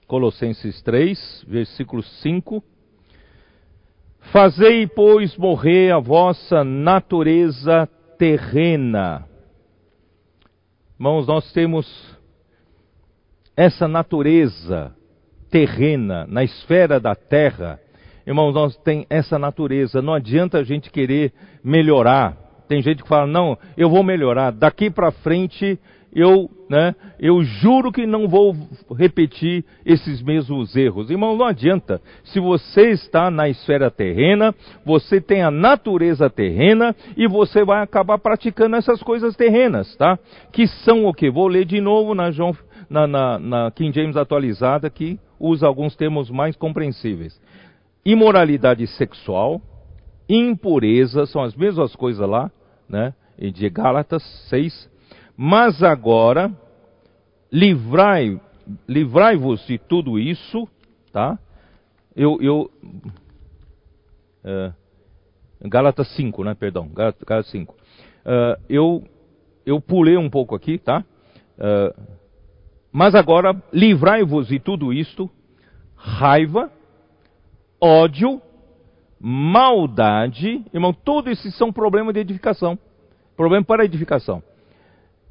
Colossenses 0.08 0.82
3, 0.82 1.46
versículo 1.48 2.04
5. 2.04 2.62
Fazei, 4.32 4.86
pois, 4.86 5.38
morrer 5.38 5.94
a 5.94 6.00
vossa 6.00 6.64
natureza 6.64 7.88
terrena. 8.18 9.26
Irmãos, 10.96 11.26
nós 11.28 11.52
temos 11.54 11.88
essa 13.56 13.88
natureza 13.88 14.94
terrena 15.50 16.26
na 16.28 16.44
esfera 16.44 17.00
da 17.00 17.14
terra 17.14 17.80
Irmãos, 18.26 18.54
nós 18.54 18.78
tem 18.78 19.06
essa 19.10 19.40
natureza. 19.40 20.02
Não 20.02 20.14
adianta 20.14 20.60
a 20.60 20.64
gente 20.64 20.92
querer 20.92 21.34
melhorar. 21.64 22.38
Tem 22.68 22.82
gente 22.82 23.02
que 23.04 23.10
fala: 23.10 23.28
"Não, 23.28 23.58
eu 23.76 23.90
vou 23.90 24.04
melhorar. 24.04 24.52
Daqui 24.52 24.90
para 24.90 25.12
frente 25.12 25.80
eu, 26.14 26.50
né, 26.70 26.94
eu 27.20 27.42
juro 27.42 27.90
que 27.92 28.06
não 28.06 28.28
vou 28.28 28.54
repetir 28.96 29.66
esses 29.86 30.22
mesmos 30.22 30.76
erros". 30.76 31.10
Irmão, 31.10 31.36
não 31.36 31.46
adianta. 31.46 32.00
Se 32.26 32.40
você 32.40 32.92
está 32.92 33.32
na 33.32 33.50
esfera 33.50 33.90
terrena, 33.90 34.54
você 34.86 35.20
tem 35.20 35.42
a 35.42 35.50
natureza 35.50 36.30
terrena 36.30 36.96
e 37.18 37.28
você 37.28 37.66
vai 37.66 37.82
acabar 37.82 38.20
praticando 38.20 38.76
essas 38.76 39.02
coisas 39.02 39.36
terrenas, 39.36 39.96
tá? 39.96 40.18
Que 40.54 40.68
são 40.68 41.06
o 41.06 41.14
que? 41.14 41.30
Vou 41.30 41.48
ler 41.48 41.66
de 41.66 41.82
novo 41.82 42.14
na, 42.14 42.30
João, 42.30 42.56
na, 42.92 43.08
na, 43.08 43.40
na 43.40 43.72
King 43.72 43.96
James 43.96 44.18
atualizada 44.18 44.90
que 44.90 45.18
usa 45.40 45.66
alguns 45.66 45.96
termos 45.96 46.30
mais 46.30 46.56
compreensíveis 46.56 47.40
imoralidade 48.06 48.86
sexual, 48.88 49.62
impureza, 50.28 51.26
são 51.26 51.42
as 51.42 51.56
mesmas 51.56 51.96
coisas 51.96 52.28
lá, 52.28 52.52
né? 52.90 53.14
De 53.38 53.70
Gálatas 53.70 54.24
6. 54.50 54.90
Mas 55.36 55.82
agora, 55.82 56.52
livrai, 57.52 58.40
livrai-vos 58.88 59.66
de 59.66 59.78
tudo 59.78 60.20
isso, 60.20 60.68
tá? 61.12 61.40
Eu, 62.16 62.40
eu 62.42 62.72
é, 64.44 64.74
Gálatas 65.64 66.08
5, 66.16 66.44
né? 66.44 66.56
Perdão, 66.56 66.90
Gálatas 66.90 67.50
5. 67.50 67.74
Uh, 67.74 67.78
é, 68.26 68.60
eu, 68.70 69.04
eu 69.66 69.80
pulei 69.80 70.18
um 70.18 70.30
pouco 70.30 70.56
aqui, 70.56 70.78
tá? 70.78 71.04
Uh, 71.58 72.21
mas 72.92 73.16
agora, 73.16 73.56
livrai-vos 73.72 74.48
de 74.48 74.60
tudo 74.60 74.92
isto, 74.92 75.30
raiva, 75.96 76.72
ódio, 77.80 78.42
maldade, 79.20 80.66
irmão, 80.74 80.94
todos 80.94 81.32
esses 81.32 81.56
são 81.56 81.72
problemas 81.72 82.14
de 82.14 82.20
edificação. 82.20 82.78
Problema 83.38 83.64
para 83.64 83.86
edificação. 83.86 84.44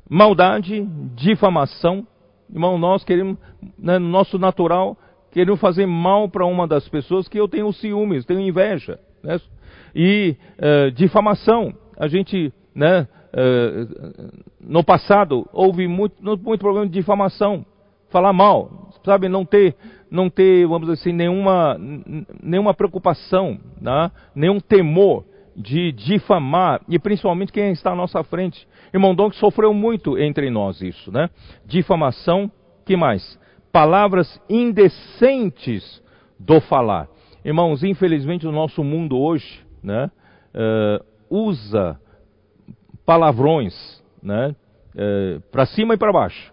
Maldade, 0.09 0.85
difamação. 1.15 2.07
Irmão, 2.53 2.79
nós 2.79 3.05
queremos, 3.05 3.37
né, 3.79 3.99
no 3.99 4.09
nosso 4.09 4.39
natural, 4.39 4.97
queremos 5.31 5.61
fazer 5.61 5.87
mal 5.87 6.29
para 6.29 6.47
uma 6.47 6.67
das 6.67 6.89
pessoas 6.89 7.29
que 7.29 7.39
eu 7.39 7.47
tenho 7.47 7.73
ciúmes, 7.73 8.25
tenho 8.25 8.41
inveja. 8.41 8.99
Né? 9.23 9.39
E 9.95 10.37
uh, 10.59 10.91
difamação. 10.93 11.75
A 11.99 12.09
gente, 12.09 12.53
né, 12.75 13.07
no 14.61 14.83
passado, 14.85 15.49
houve 15.53 15.87
muito, 15.87 16.17
muito 16.23 16.59
problema 16.61 16.87
de 16.87 16.93
difamação. 16.93 17.65
Falar 18.11 18.33
mal, 18.33 18.91
sabe, 19.05 19.29
não 19.29 19.45
ter 19.45 19.77
não 20.11 20.29
ter, 20.29 20.67
vamos 20.67 20.89
dizer 20.89 21.01
assim, 21.01 21.13
nenhuma, 21.13 21.79
nenhuma 22.43 22.75
preocupação, 22.75 23.59
né? 23.81 24.11
nenhum 24.35 24.59
temor 24.59 25.25
de 25.57 25.93
difamar, 25.93 26.81
e 26.89 26.99
principalmente 26.99 27.53
quem 27.53 27.71
está 27.73 27.93
à 27.93 27.95
nossa 27.95 28.23
frente. 28.25 28.67
Irmão 28.93 29.15
Dom 29.15 29.31
que 29.31 29.37
sofreu 29.37 29.73
muito 29.73 30.19
entre 30.19 30.51
nós 30.51 30.81
isso, 30.81 31.13
né? 31.13 31.29
Difamação, 31.67 32.51
que 32.85 32.97
mais? 32.97 33.39
Palavras 33.73 34.41
indecentes 34.49 36.03
do 36.39 36.61
falar. 36.61 37.09
Irmãos, 37.45 37.85
infelizmente 37.85 38.47
o 38.47 38.53
nosso 38.53 38.83
mundo 38.83 39.19
hoje, 39.19 39.61
né? 39.83 40.11
Uh, 40.53 41.05
usa 41.31 42.01
palavrões, 43.05 43.75
né? 44.23 44.55
Uh, 44.95 45.41
para 45.53 45.67
cima 45.67 45.95
e 45.95 45.97
para 45.97 46.13
baixo. 46.13 46.53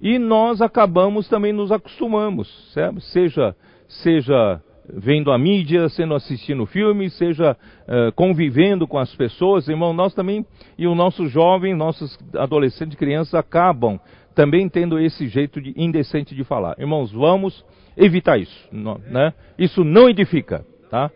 E 0.00 0.18
nós 0.18 0.60
acabamos 0.62 1.28
também 1.28 1.52
nos 1.52 1.72
acostumamos, 1.72 2.72
certo? 2.72 3.00
seja 3.00 3.54
seja 3.88 4.60
vendo 4.90 5.30
a 5.30 5.38
mídia, 5.38 5.88
sendo 5.88 6.14
assistindo 6.14 6.64
filmes, 6.66 7.12
seja 7.14 7.52
uh, 7.52 8.12
convivendo 8.12 8.86
com 8.86 8.98
as 8.98 9.14
pessoas, 9.14 9.68
irmão, 9.68 9.92
nós 9.92 10.14
também 10.14 10.46
e 10.78 10.86
os 10.86 10.96
nossos 10.96 11.30
jovens, 11.30 11.76
nossos 11.76 12.18
adolescentes, 12.34 12.96
crianças 12.96 13.34
acabam 13.34 14.00
também 14.34 14.68
tendo 14.68 14.98
esse 14.98 15.26
jeito 15.28 15.60
de 15.60 15.74
indecente 15.76 16.34
de 16.34 16.44
falar. 16.44 16.76
Irmãos, 16.78 17.12
vamos 17.12 17.64
evitar 17.96 18.38
isso, 18.38 18.68
né? 18.72 19.34
Isso 19.58 19.84
não 19.84 20.08
edifica, 20.08 20.64
tá? 20.90 21.10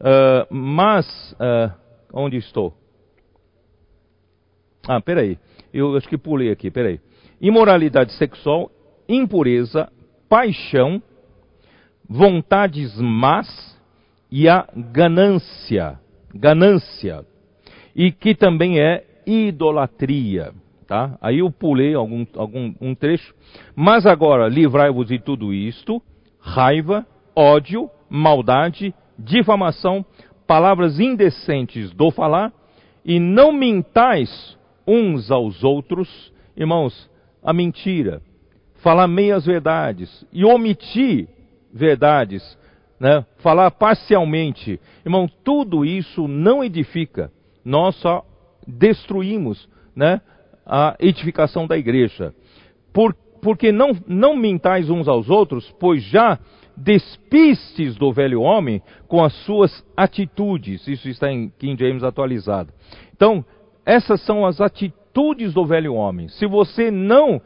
Uh, 0.00 0.54
mas 0.54 1.32
uh, 1.34 1.72
onde 2.12 2.36
estou? 2.36 2.74
Ah, 4.86 5.00
peraí, 5.00 5.38
eu 5.72 5.96
acho 5.96 6.08
que 6.08 6.18
pulei 6.18 6.50
aqui, 6.50 6.70
peraí 6.70 7.00
imoralidade 7.40 8.12
sexual, 8.14 8.70
impureza, 9.06 9.92
paixão, 10.30 11.02
vontades 12.08 12.98
más 12.98 13.78
e 14.30 14.48
a 14.48 14.66
ganância. 14.74 16.00
Ganância. 16.34 17.24
E 17.94 18.10
que 18.10 18.34
também 18.34 18.80
é 18.80 19.04
idolatria. 19.26 20.52
Tá? 20.86 21.18
Aí 21.20 21.40
eu 21.40 21.50
pulei 21.50 21.94
algum, 21.94 22.26
algum 22.34 22.74
um 22.80 22.94
trecho. 22.94 23.34
Mas 23.76 24.06
agora, 24.06 24.48
livrai-vos 24.48 25.08
de 25.08 25.18
tudo 25.18 25.52
isto: 25.52 26.02
raiva, 26.40 27.06
ódio, 27.36 27.90
maldade, 28.08 28.94
difamação, 29.18 30.04
palavras 30.46 30.98
indecentes 30.98 31.92
do 31.92 32.10
falar, 32.10 32.52
e 33.04 33.20
não 33.20 33.52
mintais 33.52 34.58
uns 34.86 35.30
aos 35.30 35.62
outros, 35.64 36.32
irmãos, 36.56 37.10
a 37.42 37.52
mentira, 37.52 38.22
falar 38.76 39.08
meias 39.08 39.46
verdades 39.46 40.26
e 40.32 40.44
omitir 40.44 41.28
verdades, 41.72 42.58
né? 42.98 43.24
falar 43.38 43.70
parcialmente. 43.70 44.80
Irmão, 45.04 45.28
tudo 45.42 45.84
isso 45.84 46.28
não 46.28 46.62
edifica. 46.62 47.32
Nós 47.64 47.96
só 47.96 48.24
destruímos 48.66 49.68
né, 49.94 50.20
a 50.66 50.96
edificação 51.00 51.66
da 51.66 51.76
igreja. 51.76 52.34
Por, 52.92 53.14
porque 53.42 53.72
não, 53.72 53.92
não 54.06 54.36
mintais 54.36 54.88
uns 54.88 55.08
aos 55.08 55.28
outros, 55.28 55.74
pois 55.78 56.02
já 56.02 56.38
despistes 56.76 57.96
do 57.96 58.12
velho 58.12 58.40
homem 58.40 58.82
com 59.06 59.22
as 59.22 59.32
suas 59.44 59.84
atitudes. 59.96 60.86
Isso 60.88 61.08
está 61.08 61.30
em 61.30 61.50
King 61.58 61.82
James 61.82 62.02
atualizado. 62.02 62.72
Então, 63.14 63.44
essas 63.84 64.20
são 64.22 64.46
as 64.46 64.60
atitudes 64.60 65.52
do 65.52 65.64
velho 65.64 65.94
homem. 65.94 66.28
Se 66.28 66.46
você 66.46 66.90
não 66.90 67.40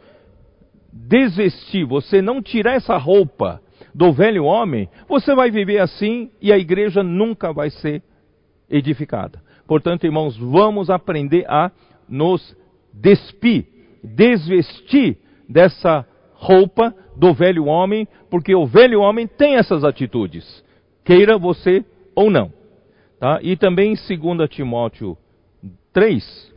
desvestir, 0.93 1.85
você 1.85 2.23
não 2.23 2.43
tirar 2.43 2.75
essa 2.75 2.97
roupa 2.97 3.61
do 3.95 4.13
velho 4.13 4.45
homem, 4.45 4.89
você 5.09 5.35
vai 5.35 5.51
viver 5.51 5.79
assim 5.79 6.31
e 6.41 6.53
a 6.53 6.59
igreja 6.59 7.03
nunca 7.03 7.53
vai 7.53 7.71
ser 7.71 8.03
edificada. 8.71 9.43
Portanto, 9.67 10.05
irmãos, 10.05 10.37
vamos 10.37 10.89
aprender 10.89 11.45
a 11.49 11.71
nos 12.09 12.57
despir, 12.93 13.67
desvestir 14.03 15.19
dessa 15.49 16.07
roupa 16.35 16.95
do 17.17 17.35
velho 17.35 17.67
homem, 17.67 18.07
porque 18.31 18.55
o 18.55 18.67
velho 18.67 19.01
homem 19.01 19.27
tem 19.27 19.57
essas 19.57 19.85
atitudes, 19.85 20.65
queira 21.05 21.37
você 21.37 21.85
ou 22.15 22.31
não. 22.31 22.53
Tá? 23.19 23.41
E 23.43 23.57
também 23.57 23.95
2 23.95 24.49
Timóteo 24.49 25.19
3, 25.99 26.55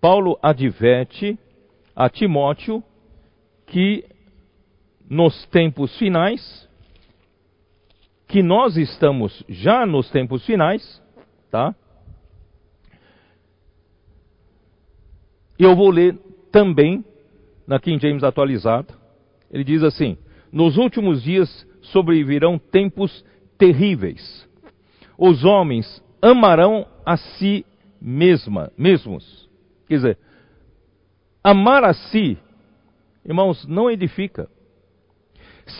Paulo 0.00 0.38
adverte 0.40 1.36
a 1.96 2.08
Timóteo 2.08 2.80
que 3.66 4.04
nos 5.10 5.46
tempos 5.46 5.98
finais, 5.98 6.68
que 8.28 8.40
nós 8.40 8.76
estamos 8.76 9.42
já 9.48 9.84
nos 9.84 10.08
tempos 10.12 10.46
finais, 10.46 11.02
tá? 11.50 11.74
Eu 15.58 15.74
vou 15.74 15.90
ler 15.90 16.16
também 16.52 17.04
na 17.66 17.80
King 17.80 18.00
James 18.00 18.22
atualizada. 18.22 18.94
Ele 19.50 19.64
diz 19.64 19.82
assim: 19.82 20.16
Nos 20.52 20.76
últimos 20.76 21.20
dias 21.20 21.66
sobrevirão 21.82 22.60
tempos 22.60 23.24
terríveis. 23.58 24.48
Os 25.18 25.44
homens 25.44 26.00
amarão 26.22 26.86
a 27.04 27.16
si 27.16 27.66
mesma, 28.00 28.72
mesmos. 28.76 29.48
Quer 29.86 29.96
dizer, 29.96 30.18
amar 31.42 31.84
a 31.84 31.92
si, 31.92 32.38
irmãos, 33.24 33.66
não 33.66 33.90
edifica. 33.90 34.48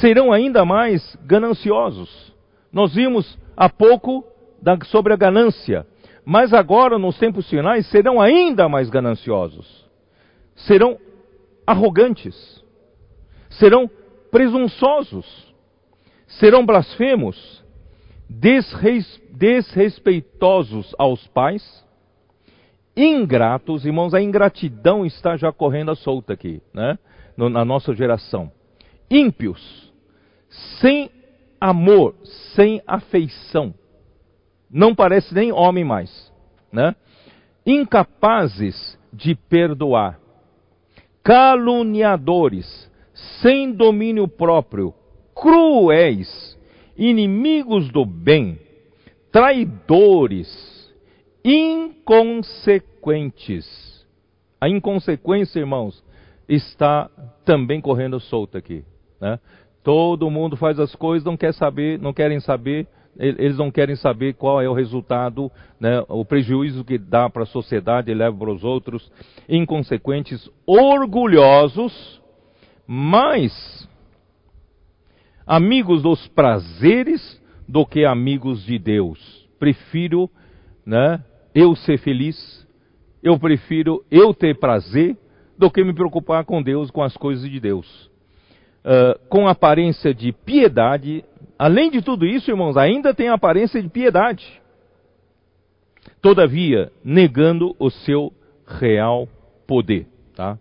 Serão 0.01 0.33
ainda 0.33 0.65
mais 0.65 1.17
gananciosos. 1.25 2.35
Nós 2.73 2.95
vimos 2.95 3.39
há 3.57 3.69
pouco 3.69 4.25
da, 4.61 4.79
sobre 4.85 5.13
a 5.13 5.17
ganância, 5.17 5.87
mas 6.25 6.53
agora, 6.53 6.99
nos 6.99 7.19
tempos 7.19 7.49
finais, 7.49 7.87
serão 7.87 8.21
ainda 8.21 8.69
mais 8.69 8.91
gananciosos. 8.91 9.89
Serão 10.55 10.99
arrogantes. 11.67 12.63
Serão 13.51 13.91
presunçosos. 14.31 15.27
Serão 16.27 16.67
blasfemos. 16.67 17.65
Desres, 18.29 19.23
desrespeitosos 19.33 20.95
aos 20.99 21.27
pais 21.29 21.88
ingratos, 22.99 23.87
irmãos, 23.87 24.13
a 24.13 24.21
ingratidão 24.21 25.07
está 25.07 25.37
já 25.37 25.53
correndo 25.53 25.93
a 25.93 25.95
solta 25.95 26.33
aqui, 26.33 26.61
né? 26.75 26.99
Na 27.37 27.65
nossa 27.65 27.95
geração. 27.95 28.51
Ímpios, 29.09 29.93
sem 30.81 31.09
amor, 31.61 32.17
sem 32.55 32.83
afeição. 32.87 33.73
Não 34.69 34.95
parece 34.95 35.33
nem 35.33 35.53
homem 35.53 35.85
mais, 35.85 36.33
né? 36.73 36.97
Incapazes 37.65 38.99
de 39.13 39.35
perdoar. 39.35 40.19
Caluniadores, 41.23 42.91
sem 43.41 43.73
domínio 43.73 44.27
próprio, 44.27 44.93
cruéis, 45.35 46.59
inimigos 46.97 47.91
do 47.91 48.05
bem, 48.05 48.59
traidores, 49.31 50.78
inconsequentes. 51.49 54.07
A 54.61 54.69
inconsequência, 54.69 55.61
irmãos, 55.61 56.05
está 56.49 57.09
também 57.45 57.81
correndo 57.81 58.21
solta 58.21 58.59
aqui. 58.59 58.85
Né? 59.21 59.39
Todo 59.83 60.31
mundo 60.31 60.57
faz 60.57 60.79
as 60.79 60.95
coisas, 60.95 61.25
não 61.25 61.37
quer 61.37 61.53
saber, 61.55 61.99
não 61.99 62.13
querem 62.13 62.39
saber, 62.41 62.87
eles 63.19 63.57
não 63.57 63.71
querem 63.71 63.97
saber 63.97 64.35
qual 64.35 64.61
é 64.61 64.69
o 64.69 64.75
resultado, 64.75 65.51
né, 65.81 66.05
o 66.09 66.25
prejuízo 66.25 66.85
que 66.85 66.99
dá 66.99 67.29
para 67.29 67.43
a 67.43 67.47
sociedade 67.47 68.11
e 68.11 68.15
leva 68.15 68.37
para 68.37 68.53
os 68.53 68.63
outros. 68.63 69.11
Inconsequentes, 69.49 70.49
orgulhosos, 70.65 72.23
mas 72.87 73.89
amigos 75.47 76.03
dos 76.03 76.29
prazeres 76.29 77.43
do 77.67 77.85
que 77.85 78.05
amigos 78.05 78.65
de 78.65 78.79
Deus. 78.79 79.49
Prefiro 79.59 80.31
né, 80.87 81.23
eu 81.55 81.75
ser 81.75 81.99
feliz, 81.99 82.67
eu 83.23 83.39
prefiro 83.39 84.05
eu 84.11 84.33
ter 84.33 84.59
prazer 84.59 85.17
do 85.57 85.71
que 85.71 85.83
me 85.83 85.93
preocupar 85.93 86.45
com 86.45 86.63
Deus, 86.63 86.91
com 86.91 87.03
as 87.03 87.17
coisas 87.17 87.49
de 87.49 87.59
Deus. 87.59 88.09
Uh, 88.85 89.19
com 89.29 89.49
aparência 89.49 90.15
de 90.15 90.33
piedade, 90.33 91.25
além 91.59 91.91
de 91.91 92.01
tudo 92.01 92.25
isso, 92.25 92.51
irmãos, 92.51 92.77
ainda 92.77 93.13
tem 93.13 93.29
aparência 93.29 93.83
de 93.83 93.89
piedade. 93.89 94.63
Todavia, 96.23 96.93
negando 97.05 97.75
o 97.79 97.91
seu 97.91 98.33
real 98.67 99.29
poder. 99.67 100.07
Tá? 100.35 100.59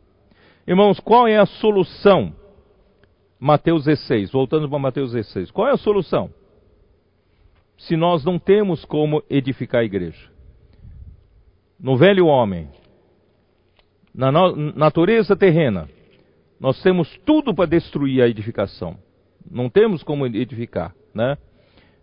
Irmãos, 0.68 1.00
qual 1.00 1.28
é 1.28 1.38
a 1.38 1.46
solução? 1.46 2.34
Mateus 3.40 3.86
16, 3.86 4.32
voltando 4.32 4.68
para 4.68 4.80
Mateus 4.80 5.12
16. 5.12 5.52
Qual 5.52 5.68
é 5.68 5.72
a 5.72 5.78
solução? 5.78 6.32
Se 7.78 7.96
nós 7.96 8.26
não 8.26 8.40
temos 8.40 8.84
como 8.84 9.24
edificar 9.30 9.82
a 9.82 9.86
igreja 9.86 10.37
no 11.80 11.96
velho 11.98 12.26
homem, 12.26 12.70
na 14.14 14.32
natureza 14.32 15.36
terrena, 15.36 15.88
nós 16.60 16.82
temos 16.82 17.08
tudo 17.26 17.54
para 17.54 17.68
destruir 17.68 18.22
a 18.22 18.28
edificação. 18.28 18.98
Não 19.50 19.70
temos 19.70 20.02
como 20.02 20.26
edificar, 20.26 20.94
né? 21.14 21.38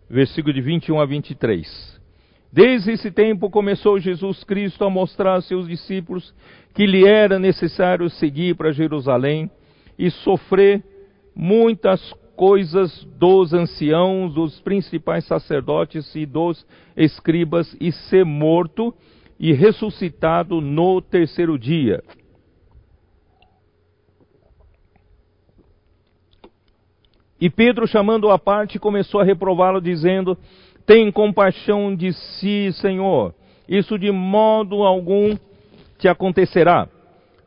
Versículo 0.09 0.53
de 0.53 0.61
21 0.61 0.99
a 0.99 1.05
23. 1.05 2.01
Desde 2.51 2.91
esse 2.91 3.11
tempo 3.11 3.49
começou 3.49 3.99
Jesus 3.99 4.43
Cristo 4.45 4.85
a 4.85 4.89
mostrar 4.89 5.35
aos 5.35 5.47
seus 5.47 5.67
discípulos 5.67 6.33
que 6.73 6.85
lhe 6.85 7.05
era 7.05 7.37
necessário 7.37 8.09
seguir 8.09 8.55
para 8.55 8.71
Jerusalém 8.71 9.51
e 9.99 10.09
sofrer 10.09 10.81
muitas 11.35 12.13
coisas 12.35 13.03
dos 13.17 13.53
anciãos, 13.53 14.33
dos 14.33 14.59
principais 14.61 15.25
sacerdotes 15.25 16.15
e 16.15 16.25
dos 16.25 16.65
escribas 16.95 17.75
e 17.79 17.91
ser 17.91 18.23
morto 18.23 18.93
e 19.39 19.53
ressuscitado 19.53 20.61
no 20.61 21.01
terceiro 21.01 21.57
dia. 21.57 22.01
E 27.39 27.49
Pedro, 27.49 27.85
chamando-o 27.85 28.31
à 28.31 28.39
parte, 28.39 28.79
começou 28.79 29.19
a 29.19 29.23
reprová-lo, 29.23 29.81
dizendo: 29.81 30.37
Tem 30.85 31.11
compaixão 31.11 31.95
de 31.95 32.13
si, 32.13 32.71
Senhor, 32.73 33.35
isso 33.67 33.99
de 33.99 34.11
modo 34.11 34.83
algum 34.83 35.37
te 35.97 36.07
acontecerá. 36.07 36.87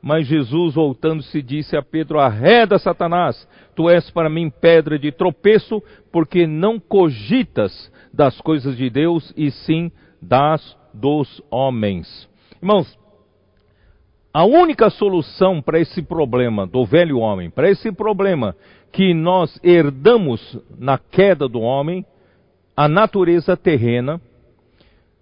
Mas 0.01 0.27
Jesus, 0.27 0.75
voltando-se, 0.75 1.43
disse 1.43 1.77
a 1.77 1.83
Pedro: 1.83 2.21
Arreda, 2.21 2.79
Satanás, 2.79 3.49
tu 3.75 3.89
és 3.89 4.11
para 4.11 4.31
mim 4.31 4.51
pedra 4.51 4.99
de 4.99 5.11
tropeço, 5.11 5.83
porque 6.13 6.47
não 6.47 6.79
cogitas 6.79 7.93
das 8.13 8.41
coisas 8.41 8.77
de 8.77 8.89
Deus, 8.91 9.33
e 9.37 9.51
sim 9.51 9.91
das 10.21 10.78
dos 10.99 11.43
homens. 11.51 12.29
Irmãos, 12.61 12.99
a 14.33 14.45
única 14.45 14.91
solução 14.91 15.63
para 15.63 15.81
esse 15.81 16.03
problema 16.03 16.67
do 16.67 16.85
velho 16.85 17.19
homem, 17.19 17.51
para 17.51 17.71
esse 17.71 17.91
problema 17.93 18.55
que 18.93 19.15
nós 19.15 19.59
herdamos 19.63 20.59
na 20.79 20.99
queda 20.99 21.49
do 21.49 21.61
homem, 21.61 22.05
a 22.77 22.89
natureza 22.89 23.57
terrena, 23.57 24.21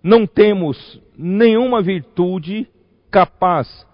não 0.03 0.27
temos 0.27 1.01
nenhuma 1.16 1.83
virtude 1.83 2.68
capaz 3.11 3.87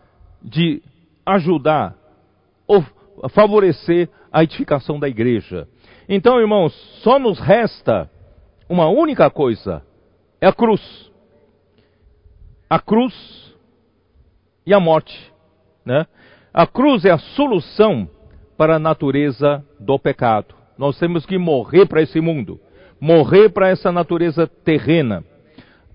de 0.43 0.83
ajudar 1.24 1.97
ou 2.66 2.85
favorecer 3.30 4.09
a 4.33 4.43
edificação 4.43 4.99
da 4.99 5.09
igreja. 5.09 5.68
Então, 6.09 6.41
irmãos, 6.41 6.74
só 7.03 7.18
nos 7.18 7.39
resta 7.39 8.11
uma 8.68 8.89
única 8.89 9.30
coisa: 9.30 9.83
é 10.41 10.47
a 10.47 10.53
cruz. 10.53 11.12
A 12.73 12.79
cruz 12.79 13.12
e 14.64 14.73
a 14.73 14.81
morte. 14.81 15.31
Né? 15.85 16.07
A 16.55 16.66
cruz 16.66 17.05
é 17.05 17.11
a 17.11 17.18
solução 17.18 18.09
para 18.57 18.77
a 18.77 18.79
natureza 18.79 19.62
do 19.79 19.99
pecado. 19.99 20.55
Nós 20.79 20.99
temos 20.99 21.27
que 21.27 21.37
morrer 21.37 21.85
para 21.85 22.01
esse 22.01 22.18
mundo, 22.18 22.59
morrer 22.99 23.51
para 23.51 23.68
essa 23.68 23.93
natureza 23.93 24.47
terrena. 24.47 25.23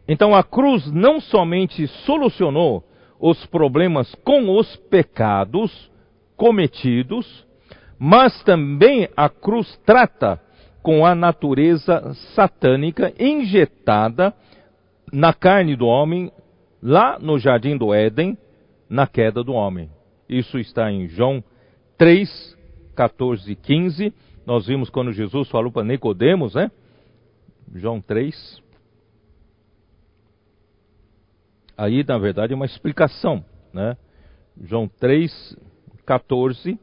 Então 0.08 0.36
a 0.36 0.44
cruz 0.44 0.86
não 0.92 1.20
somente 1.20 1.88
solucionou 2.06 2.84
os 3.20 3.44
problemas 3.48 4.14
com 4.24 4.56
os 4.56 4.76
pecados 4.76 5.92
cometidos, 6.36 7.44
mas 7.98 8.40
também 8.44 9.10
a 9.18 9.30
cruz 9.30 9.76
trata 9.84 10.40
com 10.84 11.04
a 11.08 11.16
natureza 11.16 12.14
satânica 12.36 13.12
injetada 13.20 14.32
na 15.12 15.34
carne 15.34 15.76
do 15.76 15.88
homem 15.88 16.32
lá 16.82 17.18
no 17.20 17.38
jardim 17.38 17.78
do 17.78 17.94
Éden, 17.94 18.38
na 18.90 19.08
queda 19.08 19.44
do 19.44 19.54
homem. 19.54 19.90
Isso 20.28 20.58
está 20.60 20.92
em 20.92 21.08
João 21.08 21.44
3, 21.98 22.58
14 22.96 23.52
e 23.52 23.56
15. 23.56 24.14
Nós 24.46 24.68
vimos 24.68 24.90
quando 24.90 25.12
Jesus 25.12 25.50
falou 25.50 25.72
para 25.72 25.84
Nicodemos, 25.84 26.56
né? 26.56 26.72
João 27.74 28.02
3. 28.02 28.62
Aí, 31.78 32.04
na 32.08 32.18
verdade, 32.18 32.54
é 32.54 32.56
uma 32.56 32.66
explicação, 32.66 33.44
né? 33.74 33.98
João 34.60 34.88
3, 34.88 35.58
14 36.06 36.80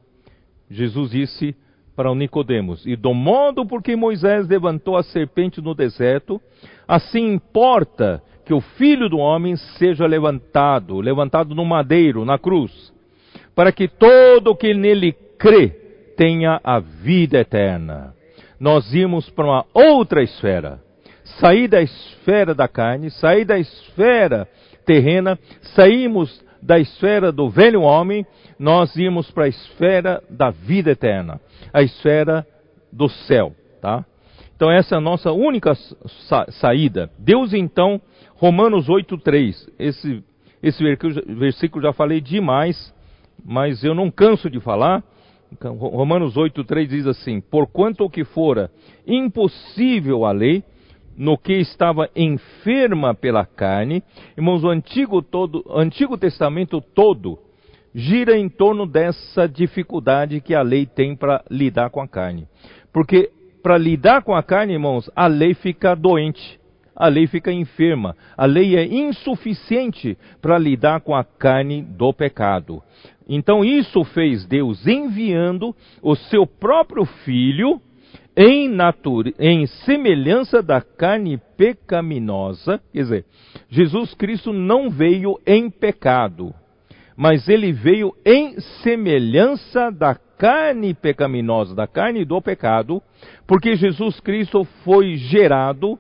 Jesus 0.71 1.11
disse 1.11 1.57
para 1.95 2.11
o 2.11 2.15
Nicodemos: 2.15 2.87
E 2.87 2.97
do 2.97 3.15
modo 3.15 3.67
por 3.67 3.83
que 3.83 3.97
Moisés 3.97 4.49
levantou 4.49 4.97
a 4.97 5.03
serpente 5.03 5.61
no 5.61 5.75
deserto, 5.75 6.41
assim 6.87 7.33
importa 7.33 8.23
que 8.45 8.53
o 8.53 8.61
filho 8.61 9.09
do 9.09 9.19
homem 9.19 9.57
seja 9.57 10.07
levantado, 10.07 11.01
levantado 11.01 11.55
no 11.55 11.65
madeiro, 11.65 12.25
na 12.25 12.39
cruz, 12.39 12.93
para 13.55 13.73
que 13.73 13.89
todo 13.89 14.51
o 14.51 14.57
que 14.57 14.75
nele 14.75 15.13
crê 15.39 15.69
tenha 16.17 16.61
a 16.63 16.79
vida 16.79 17.39
eterna. 17.39 18.15
Nós 18.59 18.93
íamos 18.95 19.29
para 19.31 19.45
uma 19.45 19.67
outra 19.73 20.23
esfera, 20.23 20.81
sair 21.41 21.69
da 21.69 21.83
esfera 21.83 22.55
da 22.55 22.69
carne, 22.69 23.11
sair 23.11 23.45
da 23.45 23.59
esfera 23.59 24.49
terrena, 24.85 25.39
saímos 25.75 26.45
da 26.63 26.79
esfera 26.79 27.31
do 27.31 27.51
velho 27.51 27.83
homem 27.83 28.27
nós 28.59 28.95
íamos 28.97 29.31
para 29.31 29.45
a 29.45 29.49
esfera 29.49 30.23
da 30.31 30.51
vida 30.51 30.91
eterna, 30.91 31.41
a 31.73 31.83
esfera 31.83 32.47
do 32.93 33.09
céu, 33.09 33.55
tá? 33.81 34.05
Então 34.57 34.71
essa 34.71 34.95
é 34.95 34.99
a 34.99 35.01
nossa 35.01 35.33
única 35.33 35.75
sa 35.75 36.47
saída. 36.51 37.11
Deus 37.19 37.53
então, 37.53 38.01
Romanos 38.35 38.89
8:3. 38.89 39.69
Esse 39.79 40.23
esse 40.63 40.83
versículo 41.27 41.83
já 41.85 41.93
falei 41.93 42.23
demais, 42.23 42.95
mas 43.45 43.85
eu 43.85 43.95
não 43.95 44.11
canso 44.11 44.49
de 44.49 44.59
falar. 44.61 45.05
Então, 45.53 45.77
Romanos 45.77 46.37
8:3 46.37 46.89
diz 46.89 47.07
assim: 47.07 47.41
Porquanto 47.41 48.03
o 48.03 48.11
que 48.11 48.25
fora 48.25 48.71
impossível 49.07 50.25
a 50.25 50.33
lei, 50.33 50.65
no 51.17 51.37
que 51.37 51.53
estava 51.53 52.09
enferma 52.17 53.15
pela 53.15 53.45
carne, 53.45 54.03
irmãos, 54.37 54.65
o 54.65 54.69
Antigo 54.69 55.21
todo, 55.21 55.65
Antigo 55.69 56.17
Testamento 56.17 56.81
todo 56.81 57.39
gira 57.95 58.37
em 58.37 58.49
torno 58.49 58.87
dessa 58.87 59.47
dificuldade 59.47 60.41
que 60.41 60.55
a 60.55 60.63
lei 60.63 60.87
tem 60.87 61.15
para 61.15 61.45
lidar 61.51 61.91
com 61.91 62.01
a 62.01 62.09
carne. 62.09 62.49
Porque 62.93 63.31
para 63.63 63.79
lidar 63.79 64.23
com 64.23 64.35
a 64.35 64.43
carne, 64.43 64.73
irmãos, 64.73 65.11
a 65.15 65.27
lei 65.27 65.55
fica 65.55 65.95
doente, 65.95 66.59
a 66.95 67.09
lei 67.09 67.27
fica 67.27 67.53
enferma, 67.53 68.17
a 68.37 68.47
lei 68.47 68.77
é 68.77 68.85
insuficiente 68.85 70.17
para 70.41 70.59
lidar 70.59 71.01
com 71.01 71.15
a 71.15 71.25
carne 71.25 71.83
do 71.83 72.13
pecado. 72.13 72.83
Então 73.29 73.65
isso 73.65 74.05
fez 74.05 74.45
Deus 74.47 74.87
enviando 74.87 75.75
o 76.03 76.15
seu 76.15 76.47
próprio 76.47 77.05
filho 77.05 77.81
em, 78.37 78.71
em 79.39 79.67
semelhança 79.67 80.63
da 80.63 80.81
carne 80.81 81.41
pecaminosa, 81.57 82.81
quer 82.93 83.03
dizer, 83.03 83.25
Jesus 83.69 84.13
Cristo 84.15 84.53
não 84.53 84.91
veio 84.91 85.41
em 85.47 85.71
pecado 85.71 86.55
mas 87.17 87.49
ele 87.49 87.73
veio 87.73 88.15
em 88.25 88.59
semelhança 88.83 89.91
da 89.91 90.15
carne 90.15 90.95
pecaminosa, 90.95 91.75
da 91.75 91.87
carne 91.87 92.25
do 92.25 92.41
pecado, 92.43 93.01
porque 93.47 93.77
Jesus 93.77 94.19
Cristo 94.21 94.65
foi 94.85 95.17
gerado 95.17 95.99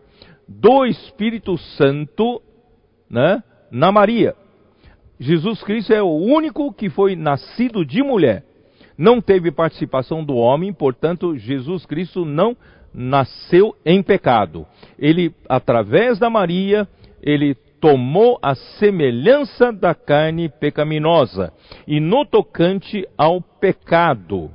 do 0.48 0.84
Espírito 0.84 1.56
Santo 1.58 2.42
né, 3.10 3.42
na 3.70 3.90
Maria. 3.90 4.34
Jesus 5.18 5.62
Cristo 5.62 5.92
é 5.92 6.02
o 6.02 6.14
único 6.14 6.72
que 6.72 6.90
foi 6.90 7.16
nascido 7.16 7.84
de 7.84 8.02
mulher. 8.02 8.44
Não 8.96 9.20
teve 9.20 9.50
participação 9.50 10.24
do 10.24 10.36
homem, 10.36 10.72
portanto, 10.72 11.36
Jesus 11.36 11.84
Cristo 11.86 12.24
não 12.24 12.56
nasceu 12.92 13.74
em 13.84 14.02
pecado. 14.02 14.66
Ele, 14.98 15.34
através 15.48 16.18
da 16.18 16.30
Maria, 16.30 16.86
ele 17.20 17.56
tomou 17.80 18.38
a 18.40 18.54
semelhança 18.54 19.72
da 19.72 19.94
carne 19.94 20.48
pecaminosa, 20.48 21.52
e 21.86 22.00
no 22.00 22.24
tocante 22.24 23.06
ao 23.18 23.40
pecado, 23.40 24.50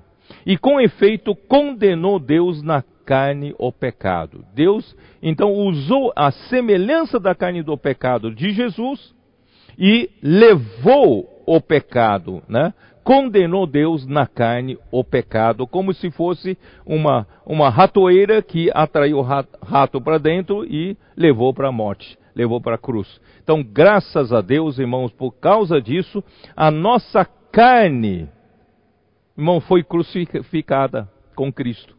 e 0.46 0.58
com 0.58 0.80
efeito 0.82 1.36
condenou 1.36 2.18
Deus 2.18 2.64
na 2.64 2.82
carne 3.10 3.56
o 3.58 3.72
pecado. 3.72 4.46
Deus 4.54 4.96
então 5.20 5.52
usou 5.52 6.14
a 6.16 6.30
semelhança 6.30 7.20
da 7.20 7.34
carne 7.34 7.64
do 7.64 7.76
pecado 7.76 8.30
de 8.32 8.52
Jesus 8.52 9.16
e 9.80 10.12
levou 10.22 11.44
o 11.48 11.60
pecado, 11.60 12.44
né? 12.48 12.72
Condenou 13.04 13.66
Deus 13.66 14.06
na 14.06 14.28
carne 14.28 14.78
o 14.92 15.04
pecado, 15.04 15.66
como 15.66 15.92
se 15.92 16.12
fosse 16.12 16.56
uma, 16.86 17.26
uma 17.44 17.68
ratoeira 17.72 18.44
que 18.44 18.70
atraiu 18.76 19.18
o 19.18 19.24
rato 19.24 20.00
para 20.00 20.20
dentro 20.20 20.64
e 20.64 20.96
levou 21.18 21.52
para 21.52 21.70
a 21.70 21.72
morte 21.72 22.16
levou 22.36 22.62
para 22.62 22.76
a 22.76 22.78
cruz. 22.78 23.20
Então, 23.44 23.62
graças 23.62 24.32
a 24.32 24.40
Deus, 24.40 24.80
irmãos, 24.80 25.12
por 25.12 25.32
causa 25.32 25.82
disso, 25.82 26.24
a 26.56 26.72
nossa 26.72 27.26
carne, 27.52 28.30
irmão, 29.38 29.60
foi 29.60 29.84
crucificada 29.84 31.10
com 31.36 31.52
Cristo. 31.52 31.99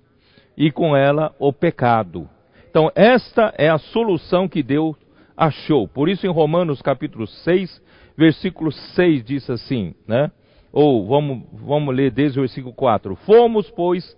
E 0.60 0.70
com 0.70 0.94
ela 0.94 1.34
o 1.38 1.54
pecado. 1.54 2.28
Então, 2.68 2.92
esta 2.94 3.54
é 3.56 3.70
a 3.70 3.78
solução 3.78 4.46
que 4.46 4.62
Deus 4.62 4.94
achou. 5.34 5.88
Por 5.88 6.06
isso, 6.06 6.26
em 6.26 6.30
Romanos 6.30 6.82
capítulo 6.82 7.26
6, 7.26 7.82
versículo 8.14 8.70
6 8.70 9.24
diz 9.24 9.48
assim, 9.48 9.94
né? 10.06 10.30
Ou 10.70 11.06
vamos, 11.06 11.44
vamos 11.54 11.96
ler 11.96 12.10
desde 12.10 12.38
o 12.38 12.42
versículo 12.42 12.74
4. 12.74 13.16
Fomos, 13.24 13.70
pois, 13.70 14.14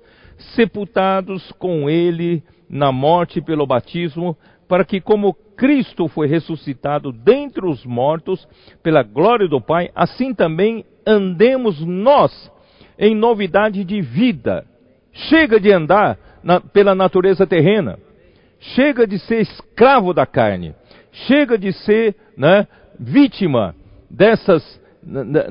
sepultados 0.56 1.52
com 1.52 1.88
ele 1.88 2.42
na 2.68 2.90
morte 2.90 3.40
pelo 3.40 3.64
batismo, 3.64 4.36
para 4.66 4.84
que, 4.84 5.00
como 5.00 5.34
Cristo 5.56 6.08
foi 6.08 6.26
ressuscitado 6.26 7.12
dentre 7.12 7.64
os 7.64 7.86
mortos 7.86 8.48
pela 8.82 9.04
glória 9.04 9.46
do 9.46 9.60
Pai, 9.60 9.90
assim 9.94 10.34
também 10.34 10.84
andemos 11.06 11.86
nós 11.86 12.50
em 12.98 13.14
novidade 13.14 13.84
de 13.84 14.00
vida. 14.00 14.66
Chega 15.12 15.60
de 15.60 15.70
andar 15.70 16.31
na, 16.42 16.60
pela 16.60 16.94
natureza 16.94 17.46
terrena. 17.46 17.98
Chega 18.60 19.06
de 19.06 19.18
ser 19.18 19.40
escravo 19.40 20.12
da 20.12 20.26
carne. 20.26 20.74
Chega 21.12 21.58
de 21.58 21.72
ser 21.72 22.14
né, 22.36 22.66
vítima 22.98 23.74
dessas, 24.10 24.80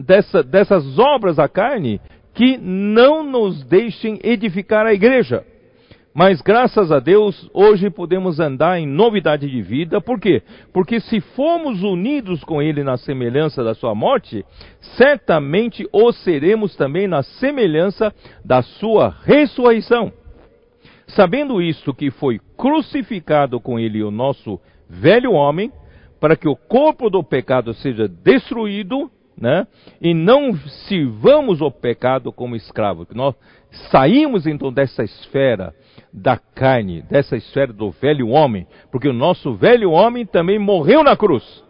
dessa, 0.05 0.41
dessas 0.43 0.97
obras 0.97 1.35
da 1.35 1.47
carne 1.47 1.99
que 2.33 2.57
não 2.57 3.23
nos 3.23 3.63
deixem 3.63 4.19
edificar 4.23 4.85
a 4.85 4.93
igreja. 4.93 5.43
Mas 6.13 6.41
graças 6.41 6.91
a 6.91 6.99
Deus, 6.99 7.49
hoje 7.53 7.89
podemos 7.89 8.39
andar 8.39 8.77
em 8.77 8.85
novidade 8.85 9.49
de 9.49 9.61
vida. 9.61 10.01
Por 10.01 10.19
quê? 10.19 10.41
Porque 10.73 10.99
se 10.99 11.21
formos 11.21 11.83
unidos 11.83 12.43
com 12.43 12.61
Ele 12.61 12.83
na 12.83 12.97
semelhança 12.97 13.63
da 13.63 13.73
Sua 13.73 13.95
morte, 13.95 14.45
certamente 14.97 15.87
o 15.91 16.11
seremos 16.11 16.75
também 16.75 17.07
na 17.07 17.23
semelhança 17.23 18.13
da 18.43 18.61
Sua 18.61 19.15
ressurreição. 19.23 20.11
Sabendo 21.15 21.61
isto, 21.61 21.93
que 21.93 22.11
foi 22.11 22.39
crucificado 22.57 23.59
com 23.59 23.79
Ele 23.79 24.03
o 24.03 24.11
nosso 24.11 24.59
velho 24.89 25.33
homem, 25.33 25.71
para 26.19 26.35
que 26.35 26.47
o 26.47 26.55
corpo 26.55 27.09
do 27.09 27.23
pecado 27.23 27.73
seja 27.73 28.07
destruído, 28.07 29.09
né? 29.35 29.65
E 29.99 30.13
não 30.13 30.55
sirvamos 30.87 31.61
o 31.61 31.71
pecado 31.71 32.31
como 32.31 32.55
escravo. 32.55 33.07
Nós 33.13 33.35
saímos 33.89 34.45
então 34.45 34.71
dessa 34.71 35.03
esfera 35.03 35.73
da 36.13 36.37
carne, 36.37 37.01
dessa 37.01 37.35
esfera 37.35 37.73
do 37.73 37.89
velho 37.89 38.27
homem, 38.29 38.67
porque 38.91 39.07
o 39.07 39.13
nosso 39.13 39.53
velho 39.55 39.91
homem 39.91 40.25
também 40.25 40.59
morreu 40.59 41.03
na 41.03 41.17
cruz. 41.17 41.63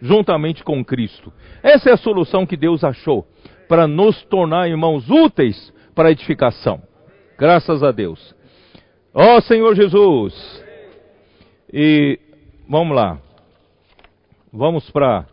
juntamente 0.00 0.62
com 0.62 0.84
Cristo. 0.84 1.32
Essa 1.62 1.90
é 1.90 1.92
a 1.92 1.96
solução 1.96 2.46
que 2.46 2.56
Deus 2.56 2.84
achou 2.84 3.26
para 3.68 3.86
nos 3.86 4.22
tornar 4.24 4.68
irmãos 4.68 5.10
úteis 5.10 5.72
para 5.94 6.08
a 6.08 6.12
edificação. 6.12 6.80
Graças 7.36 7.82
a 7.82 7.92
Deus. 7.92 8.34
Ó 9.20 9.38
oh, 9.38 9.40
Senhor 9.40 9.74
Jesus. 9.74 10.64
E 11.72 12.20
vamos 12.68 12.94
lá. 12.94 13.20
Vamos 14.52 14.88
para 14.92 15.26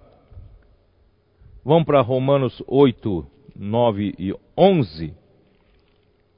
Vamos 1.64 1.86
para 1.86 2.02
Romanos 2.02 2.64
8, 2.66 3.28
9 3.56 4.16
e 4.18 4.34
11. 4.58 5.14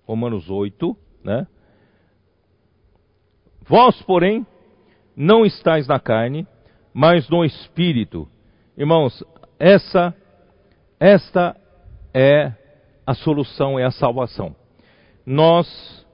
Romanos 0.06 0.50
8, 0.50 0.98
né? 1.24 1.48
Vós, 3.62 4.02
porém, 4.02 4.46
não 5.16 5.46
estáis 5.46 5.88
na 5.88 6.02
carne, 6.02 6.46
mas 6.94 7.30
no 7.30 7.46
espírito. 7.46 8.28
Irmãos, 8.78 9.24
essa 9.58 10.14
esta 11.00 11.56
é 12.14 12.52
a 13.06 13.14
solução, 13.14 13.80
é 13.80 13.86
a 13.86 13.92
salvação. 13.92 14.54
Nós 15.26 16.06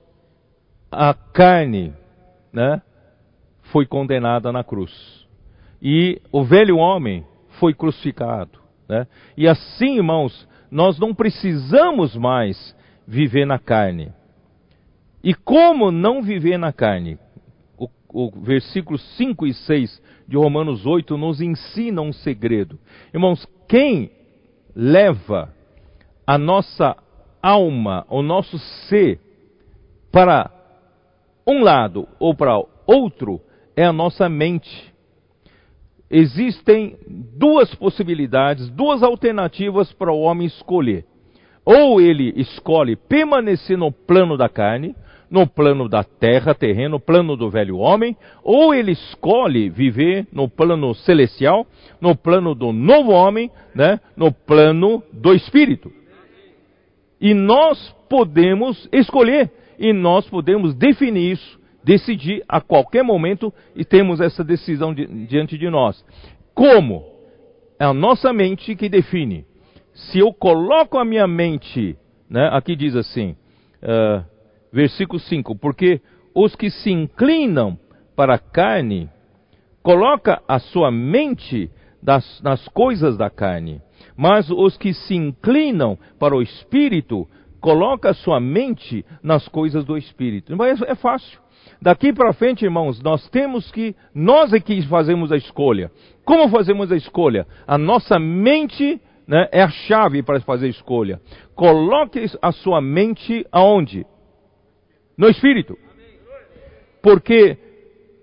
a 0.94 1.14
carne, 1.14 1.94
né, 2.52 2.82
foi 3.64 3.86
condenada 3.86 4.52
na 4.52 4.64
cruz. 4.64 5.28
E 5.82 6.22
o 6.32 6.44
velho 6.44 6.78
homem 6.78 7.26
foi 7.60 7.74
crucificado, 7.74 8.60
né? 8.88 9.08
E 9.36 9.48
assim, 9.48 9.98
irmãos, 9.98 10.48
nós 10.72 10.98
não 10.98 11.14
precisamos 11.14 12.16
mais 12.16 12.76
viver 13.06 13.46
na 13.46 13.60
carne. 13.60 14.14
E 15.24 15.34
como 15.34 15.92
não 15.92 16.22
viver 16.22 16.58
na 16.58 16.72
carne? 16.72 17.20
o 18.14 18.30
versículos 18.42 19.02
5 19.18 19.48
e 19.48 19.54
6 19.54 20.02
de 20.28 20.38
Romanos 20.38 20.86
8 20.86 21.18
nos 21.18 21.42
ensina 21.42 22.02
um 22.02 22.14
segredo. 22.14 22.80
Irmãos, 23.12 23.46
quem 23.68 24.12
leva 24.76 25.52
a 26.26 26.38
nossa 26.38 26.96
alma, 27.42 28.06
o 28.08 28.22
nosso 28.22 28.60
ser, 28.88 29.20
para 30.12 30.52
um 31.46 31.64
lado 31.64 32.08
ou 32.20 32.36
para 32.36 32.62
outro, 32.86 33.42
é 33.76 33.84
a 33.84 33.94
nossa 33.94 34.30
mente. 34.30 34.94
Existem 36.10 36.96
duas 37.38 37.74
possibilidades, 37.76 38.70
duas 38.70 39.02
alternativas 39.02 39.92
para 39.94 40.12
o 40.12 40.22
homem 40.22 40.48
escolher. 40.48 41.06
Ou 41.66 42.00
ele 42.00 42.34
escolhe 42.36 42.96
permanecer 42.96 43.78
no 43.78 43.92
plano 43.92 44.38
da 44.38 44.48
carne, 44.50 44.96
no 45.34 45.48
plano 45.48 45.90
da 45.90 46.04
terra, 46.04 46.54
terreno, 46.54 47.00
plano 47.00 47.36
do 47.36 47.50
velho 47.50 47.78
homem, 47.78 48.16
ou 48.44 48.72
ele 48.72 48.92
escolhe 48.92 49.68
viver 49.68 50.28
no 50.32 50.48
plano 50.48 50.94
celestial, 50.94 51.66
no 52.00 52.16
plano 52.16 52.54
do 52.54 52.72
novo 52.72 53.12
homem, 53.12 53.50
né, 53.74 54.00
no 54.16 54.32
plano 54.32 55.02
do 55.12 55.34
espírito. 55.34 55.92
E 57.20 57.34
nós 57.34 57.96
podemos 58.08 58.88
escolher, 58.92 59.50
e 59.78 59.94
nós 59.94 60.28
podemos 60.30 60.74
definir 60.76 61.34
isso, 61.34 61.60
decidir 61.84 62.44
a 62.48 62.62
qualquer 62.62 63.04
momento 63.04 63.54
e 63.76 63.84
temos 63.84 64.22
essa 64.22 64.44
decisão 64.44 64.94
di 64.94 65.06
diante 65.26 65.58
de 65.58 65.70
nós. 65.70 66.04
Como? 66.54 67.04
É 67.80 67.86
a 67.86 67.94
nossa 67.94 68.32
mente 68.32 68.76
que 68.76 68.88
define. 68.88 69.46
Se 69.94 70.20
eu 70.20 70.34
coloco 70.34 70.98
a 70.98 71.06
minha 71.06 71.28
mente, 71.28 71.98
né, 72.30 72.50
aqui 72.52 72.76
diz 72.76 72.96
assim, 72.96 73.36
uh, 73.82 74.24
versículo 74.72 75.20
5: 75.20 75.56
Porque 75.56 76.02
os 76.34 76.56
que 76.56 76.70
se 76.70 76.92
inclinam 76.92 77.78
para 78.16 78.36
a 78.36 78.40
carne, 78.40 79.10
coloca 79.82 80.42
a 80.48 80.60
sua 80.60 80.92
mente 80.92 81.70
das, 82.02 82.42
nas 82.42 82.68
coisas 82.70 83.18
da 83.18 83.30
carne, 83.30 83.82
mas 84.16 84.50
os 84.50 84.78
que 84.78 84.94
se 84.94 85.16
inclinam 85.16 85.98
para 86.20 86.36
o 86.36 86.42
espírito, 86.42 87.28
coloca 87.64 88.14
sua 88.14 88.40
mente 88.40 89.04
nas 89.24 89.48
coisas 89.48 89.86
do 89.86 89.98
espírito. 89.98 90.56
Mas 90.56 90.82
é 90.82 90.94
fácil. 90.94 91.40
Daqui 91.82 92.12
para 92.12 92.34
frente, 92.34 92.66
irmãos, 92.66 93.02
nós 93.02 93.28
temos 93.30 93.72
que, 93.72 93.96
nós 94.14 94.54
é 94.54 94.60
que 94.60 94.82
fazemos 94.84 95.32
a 95.32 95.38
escolha. 95.38 95.90
Como 96.26 96.50
fazemos 96.50 96.92
a 96.92 96.96
escolha? 96.96 97.48
A 97.66 97.78
nossa 97.78 98.20
mente 98.20 99.02
né, 99.26 99.48
é 99.52 99.64
a 99.64 99.70
chave 99.70 100.22
para 100.22 100.40
fazer 100.42 100.68
a 100.68 100.70
escolha. 100.70 101.22
Coloque 101.56 102.24
a 102.42 102.52
sua 102.52 102.82
mente 102.82 103.46
aonde? 103.50 104.06
no 105.18 105.30
espírito. 105.30 105.78
Porque 107.02 107.58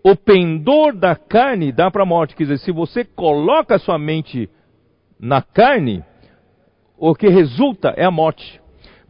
o 0.05 0.17
pendor 0.17 0.95
da 0.95 1.15
carne 1.15 1.73
dá 1.73 1.91
para 1.91 2.03
a 2.03 2.07
morte. 2.07 2.35
Quer 2.35 2.45
dizer, 2.45 2.59
se 2.59 2.73
você 2.73 3.05
coloca 3.05 3.75
a 3.75 3.79
sua 3.79 3.99
mente 3.99 4.49
na 5.19 5.43
carne, 5.43 6.03
o 6.97 7.15
que 7.15 7.29
resulta 7.29 7.95
é 7.97 8.05
a 8.05 8.11
morte. 8.11 8.61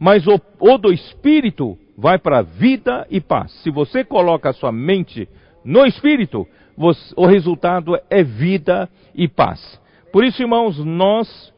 Mas 0.01 0.25
o, 0.25 0.41
o 0.59 0.77
do 0.79 0.91
espírito 0.91 1.77
vai 1.95 2.17
para 2.17 2.41
vida 2.41 3.05
e 3.07 3.21
paz. 3.21 3.51
Se 3.61 3.69
você 3.69 4.03
coloca 4.03 4.49
a 4.49 4.53
sua 4.53 4.71
mente 4.71 5.29
no 5.63 5.85
espírito, 5.85 6.47
você, 6.75 7.13
o 7.15 7.27
resultado 7.27 7.95
é 8.09 8.23
vida 8.23 8.89
e 9.13 9.27
paz. 9.27 9.79
Por 10.11 10.23
isso, 10.25 10.41
irmãos, 10.41 10.83
nós 10.83 11.53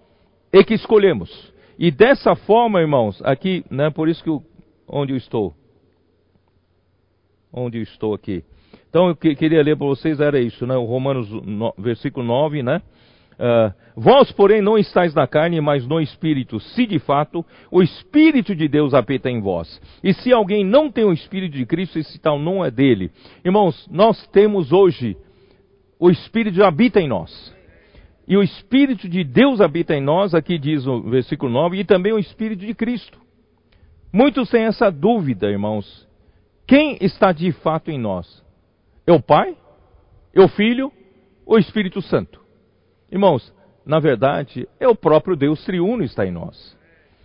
é 0.51 0.61
que 0.61 0.73
escolhemos. 0.73 1.53
E 1.79 1.89
dessa 1.89 2.35
forma, 2.35 2.81
irmãos, 2.81 3.21
aqui, 3.23 3.63
né, 3.71 3.89
por 3.89 4.09
isso 4.09 4.21
que 4.21 4.29
eu, 4.29 4.43
onde 4.89 5.13
eu 5.13 5.17
estou, 5.17 5.53
onde 7.49 7.77
eu 7.77 7.83
estou 7.83 8.13
aqui. 8.13 8.43
Então 8.89 9.07
eu 9.07 9.15
que, 9.15 9.35
queria 9.35 9.63
ler 9.63 9.77
para 9.77 9.87
vocês, 9.87 10.19
era 10.19 10.37
isso, 10.37 10.67
né? 10.67 10.75
O 10.75 10.83
Romanos, 10.83 11.29
no, 11.31 11.73
versículo 11.77 12.25
9, 12.25 12.61
né? 12.61 12.81
Uh, 13.39 13.83
Vós, 13.95 14.31
porém, 14.31 14.61
não 14.61 14.77
estáis 14.77 15.13
na 15.13 15.27
carne, 15.27 15.61
mas 15.61 15.85
no 15.85 16.01
Espírito, 16.01 16.59
se 16.59 16.85
de 16.87 16.97
fato 16.97 17.45
o 17.69 17.81
Espírito 17.81 18.55
de 18.55 18.67
Deus 18.67 18.93
habita 18.93 19.29
em 19.29 19.39
vós. 19.39 19.79
E 20.03 20.13
se 20.13 20.33
alguém 20.33 20.63
não 20.63 20.91
tem 20.91 21.03
o 21.03 21.13
Espírito 21.13 21.55
de 21.55 21.65
Cristo, 21.65 21.99
esse 21.99 22.19
tal 22.19 22.39
não 22.39 22.65
é 22.65 22.71
dele. 22.71 23.11
Irmãos, 23.45 23.87
nós 23.91 24.25
temos 24.27 24.71
hoje, 24.71 25.15
o 25.99 26.09
Espírito 26.09 26.63
habita 26.63 26.99
em 26.99 27.07
nós. 27.07 27.53
E 28.27 28.35
o 28.35 28.41
Espírito 28.41 29.07
de 29.07 29.23
Deus 29.23 29.61
habita 29.61 29.93
em 29.93 30.01
nós, 30.01 30.33
aqui 30.33 30.57
diz 30.57 30.87
o 30.87 31.01
versículo 31.01 31.51
9, 31.51 31.77
e 31.77 31.83
também 31.83 32.13
o 32.13 32.19
Espírito 32.19 32.65
de 32.65 32.73
Cristo. 32.73 33.19
Muitos 34.11 34.49
têm 34.49 34.63
essa 34.63 34.89
dúvida, 34.89 35.51
irmãos. 35.51 36.07
Quem 36.65 36.97
está 36.99 37.31
de 37.31 37.51
fato 37.51 37.91
em 37.91 37.99
nós? 37.99 38.43
É 39.05 39.11
o 39.11 39.21
Pai? 39.21 39.55
É 40.33 40.41
o 40.41 40.47
Filho? 40.47 40.91
Ou 41.45 41.57
o 41.57 41.59
Espírito 41.59 42.01
Santo? 42.01 42.42
Irmãos, 43.13 43.53
na 43.85 43.99
verdade, 43.99 44.67
é 44.79 44.87
o 44.87 44.95
próprio 44.95 45.35
Deus 45.35 45.63
triuno 45.63 46.03
está 46.03 46.25
em 46.25 46.31
nós. 46.31 46.75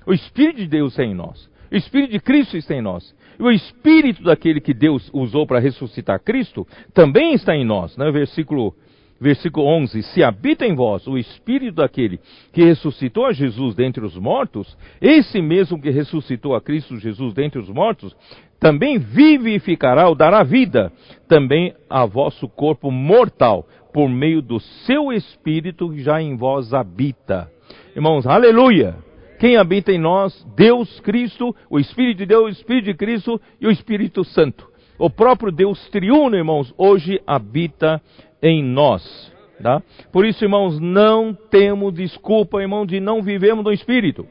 O 0.06 0.12
Espírito 0.12 0.58
de 0.58 0.66
Deus 0.66 0.92
está 0.92 1.02
em 1.02 1.14
nós. 1.14 1.48
O 1.72 1.76
Espírito 1.76 2.10
de 2.12 2.20
Cristo 2.20 2.58
está 2.58 2.74
em 2.74 2.82
nós. 2.82 3.14
E 3.38 3.42
o 3.42 3.50
Espírito 3.50 4.22
daquele 4.22 4.60
que 4.60 4.74
Deus 4.74 5.08
usou 5.14 5.46
para 5.46 5.58
ressuscitar 5.58 6.20
Cristo 6.20 6.66
também 6.92 7.32
está 7.32 7.56
em 7.56 7.64
nós. 7.64 7.96
Né? 7.96 8.10
Versículo 8.10 8.74
versículo 9.18 9.66
11: 9.66 10.02
Se 10.02 10.22
habita 10.22 10.66
em 10.66 10.74
vós 10.74 11.06
o 11.06 11.16
espírito 11.16 11.76
daquele 11.76 12.20
que 12.52 12.62
ressuscitou 12.62 13.24
a 13.24 13.32
Jesus 13.32 13.74
dentre 13.74 14.04
os 14.04 14.16
mortos, 14.16 14.76
esse 15.00 15.40
mesmo 15.40 15.80
que 15.80 15.90
ressuscitou 15.90 16.54
a 16.54 16.60
Cristo 16.60 16.98
Jesus 16.98 17.32
dentre 17.32 17.58
os 17.58 17.68
mortos, 17.68 18.14
também 18.60 18.98
vivificará 18.98 20.08
ou 20.08 20.14
dará 20.14 20.42
vida 20.42 20.92
também 21.26 21.74
a 21.88 22.04
vosso 22.04 22.48
corpo 22.48 22.90
mortal, 22.90 23.66
por 23.98 24.08
meio 24.08 24.40
do 24.40 24.60
seu 24.60 25.12
espírito 25.12 25.90
que 25.90 26.04
já 26.04 26.22
em 26.22 26.36
vós 26.36 26.72
habita. 26.72 27.50
Irmãos, 27.96 28.28
aleluia! 28.28 28.94
Quem 29.40 29.56
habita 29.56 29.90
em 29.90 29.98
nós? 29.98 30.46
Deus, 30.54 31.00
Cristo, 31.00 31.52
o 31.68 31.80
Espírito 31.80 32.18
de 32.18 32.26
Deus, 32.26 32.44
o 32.44 32.48
Espírito 32.48 32.84
de 32.84 32.94
Cristo 32.94 33.40
e 33.60 33.66
o 33.66 33.72
Espírito 33.72 34.22
Santo. 34.22 34.70
O 35.00 35.10
próprio 35.10 35.50
Deus 35.50 35.84
triuno, 35.90 36.36
irmãos, 36.36 36.72
hoje 36.78 37.20
habita 37.26 38.00
em 38.40 38.62
nós. 38.62 39.32
Tá? 39.60 39.82
Por 40.12 40.24
isso, 40.24 40.44
irmãos, 40.44 40.78
não 40.78 41.34
temos 41.34 41.92
desculpa, 41.92 42.60
irmão, 42.60 42.86
de 42.86 43.00
não 43.00 43.20
vivemos 43.20 43.64
no 43.64 43.72
Espírito. 43.72 44.28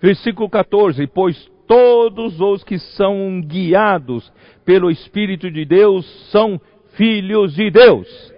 Versículo 0.00 0.48
14: 0.48 1.06
Pois 1.08 1.50
todos 1.66 2.40
os 2.40 2.64
que 2.64 2.78
são 2.78 3.42
guiados 3.42 4.32
pelo 4.64 4.90
Espírito 4.90 5.50
de 5.50 5.66
Deus 5.66 6.06
são 6.30 6.58
filhos 6.94 7.54
de 7.54 7.70
Deus. 7.70 8.33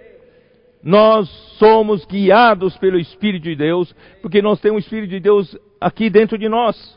Nós 0.87 1.29
somos 1.59 2.05
guiados 2.05 2.79
pelo 2.79 2.97
Espírito 2.97 3.43
de 3.43 3.57
Deus, 3.57 3.93
porque 4.23 4.41
nós 4.41 4.61
temos 4.61 4.77
o 4.77 4.87
Espírito 4.87 5.11
de 5.11 5.19
Deus 5.19 5.59
aqui 5.81 6.09
dentro 6.09 6.39
de 6.39 6.49
nós. 6.49 6.97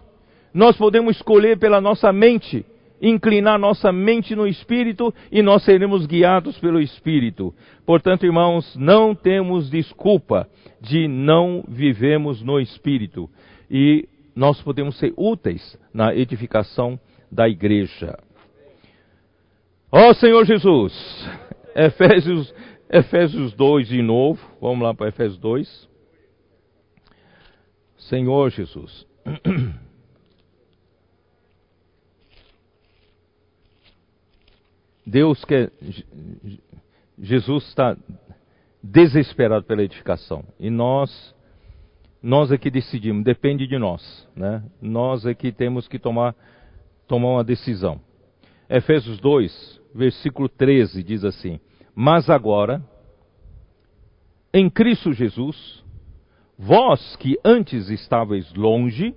Nós 0.54 0.78
podemos 0.78 1.16
escolher 1.16 1.58
pela 1.58 1.82
nossa 1.82 2.14
mente 2.14 2.64
inclinar 3.02 3.58
nossa 3.58 3.92
mente 3.92 4.36
no 4.36 4.46
Espírito 4.46 5.12
e 5.32 5.42
nós 5.42 5.64
seremos 5.64 6.06
guiados 6.06 6.60
pelo 6.60 6.80
Espírito. 6.80 7.52
Portanto, 7.86 8.26
irmãos, 8.26 8.76
não 8.76 9.16
temos 9.16 9.70
desculpa 9.72 10.48
de 10.82 11.08
não 11.08 11.64
vivemos 11.68 12.44
no 12.44 12.60
Espírito 12.60 13.28
e 13.72 14.08
nós 14.36 14.62
podemos 14.62 15.00
ser 15.00 15.14
úteis 15.18 15.80
na 15.92 16.14
edificação 16.14 17.00
da 17.32 17.48
igreja. 17.50 18.20
Ó 19.92 20.10
oh, 20.10 20.14
Senhor 20.14 20.46
Jesus, 20.46 20.94
Efésios 21.76 22.54
Efésios 22.92 23.54
2 23.54 23.88
de 23.88 24.02
novo, 24.02 24.42
vamos 24.60 24.82
lá 24.82 24.96
para 24.96 25.10
Efésios 25.10 25.38
2. 25.38 25.88
Senhor 27.98 28.50
Jesus. 28.50 29.06
Deus 35.06 35.46
quer. 35.46 35.72
Jesus 37.20 37.68
está 37.68 37.96
desesperado 38.82 39.66
pela 39.66 39.84
edificação. 39.84 40.44
E 40.60 40.72
nós, 40.72 41.36
nós 42.24 42.52
é 42.52 42.58
que 42.58 42.72
decidimos, 42.72 43.24
depende 43.24 43.68
de 43.68 43.78
nós. 43.78 44.28
Né? 44.36 44.64
Nós 44.82 45.28
é 45.28 45.36
que 45.36 45.52
temos 45.52 45.88
que 45.88 46.00
tomar, 46.00 46.36
tomar 47.08 47.30
uma 47.30 47.44
decisão. 47.44 48.02
Efésios 48.68 49.20
2, 49.20 49.80
versículo 49.94 50.50
13 50.50 51.04
diz 51.04 51.24
assim: 51.24 51.60
Mas 52.02 52.30
agora, 52.30 52.82
em 54.54 54.70
Cristo 54.70 55.12
Jesus, 55.12 55.84
vós 56.58 57.18
que 57.18 57.38
antes 57.44 57.90
estáveis 57.90 58.54
longe, 58.54 59.14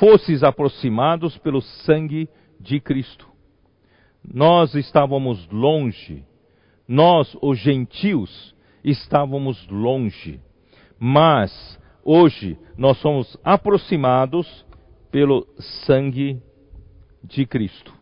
fostes 0.00 0.42
aproximados 0.42 1.38
pelo 1.38 1.60
sangue 1.60 2.28
de 2.58 2.80
Cristo. 2.80 3.28
Nós 4.24 4.74
estávamos 4.74 5.48
longe, 5.52 6.24
nós, 6.88 7.36
os 7.40 7.60
gentios, 7.60 8.56
estávamos 8.82 9.64
longe, 9.68 10.40
mas 10.98 11.78
hoje 12.04 12.58
nós 12.76 12.98
somos 12.98 13.38
aproximados 13.44 14.66
pelo 15.12 15.46
sangue 15.86 16.42
de 17.22 17.46
Cristo. 17.46 17.94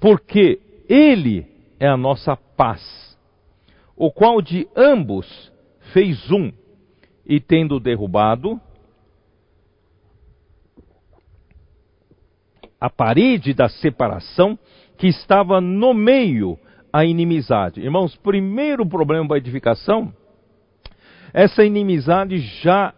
Porque 0.00 0.60
Ele 0.88 1.46
é 1.78 1.86
a 1.86 1.96
nossa 1.96 2.36
paz, 2.36 3.03
o 3.96 4.10
qual 4.10 4.42
de 4.42 4.68
ambos 4.76 5.52
fez 5.92 6.30
um, 6.30 6.52
e 7.26 7.40
tendo 7.40 7.80
derrubado 7.80 8.60
a 12.80 12.90
parede 12.90 13.54
da 13.54 13.68
separação 13.68 14.58
que 14.98 15.06
estava 15.06 15.60
no 15.60 15.94
meio 15.94 16.58
a 16.92 17.04
inimizade. 17.04 17.80
Irmãos, 17.80 18.14
primeiro 18.16 18.86
problema 18.86 19.26
da 19.28 19.38
edificação, 19.38 20.14
essa 21.32 21.64
inimizade 21.64 22.38
já 22.38 22.94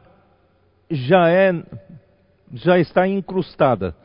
já 0.91 1.31
é 1.31 1.53
já 2.53 2.79
está 2.79 3.07
incrustada 3.07 3.97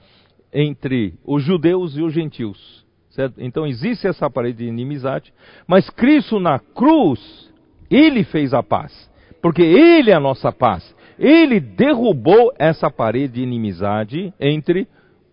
entre 0.53 1.15
os 1.23 1.43
judeus 1.43 1.97
e 1.97 2.01
os 2.01 2.13
gentios. 2.13 2.80
Certo? 3.11 3.35
Então 3.39 3.67
existe 3.67 4.07
essa 4.07 4.29
parede 4.29 4.59
de 4.59 4.65
inimizade, 4.65 5.33
mas 5.67 5.89
Cristo 5.89 6.39
na 6.39 6.59
cruz, 6.59 7.51
ele 7.89 8.23
fez 8.23 8.53
a 8.53 8.63
paz, 8.63 9.09
porque 9.41 9.61
ele 9.61 10.11
é 10.11 10.13
a 10.13 10.19
nossa 10.19 10.51
paz. 10.51 10.95
Ele 11.19 11.59
derrubou 11.59 12.53
essa 12.57 12.89
parede 12.89 13.33
de 13.33 13.43
inimizade 13.43 14.33
entre 14.39 14.87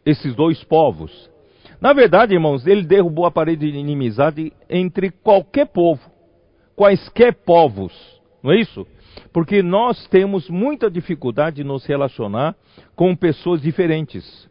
esses 0.04 0.34
dois 0.34 0.62
povos. 0.64 1.30
Na 1.80 1.92
verdade, 1.92 2.34
irmãos, 2.34 2.66
ele 2.66 2.82
derrubou 2.82 3.24
a 3.24 3.30
parede 3.30 3.70
de 3.70 3.78
inimizade 3.78 4.52
entre 4.68 5.10
qualquer 5.10 5.66
povo, 5.66 6.02
quaisquer 6.74 7.32
povos, 7.32 7.92
não 8.42 8.52
é 8.52 8.60
isso? 8.60 8.86
Porque 9.32 9.62
nós 9.62 10.06
temos 10.08 10.50
muita 10.50 10.90
dificuldade 10.90 11.56
de 11.56 11.64
nos 11.64 11.86
relacionar 11.86 12.56
com 12.96 13.14
pessoas 13.14 13.62
diferentes, 13.62 14.48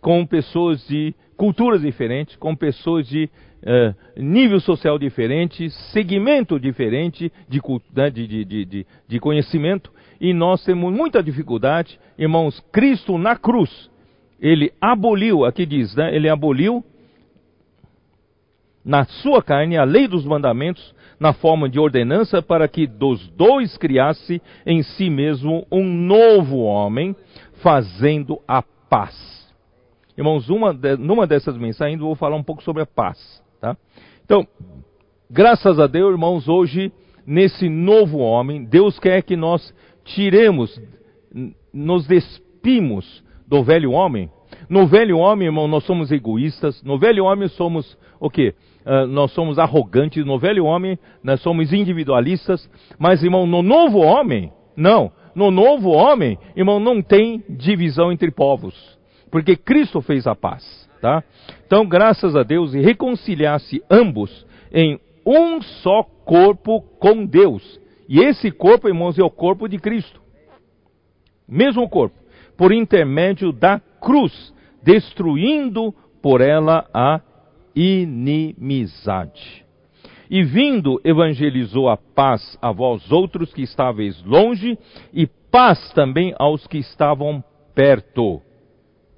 com 0.00 0.24
pessoas 0.24 0.86
de 0.86 1.14
culturas 1.40 1.80
diferentes, 1.80 2.36
com 2.36 2.54
pessoas 2.54 3.08
de 3.08 3.24
uh, 3.62 3.94
nível 4.14 4.60
social 4.60 4.98
diferente, 4.98 5.70
segmento 5.90 6.60
diferente 6.60 7.32
de, 7.48 7.62
né, 7.96 8.10
de, 8.10 8.26
de, 8.26 8.44
de, 8.66 8.86
de 9.08 9.18
conhecimento, 9.18 9.90
e 10.20 10.34
nós 10.34 10.62
temos 10.62 10.92
muita 10.92 11.22
dificuldade, 11.22 11.98
irmãos, 12.18 12.60
Cristo 12.70 13.16
na 13.16 13.36
cruz, 13.36 13.90
ele 14.38 14.70
aboliu, 14.78 15.46
aqui 15.46 15.64
diz, 15.64 15.96
né? 15.96 16.14
Ele 16.14 16.28
aboliu 16.28 16.84
na 18.84 19.06
sua 19.06 19.42
carne 19.42 19.78
a 19.78 19.84
lei 19.84 20.06
dos 20.06 20.26
mandamentos 20.26 20.94
na 21.18 21.32
forma 21.32 21.70
de 21.70 21.78
ordenança 21.78 22.42
para 22.42 22.68
que 22.68 22.86
dos 22.86 23.26
dois 23.30 23.78
criasse 23.78 24.42
em 24.66 24.82
si 24.82 25.08
mesmo 25.08 25.66
um 25.72 25.84
novo 25.84 26.58
homem, 26.58 27.16
fazendo 27.62 28.38
a 28.46 28.62
paz. 28.90 29.39
Irmãos, 30.20 30.50
uma 30.50 30.74
de, 30.74 30.98
numa 30.98 31.26
dessas 31.26 31.56
mensagens 31.56 31.98
eu 31.98 32.04
vou 32.04 32.14
falar 32.14 32.36
um 32.36 32.42
pouco 32.42 32.62
sobre 32.62 32.82
a 32.82 32.86
paz, 32.86 33.42
tá? 33.58 33.74
Então, 34.22 34.46
graças 35.30 35.80
a 35.80 35.86
Deus, 35.86 36.12
irmãos, 36.12 36.46
hoje 36.46 36.92
nesse 37.26 37.70
novo 37.70 38.18
homem, 38.18 38.62
Deus 38.62 38.98
quer 38.98 39.22
que 39.22 39.34
nós 39.34 39.74
tiremos, 40.04 40.78
nos 41.72 42.06
despimos 42.06 43.24
do 43.48 43.64
velho 43.64 43.92
homem. 43.92 44.30
No 44.68 44.86
velho 44.86 45.16
homem, 45.16 45.46
irmão, 45.46 45.66
nós 45.66 45.84
somos 45.84 46.12
egoístas. 46.12 46.82
No 46.82 46.98
velho 46.98 47.24
homem 47.24 47.48
somos 47.48 47.96
o 48.20 48.28
quê? 48.28 48.54
Uh, 48.84 49.06
nós 49.06 49.32
somos 49.32 49.58
arrogantes. 49.58 50.22
No 50.26 50.38
velho 50.38 50.66
homem, 50.66 50.98
nós 51.24 51.40
somos 51.40 51.72
individualistas. 51.72 52.68
Mas, 52.98 53.22
irmão, 53.22 53.46
no 53.46 53.62
novo 53.62 54.00
homem, 54.00 54.52
não. 54.76 55.10
No 55.34 55.50
novo 55.50 55.88
homem, 55.88 56.38
irmão, 56.54 56.78
não 56.78 57.00
tem 57.00 57.42
divisão 57.48 58.12
entre 58.12 58.30
povos. 58.30 58.99
Porque 59.30 59.56
Cristo 59.56 60.00
fez 60.00 60.26
a 60.26 60.34
paz, 60.34 60.88
tá? 61.00 61.22
Então, 61.66 61.86
graças 61.86 62.34
a 62.34 62.42
Deus, 62.42 62.74
e 62.74 62.80
reconciliar-se 62.80 63.82
ambos 63.90 64.46
em 64.72 64.98
um 65.24 65.62
só 65.62 66.02
corpo 66.02 66.82
com 66.98 67.24
Deus. 67.24 67.80
E 68.08 68.20
esse 68.20 68.50
corpo, 68.50 68.88
irmãos, 68.88 69.18
é 69.18 69.22
o 69.22 69.30
corpo 69.30 69.68
de 69.68 69.78
Cristo. 69.78 70.20
Mesmo 71.48 71.88
corpo 71.88 72.20
por 72.56 72.72
intermédio 72.72 73.52
da 73.52 73.80
cruz, 74.02 74.54
destruindo 74.82 75.94
por 76.20 76.42
ela 76.42 76.86
a 76.92 77.20
inimizade. 77.74 79.64
E 80.28 80.42
vindo, 80.42 81.00
evangelizou 81.02 81.88
a 81.88 81.96
paz 81.96 82.58
a 82.60 82.70
vós 82.70 83.10
outros 83.10 83.52
que 83.54 83.62
estáveis 83.62 84.22
longe, 84.24 84.78
e 85.12 85.26
paz 85.26 85.90
também 85.94 86.34
aos 86.38 86.66
que 86.66 86.76
estavam 86.76 87.42
perto. 87.74 88.42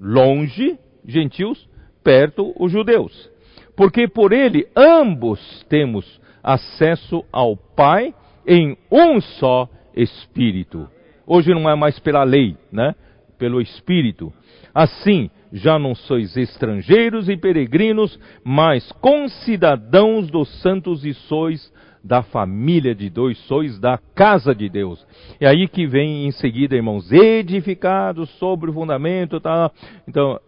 Longe, 0.04 0.76
gentios, 1.06 1.68
perto, 2.02 2.52
os 2.58 2.72
judeus. 2.72 3.30
Porque 3.76 4.08
por 4.08 4.32
ele 4.32 4.66
ambos 4.76 5.64
temos 5.68 6.20
acesso 6.42 7.24
ao 7.30 7.56
Pai 7.56 8.12
em 8.44 8.76
um 8.90 9.20
só 9.20 9.68
Espírito. 9.94 10.88
Hoje 11.24 11.54
não 11.54 11.70
é 11.70 11.76
mais 11.76 12.00
pela 12.00 12.24
lei, 12.24 12.56
né? 12.72 12.94
pelo 13.38 13.60
Espírito. 13.60 14.32
Assim, 14.74 15.30
já 15.52 15.78
não 15.78 15.94
sois 15.94 16.36
estrangeiros 16.36 17.28
e 17.28 17.36
peregrinos, 17.36 18.18
mas 18.44 18.90
concidadãos 18.92 20.30
dos 20.30 20.48
santos 20.60 21.04
e 21.04 21.14
sois 21.14 21.72
da 22.02 22.22
família 22.22 22.94
de 22.94 23.08
Deus, 23.08 23.38
sois 23.46 23.78
da 23.78 23.98
casa 24.14 24.54
de 24.54 24.68
Deus. 24.68 25.06
É 25.38 25.46
aí 25.46 25.68
que 25.68 25.86
vem 25.86 26.26
em 26.26 26.32
seguida, 26.32 26.74
irmãos, 26.74 27.12
edificados 27.12 28.28
sobre 28.38 28.70
o 28.70 28.72
fundamento, 28.72 29.40
tá? 29.40 29.70
Então, 30.06 30.40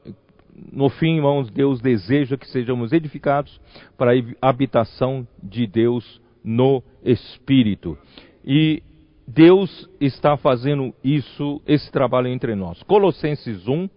no 0.72 0.88
fim, 0.88 1.16
irmãos, 1.16 1.50
Deus 1.50 1.80
deseja 1.80 2.36
que 2.36 2.48
sejamos 2.48 2.92
edificados 2.92 3.60
para 3.96 4.12
a 4.12 4.48
habitação 4.48 5.26
de 5.42 5.66
Deus 5.66 6.20
no 6.42 6.82
Espírito. 7.04 7.96
E 8.44 8.82
Deus 9.26 9.88
está 10.00 10.36
fazendo 10.36 10.94
isso, 11.02 11.62
esse 11.66 11.90
trabalho 11.90 12.28
entre 12.28 12.54
nós. 12.54 12.82
Colossenses 12.82 13.66
1, 13.66 13.88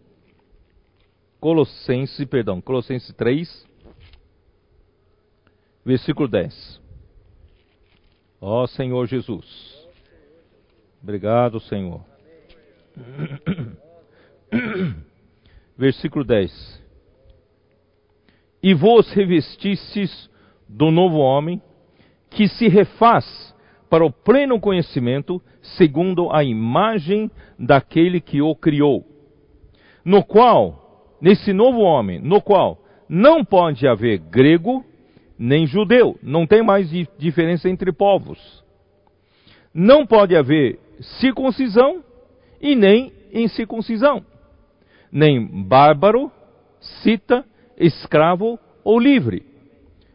Colossenses, 1.39 2.25
perdão, 2.25 2.61
Colossenses 2.61 3.13
3, 3.13 3.67
versículo 5.85 6.27
10. 6.27 6.86
Ó 8.39 8.63
oh, 8.63 8.67
Senhor 8.67 9.07
Jesus. 9.07 9.87
Obrigado, 11.01 11.59
Senhor. 11.59 12.01
Versículo 15.77 16.23
10. 16.23 16.83
E 18.61 18.73
vos 18.73 19.11
revestistes 19.13 20.29
do 20.67 20.91
novo 20.91 21.17
homem, 21.17 21.61
que 22.29 22.47
se 22.47 22.67
refaz 22.67 23.55
para 23.89 24.05
o 24.05 24.11
pleno 24.11 24.59
conhecimento, 24.59 25.41
segundo 25.77 26.31
a 26.31 26.43
imagem 26.43 27.31
daquele 27.57 28.19
que 28.19 28.41
o 28.41 28.55
criou. 28.55 29.05
No 30.03 30.23
qual, 30.23 31.17
nesse 31.21 31.53
novo 31.53 31.79
homem, 31.79 32.19
no 32.19 32.41
qual 32.41 32.83
não 33.07 33.43
pode 33.43 33.87
haver 33.87 34.19
grego 34.19 34.83
nem 35.37 35.67
judeu, 35.67 36.17
não 36.21 36.47
tem 36.47 36.63
mais 36.63 36.89
diferença 37.17 37.69
entre 37.69 37.91
povos. 37.91 38.63
Não 39.73 40.05
pode 40.05 40.35
haver 40.35 40.79
circuncisão 41.19 42.03
e 42.59 42.75
nem 42.75 43.13
incircuncisão, 43.31 44.25
nem 45.11 45.45
bárbaro, 45.45 46.31
cita, 46.79 47.45
escravo 47.77 48.59
ou 48.83 48.99
livre. 48.99 49.45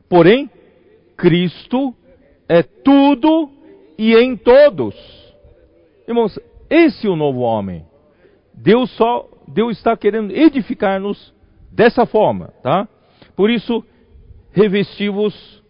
Porém, 0.08 0.50
Cristo 1.16 1.94
é 2.48 2.62
tudo 2.62 3.50
e 3.96 4.14
em 4.16 4.36
todos. 4.36 4.94
Irmãos, 6.08 6.38
esse 6.68 7.06
é 7.06 7.10
o 7.10 7.16
novo 7.16 7.40
homem. 7.40 7.84
Deus 8.52 8.90
só, 8.96 9.28
Deus 9.46 9.76
está 9.78 9.96
querendo 9.96 10.32
edificar-nos 10.32 11.32
dessa 11.70 12.04
forma, 12.04 12.52
tá? 12.62 12.88
Por 13.36 13.50
isso, 13.50 13.84
revestivos 14.52 15.62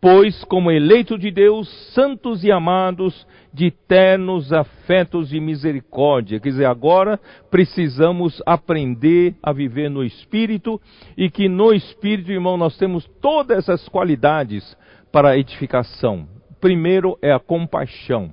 pois, 0.00 0.44
como 0.44 0.70
eleito 0.70 1.18
de 1.18 1.32
Deus, 1.32 1.68
santos 1.92 2.44
e 2.44 2.52
amados, 2.52 3.26
de 3.52 3.70
ternos 3.70 4.52
afetos 4.52 5.30
de 5.30 5.40
misericórdia. 5.40 6.38
Quer 6.38 6.50
dizer, 6.50 6.66
agora 6.66 7.18
precisamos 7.50 8.42
aprender 8.46 9.34
a 9.42 9.52
viver 9.52 9.90
no 9.90 10.04
Espírito 10.04 10.80
e 11.16 11.30
que 11.30 11.48
no 11.48 11.72
Espírito, 11.72 12.30
irmão, 12.30 12.56
nós 12.56 12.76
temos 12.76 13.04
todas 13.20 13.58
essas 13.58 13.88
qualidades 13.88 14.76
para 15.10 15.36
edificação. 15.36 16.28
Primeiro 16.60 17.18
é 17.22 17.32
a 17.32 17.40
compaixão. 17.40 18.32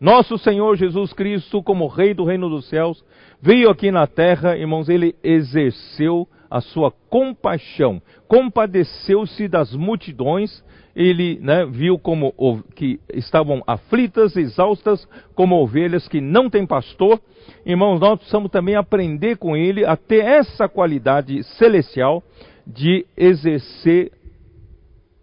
Nosso 0.00 0.36
Senhor 0.38 0.76
Jesus 0.76 1.12
Cristo, 1.12 1.62
como 1.62 1.86
Rei 1.86 2.12
do 2.12 2.24
Reino 2.24 2.48
dos 2.48 2.68
Céus, 2.68 3.04
veio 3.40 3.70
aqui 3.70 3.90
na 3.90 4.06
terra, 4.06 4.56
irmãos, 4.56 4.88
ele 4.88 5.14
exerceu 5.22 6.26
a 6.50 6.60
sua 6.60 6.90
compaixão, 6.90 8.00
compadeceu-se 8.28 9.48
das 9.48 9.74
multidões 9.74 10.62
ele 10.94 11.40
né, 11.40 11.66
viu 11.66 11.98
como 11.98 12.32
que 12.76 13.00
estavam 13.12 13.62
aflitas, 13.66 14.36
exaustas, 14.36 15.06
como 15.34 15.56
ovelhas 15.56 16.06
que 16.06 16.20
não 16.20 16.48
têm 16.48 16.64
pastor. 16.64 17.20
Irmãos, 17.66 17.98
nós 17.98 18.18
precisamos 18.18 18.50
também 18.50 18.76
aprender 18.76 19.36
com 19.36 19.56
ele 19.56 19.84
a 19.84 19.96
ter 19.96 20.24
essa 20.24 20.68
qualidade 20.68 21.42
celestial 21.58 22.22
de 22.66 23.04
exercer 23.16 24.12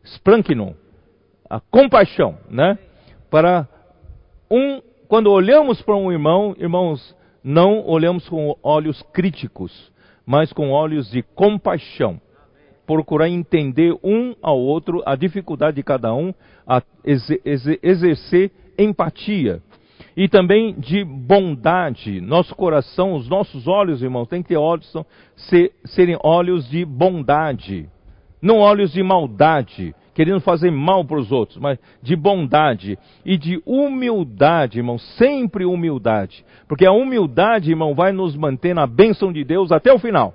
splanknon, 0.04 0.74
a 1.50 1.60
compaixão, 1.60 2.38
né? 2.50 2.78
Para 3.30 3.68
um, 4.50 4.82
quando 5.08 5.32
olhamos 5.32 5.82
para 5.82 5.96
um 5.96 6.12
irmão, 6.12 6.54
irmãos, 6.60 7.16
não 7.44 7.88
olhamos 7.88 8.28
com 8.28 8.56
olhos 8.62 9.02
críticos, 9.14 9.91
mas 10.26 10.54
com 10.54 10.72
olhos 10.72 11.10
de 11.12 11.22
compaixão 11.22 12.20
procurar 12.86 13.30
entender 13.30 13.94
um 14.04 14.36
ao 14.42 14.60
outro 14.60 15.02
a 15.06 15.16
dificuldade 15.16 15.78
de 15.78 15.84
cada 15.84 16.14
um, 16.14 16.34
a 16.68 16.82
exercer 17.82 18.52
empatia. 18.78 19.62
E 20.18 20.28
também 20.28 20.74
de 20.78 21.04
bondade. 21.06 22.20
Nosso 22.20 22.54
coração, 22.54 23.14
os 23.14 23.30
nossos 23.30 23.66
olhos, 23.68 24.02
irmãos, 24.02 24.28
tem 24.28 24.42
que 24.42 24.50
ter 24.50 24.58
olhos, 24.58 24.92
ser, 25.38 25.72
serem 25.86 26.18
olhos 26.22 26.70
de 26.70 26.84
bondade. 26.84 27.88
Não 28.42 28.58
olhos 28.58 28.92
de 28.92 29.02
maldade, 29.02 29.96
querendo 30.14 30.42
fazer 30.42 30.72
mal 30.72 31.06
para 31.06 31.20
os 31.20 31.32
outros, 31.32 31.58
mas 31.58 31.80
de 32.02 32.16
bondade 32.16 32.98
e 33.26 33.38
de 33.38 33.62
humildade, 33.66 34.80
irmão, 34.80 34.98
sempre 34.98 35.66
humildade. 35.66 36.46
Porque 36.68 36.86
a 36.86 36.92
humildade, 36.92 37.70
irmão, 37.70 37.94
vai 37.94 38.12
nos 38.12 38.36
manter 38.36 38.74
na 38.74 38.86
bênção 38.86 39.32
de 39.32 39.44
Deus 39.44 39.72
até 39.72 39.94
o 39.94 40.00
final 40.00 40.34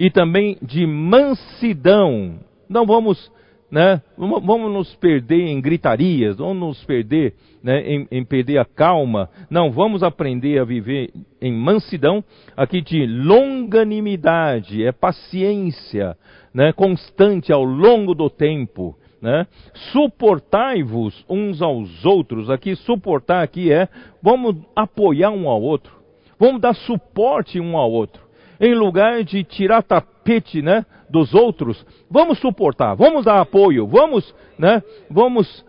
e 0.00 0.10
também 0.10 0.56
de 0.62 0.86
mansidão. 0.86 2.38
Não 2.68 2.86
vamos, 2.86 3.30
né, 3.70 4.00
vamos 4.16 4.72
nos 4.72 4.94
perder 4.96 5.46
em 5.48 5.60
gritarias, 5.60 6.38
vamos 6.38 6.58
nos 6.58 6.84
perder 6.84 7.34
né, 7.62 7.80
em, 7.80 8.08
em 8.10 8.24
perder 8.24 8.58
a 8.58 8.64
calma. 8.64 9.28
Não, 9.50 9.70
vamos 9.70 10.02
aprender 10.02 10.58
a 10.58 10.64
viver 10.64 11.10
em 11.40 11.52
mansidão, 11.52 12.24
aqui 12.56 12.80
de 12.80 13.06
longanimidade, 13.06 14.84
é 14.84 14.92
paciência, 14.92 16.16
né, 16.52 16.72
constante 16.72 17.52
ao 17.52 17.64
longo 17.64 18.14
do 18.14 18.28
tempo. 18.28 18.96
Né? 19.20 19.46
Suportai-vos 19.92 21.24
uns 21.28 21.60
aos 21.60 22.04
outros. 22.04 22.48
Aqui, 22.48 22.74
suportar 22.74 23.42
aqui 23.42 23.72
é 23.72 23.88
vamos 24.22 24.56
apoiar 24.74 25.30
um 25.30 25.48
ao 25.48 25.60
outro, 25.60 25.92
vamos 26.38 26.60
dar 26.60 26.74
suporte 26.74 27.60
um 27.60 27.76
ao 27.76 27.90
outro 27.90 28.30
em 28.60 28.74
lugar 28.74 29.24
de 29.24 29.42
tirar 29.42 29.82
tapete, 29.82 30.60
né, 30.60 30.84
dos 31.08 31.34
outros, 31.34 31.84
vamos 32.10 32.38
suportar, 32.38 32.94
vamos 32.94 33.24
dar 33.24 33.40
apoio, 33.40 33.86
vamos, 33.86 34.34
né, 34.58 34.82
vamos 35.10 35.64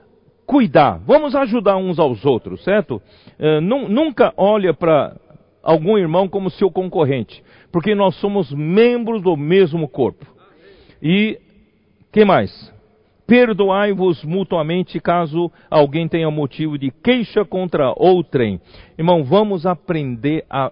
cuidar, 0.46 1.00
vamos 1.06 1.34
ajudar 1.34 1.78
uns 1.78 1.98
aos 1.98 2.26
outros, 2.26 2.62
certo? 2.66 3.02
É, 3.40 3.62
nunca 3.62 4.34
olha 4.36 4.74
para 4.74 5.16
algum 5.64 5.98
irmão 5.98 6.28
como 6.28 6.50
seu 6.50 6.70
concorrente, 6.70 7.42
porque 7.72 7.96
nós 7.96 8.16
somos 8.16 8.52
membros 8.52 9.22
do 9.22 9.38
mesmo 9.38 9.88
corpo. 9.88 10.26
E 11.02 11.40
que 12.12 12.24
mais? 12.26 12.72
Perdoai-vos 13.26 14.24
mutuamente 14.26 15.00
caso 15.00 15.52
alguém 15.70 16.08
tenha 16.08 16.30
motivo 16.30 16.78
de 16.78 16.92
queixa 16.92 17.46
contra 17.46 17.94
outrem. 17.96 18.60
Irmão, 18.98 19.24
vamos 19.24 19.66
aprender 19.66 20.46
a 20.50 20.72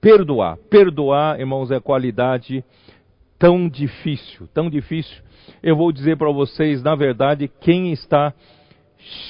perdoar. 0.00 0.56
Perdoar, 0.70 1.38
irmãos, 1.38 1.70
é 1.70 1.78
qualidade 1.78 2.64
tão 3.38 3.68
difícil, 3.68 4.48
tão 4.54 4.70
difícil. 4.70 5.22
Eu 5.62 5.76
vou 5.76 5.92
dizer 5.92 6.16
para 6.16 6.30
vocês, 6.30 6.82
na 6.82 6.94
verdade, 6.94 7.50
quem 7.60 7.92
está 7.92 8.32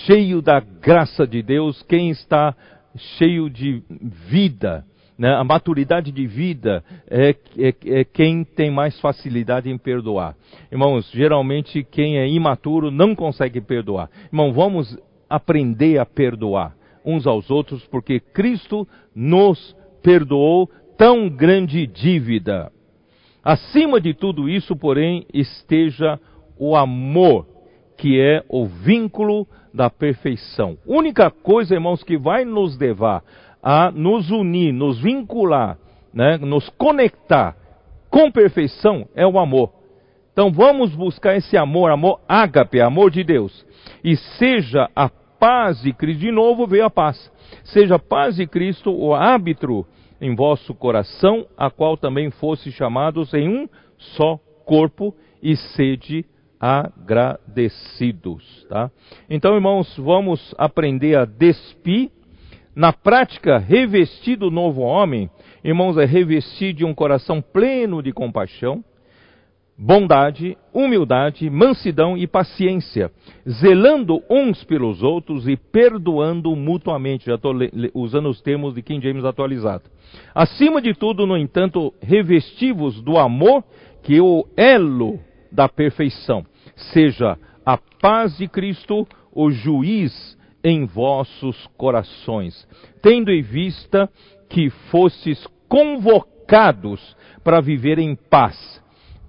cheio 0.04 0.40
da 0.40 0.60
graça 0.60 1.26
de 1.26 1.42
Deus, 1.42 1.82
quem 1.82 2.10
está 2.10 2.54
cheio 2.96 3.48
de 3.48 3.82
vida, 4.28 4.84
né? 5.20 5.34
a 5.34 5.44
maturidade 5.44 6.10
de 6.10 6.26
vida 6.26 6.82
é, 7.06 7.36
é, 7.58 7.74
é, 7.84 8.04
quem 8.04 8.42
tem 8.42 8.70
mais 8.70 8.98
facilidade 9.00 9.68
em 9.68 9.76
perdoar. 9.76 10.34
Irmãos, 10.72 11.10
geralmente 11.12 11.84
quem 11.84 12.16
é 12.16 12.26
imaturo 12.26 12.90
não 12.90 13.14
consegue 13.14 13.60
perdoar. 13.60 14.08
Irmão, 14.32 14.50
vamos 14.50 14.98
aprender 15.28 15.98
a 15.98 16.06
perdoar 16.06 16.74
uns 17.04 17.26
aos 17.26 17.50
outros, 17.50 17.84
porque 17.88 18.18
Cristo 18.18 18.88
nos 19.14 19.76
perdoou 20.02 20.70
tão 20.96 21.28
grande 21.28 21.86
dívida. 21.86 22.72
Acima 23.44 24.00
de 24.00 24.14
tudo 24.14 24.48
isso, 24.48 24.74
porém, 24.74 25.26
esteja 25.34 26.18
o 26.58 26.74
amor, 26.74 27.46
que 27.98 28.18
é 28.18 28.42
o 28.48 28.64
vínculo 28.64 29.46
da 29.72 29.90
perfeição. 29.90 30.78
Única 30.86 31.30
coisa, 31.30 31.74
irmãos, 31.74 32.02
que 32.02 32.16
vai 32.16 32.46
nos 32.46 32.78
levar 32.78 33.22
a 33.62 33.90
nos 33.90 34.30
unir, 34.30 34.72
nos 34.72 35.00
vincular, 35.00 35.78
né, 36.12 36.38
nos 36.38 36.68
conectar 36.70 37.56
com 38.08 38.30
perfeição 38.30 39.06
é 39.14 39.26
o 39.26 39.38
amor. 39.38 39.72
Então 40.32 40.50
vamos 40.50 40.94
buscar 40.94 41.36
esse 41.36 41.56
amor, 41.56 41.90
amor 41.90 42.20
ágape, 42.28 42.80
amor 42.80 43.10
de 43.10 43.22
Deus. 43.22 43.66
E 44.02 44.16
seja 44.16 44.88
a 44.94 45.08
paz 45.08 45.82
de 45.82 45.92
Cristo, 45.92 46.20
de 46.20 46.30
novo 46.30 46.66
veio 46.66 46.84
a 46.84 46.90
paz. 46.90 47.30
Seja 47.64 47.96
a 47.96 47.98
paz 47.98 48.36
de 48.36 48.46
Cristo 48.46 48.90
o 48.90 49.14
árbitro 49.14 49.86
em 50.20 50.34
vosso 50.34 50.74
coração, 50.74 51.46
a 51.56 51.70
qual 51.70 51.96
também 51.96 52.30
fosse 52.30 52.70
chamados 52.70 53.32
em 53.32 53.48
um 53.48 53.68
só 53.96 54.38
corpo, 54.64 55.14
e 55.42 55.56
sede 55.56 56.24
agradecidos. 56.58 58.66
Tá? 58.68 58.90
Então, 59.28 59.54
irmãos, 59.54 59.96
vamos 59.96 60.54
aprender 60.58 61.16
a 61.16 61.24
despir. 61.24 62.10
Na 62.74 62.92
prática, 62.92 63.58
revestir 63.58 64.36
do 64.36 64.50
novo 64.50 64.82
homem, 64.82 65.28
irmãos, 65.64 65.98
é 65.98 66.04
revestir 66.04 66.72
de 66.72 66.84
um 66.84 66.94
coração 66.94 67.42
pleno 67.42 68.02
de 68.02 68.12
compaixão, 68.12 68.84
bondade, 69.76 70.56
humildade, 70.72 71.50
mansidão 71.50 72.16
e 72.16 72.26
paciência, 72.26 73.10
zelando 73.48 74.22
uns 74.30 74.62
pelos 74.62 75.02
outros 75.02 75.48
e 75.48 75.56
perdoando 75.56 76.54
mutuamente. 76.54 77.26
Já 77.26 77.34
estou 77.34 77.54
usando 77.94 78.28
os 78.28 78.40
termos 78.40 78.74
de 78.74 78.82
King 78.82 79.04
James 79.04 79.24
atualizado. 79.24 79.84
Acima 80.34 80.80
de 80.80 80.94
tudo, 80.94 81.26
no 81.26 81.36
entanto, 81.36 81.92
revestivos 82.00 83.02
do 83.02 83.18
amor, 83.18 83.64
que 84.02 84.16
é 84.16 84.22
o 84.22 84.46
elo 84.56 85.18
da 85.50 85.68
perfeição, 85.68 86.46
seja 86.92 87.36
a 87.66 87.76
paz 88.00 88.36
de 88.38 88.46
Cristo, 88.46 89.06
o 89.32 89.50
juiz 89.50 90.38
em 90.62 90.84
vossos 90.84 91.66
corações, 91.76 92.66
tendo 93.02 93.30
em 93.30 93.42
vista 93.42 94.10
que 94.48 94.70
fostes 94.90 95.46
convocados 95.68 97.16
para 97.42 97.60
viver 97.60 97.98
em 97.98 98.14
paz 98.14 98.80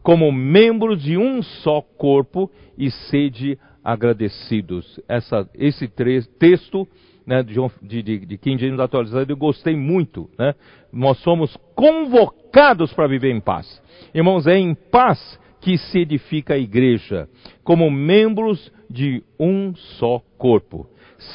como 0.03 0.31
membros 0.31 1.01
de 1.01 1.17
um 1.17 1.41
só 1.41 1.81
corpo 1.81 2.49
e 2.77 2.89
sede 2.89 3.57
agradecidos. 3.83 4.99
Essa, 5.07 5.47
esse 5.55 5.87
texto 5.87 6.87
né, 7.25 7.43
de, 7.43 8.03
de, 8.03 8.25
de 8.25 8.37
King 8.37 8.63
James 8.63 8.79
atualizado 8.79 9.31
eu 9.31 9.37
gostei 9.37 9.75
muito. 9.75 10.29
Né? 10.37 10.55
Nós 10.91 11.17
somos 11.19 11.55
convocados 11.75 12.91
para 12.93 13.07
viver 13.07 13.31
em 13.31 13.39
paz. 13.39 13.81
Irmãos, 14.13 14.47
é 14.47 14.57
em 14.57 14.73
paz 14.73 15.39
que 15.59 15.77
se 15.77 15.99
edifica 15.99 16.55
a 16.55 16.57
igreja, 16.57 17.29
como 17.63 17.89
membros 17.91 18.71
de 18.89 19.23
um 19.39 19.75
só 19.75 20.19
corpo. 20.37 20.87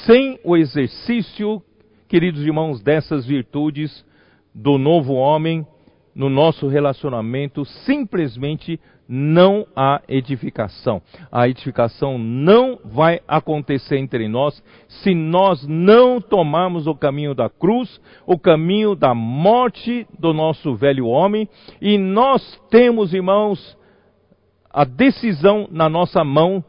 Sem 0.04 0.38
o 0.42 0.56
exercício, 0.56 1.62
queridos 2.08 2.42
irmãos, 2.42 2.82
dessas 2.82 3.24
virtudes 3.24 4.04
do 4.52 4.78
novo 4.78 5.14
homem, 5.14 5.64
no 6.12 6.28
nosso 6.28 6.66
relacionamento, 6.66 7.64
simplesmente 7.64 8.80
não 9.08 9.64
há 9.76 10.02
edificação. 10.08 11.00
A 11.30 11.48
edificação 11.48 12.18
não 12.18 12.80
vai 12.84 13.20
acontecer 13.28 13.98
entre 13.98 14.26
nós 14.26 14.60
se 14.88 15.14
nós 15.14 15.64
não 15.68 16.20
tomarmos 16.20 16.88
o 16.88 16.94
caminho 16.94 17.32
da 17.32 17.48
cruz, 17.48 18.00
o 18.26 18.36
caminho 18.36 18.96
da 18.96 19.14
morte 19.14 20.04
do 20.18 20.32
nosso 20.32 20.74
velho 20.74 21.06
homem, 21.06 21.48
e 21.80 21.96
nós 21.96 22.60
temos, 22.70 23.14
irmãos, 23.14 23.78
a 24.68 24.84
decisão 24.84 25.68
na 25.70 25.88
nossa 25.88 26.24
mão 26.24 26.64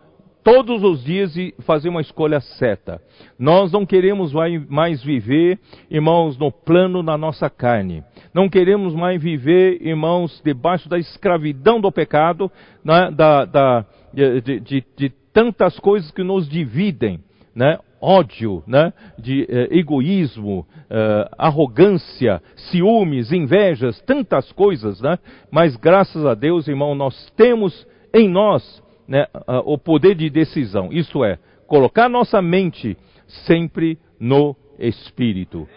todos 0.48 0.82
os 0.82 1.04
dias 1.04 1.36
e 1.36 1.54
fazer 1.66 1.90
uma 1.90 2.00
escolha 2.00 2.40
certa. 2.40 3.02
Nós 3.38 3.70
não 3.70 3.86
queremos 3.86 4.32
mais 4.70 5.04
viver, 5.04 5.60
irmãos, 5.92 6.38
no 6.38 6.50
plano 6.50 7.04
da 7.04 7.18
nossa 7.18 7.50
carne. 7.50 8.02
Não 8.34 8.48
queremos 8.48 8.96
mais 8.96 9.22
viver, 9.22 9.86
irmãos, 9.86 10.42
debaixo 10.46 10.88
da 10.88 10.98
escravidão 10.98 11.82
do 11.82 11.92
pecado, 11.92 12.50
né, 12.82 13.12
da, 13.12 13.44
da, 13.44 13.86
de, 14.14 14.62
de, 14.62 14.86
de, 14.96 15.10
tantas 15.34 15.78
coisas 15.82 16.10
que 16.12 16.24
nos 16.24 16.48
dividem, 16.48 17.20
né? 17.54 17.78
ódio, 18.00 18.64
né? 18.66 18.94
de 19.20 19.46
eh, 19.50 19.68
egoísmo, 19.72 20.66
eh, 20.90 21.30
arrogância, 21.38 22.42
ciúmes, 22.56 23.34
invejas, 23.34 24.00
tantas 24.04 24.50
coisas, 24.54 25.02
né? 25.02 25.20
mas 25.52 25.76
graças 25.76 26.26
a 26.26 26.36
Deus, 26.36 26.70
irmão, 26.70 26.96
nós 26.96 27.30
temos 27.36 27.86
em 28.14 28.30
nós 28.30 28.87
né, 29.08 29.28
o 29.66 29.78
poder 29.78 30.16
de 30.16 30.30
decisão. 30.30 30.90
Isso 30.92 31.24
é, 31.24 31.40
colocar 31.66 32.10
nossa 32.10 32.42
mente 32.42 32.98
sempre 33.46 33.98
no 34.20 34.56
Espírito. 34.78 35.68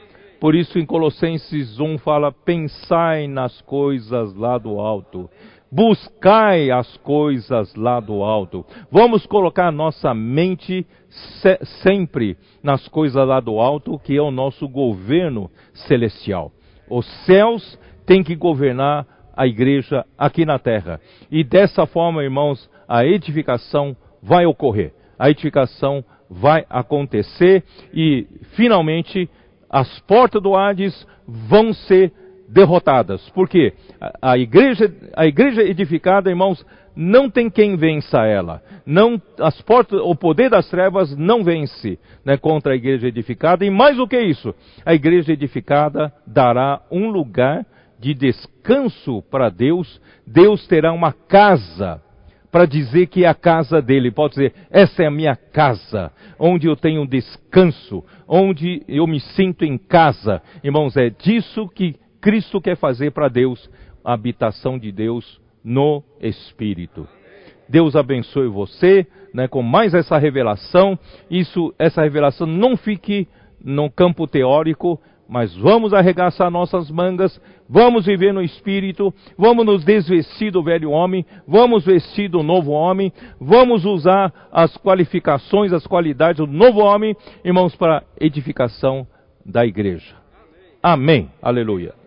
Por 0.40 0.54
isso 0.54 0.78
em 0.78 0.86
Colossenses 0.86 1.78
1 1.78 1.98
fala: 1.98 2.32
pensai 2.32 3.28
nas 3.28 3.60
coisas 3.62 4.34
lá 4.34 4.56
do 4.56 4.80
alto, 4.80 5.28
buscai 5.70 6.70
as 6.70 6.96
coisas 6.98 7.74
lá 7.74 8.00
do 8.00 8.22
alto. 8.22 8.64
Vamos 8.90 9.26
colocar 9.26 9.70
nossa 9.70 10.14
mente 10.14 10.86
se 11.08 11.58
sempre 11.82 12.38
nas 12.62 12.88
coisas 12.88 13.26
lá 13.26 13.38
do 13.38 13.58
alto, 13.60 13.98
que 13.98 14.16
é 14.16 14.22
o 14.22 14.30
nosso 14.30 14.66
governo 14.66 15.50
celestial. 15.74 16.50
Os 16.88 17.06
céus 17.26 17.78
têm 18.06 18.22
que 18.22 18.34
governar 18.34 19.06
a 19.40 19.46
igreja 19.46 20.04
aqui 20.18 20.44
na 20.44 20.58
terra. 20.58 21.00
E 21.30 21.42
dessa 21.42 21.86
forma, 21.86 22.22
irmãos, 22.22 22.68
a 22.86 23.06
edificação 23.06 23.96
vai 24.22 24.44
ocorrer. 24.44 24.92
A 25.18 25.30
edificação 25.30 26.04
vai 26.28 26.66
acontecer 26.68 27.64
e 27.94 28.26
finalmente 28.54 29.30
as 29.70 29.98
portas 30.00 30.42
do 30.42 30.54
Hades 30.54 31.06
vão 31.26 31.72
ser 31.72 32.12
derrotadas. 32.50 33.30
Por 33.30 33.48
quê? 33.48 33.72
A, 33.98 34.32
a 34.32 34.38
igreja, 34.38 34.92
a 35.16 35.24
igreja 35.24 35.62
edificada, 35.62 36.28
irmãos, 36.28 36.62
não 36.94 37.30
tem 37.30 37.48
quem 37.48 37.76
vença 37.76 38.26
ela. 38.26 38.62
Não, 38.84 39.18
as 39.38 39.58
portas, 39.62 40.00
o 40.02 40.14
poder 40.14 40.50
das 40.50 40.68
trevas 40.68 41.16
não 41.16 41.42
vence 41.42 41.98
né, 42.26 42.36
contra 42.36 42.74
a 42.74 42.76
igreja 42.76 43.08
edificada. 43.08 43.64
E 43.64 43.70
mais 43.70 43.96
do 43.96 44.06
que 44.06 44.20
isso, 44.20 44.54
a 44.84 44.92
igreja 44.92 45.32
edificada 45.32 46.12
dará 46.26 46.82
um 46.90 47.08
lugar 47.08 47.64
de 48.00 48.14
descanso 48.14 49.22
para 49.30 49.50
Deus, 49.50 50.00
Deus 50.26 50.66
terá 50.66 50.92
uma 50.92 51.12
casa 51.12 52.02
para 52.50 52.66
dizer 52.66 53.06
que 53.06 53.24
é 53.24 53.28
a 53.28 53.34
casa 53.34 53.80
dele. 53.80 54.10
Pode 54.10 54.34
dizer, 54.34 54.54
essa 54.70 55.02
é 55.02 55.06
a 55.06 55.10
minha 55.10 55.36
casa, 55.36 56.10
onde 56.38 56.66
eu 56.66 56.74
tenho 56.74 57.06
descanso, 57.06 58.02
onde 58.26 58.82
eu 58.88 59.06
me 59.06 59.20
sinto 59.20 59.64
em 59.64 59.76
casa. 59.76 60.42
Irmãos, 60.64 60.96
é 60.96 61.10
disso 61.10 61.68
que 61.68 61.94
Cristo 62.20 62.60
quer 62.60 62.76
fazer 62.76 63.12
para 63.12 63.28
Deus, 63.28 63.70
a 64.02 64.14
habitação 64.14 64.78
de 64.78 64.90
Deus 64.90 65.40
no 65.62 66.02
Espírito. 66.20 67.06
Deus 67.68 67.94
abençoe 67.94 68.48
você, 68.48 69.06
né, 69.32 69.46
com 69.46 69.62
mais 69.62 69.94
essa 69.94 70.18
revelação. 70.18 70.98
Isso, 71.30 71.72
essa 71.78 72.02
revelação 72.02 72.46
não 72.46 72.76
fique 72.76 73.28
no 73.62 73.90
campo 73.90 74.26
teórico, 74.26 75.00
mas 75.30 75.54
vamos 75.54 75.94
arregaçar 75.94 76.50
nossas 76.50 76.90
mangas, 76.90 77.40
vamos 77.68 78.04
viver 78.04 78.34
no 78.34 78.42
Espírito, 78.42 79.14
vamos 79.38 79.64
nos 79.64 79.84
desvestir 79.84 80.50
do 80.50 80.60
velho 80.60 80.90
homem, 80.90 81.24
vamos 81.46 81.84
vestir 81.84 82.28
do 82.28 82.42
novo 82.42 82.72
homem, 82.72 83.12
vamos 83.40 83.84
usar 83.84 84.32
as 84.50 84.76
qualificações, 84.76 85.72
as 85.72 85.86
qualidades 85.86 86.44
do 86.44 86.52
novo 86.52 86.80
homem, 86.80 87.16
irmãos, 87.44 87.76
para 87.76 88.02
edificação 88.20 89.06
da 89.46 89.64
igreja. 89.64 90.16
Amém. 90.82 91.30
Aleluia. 91.40 91.99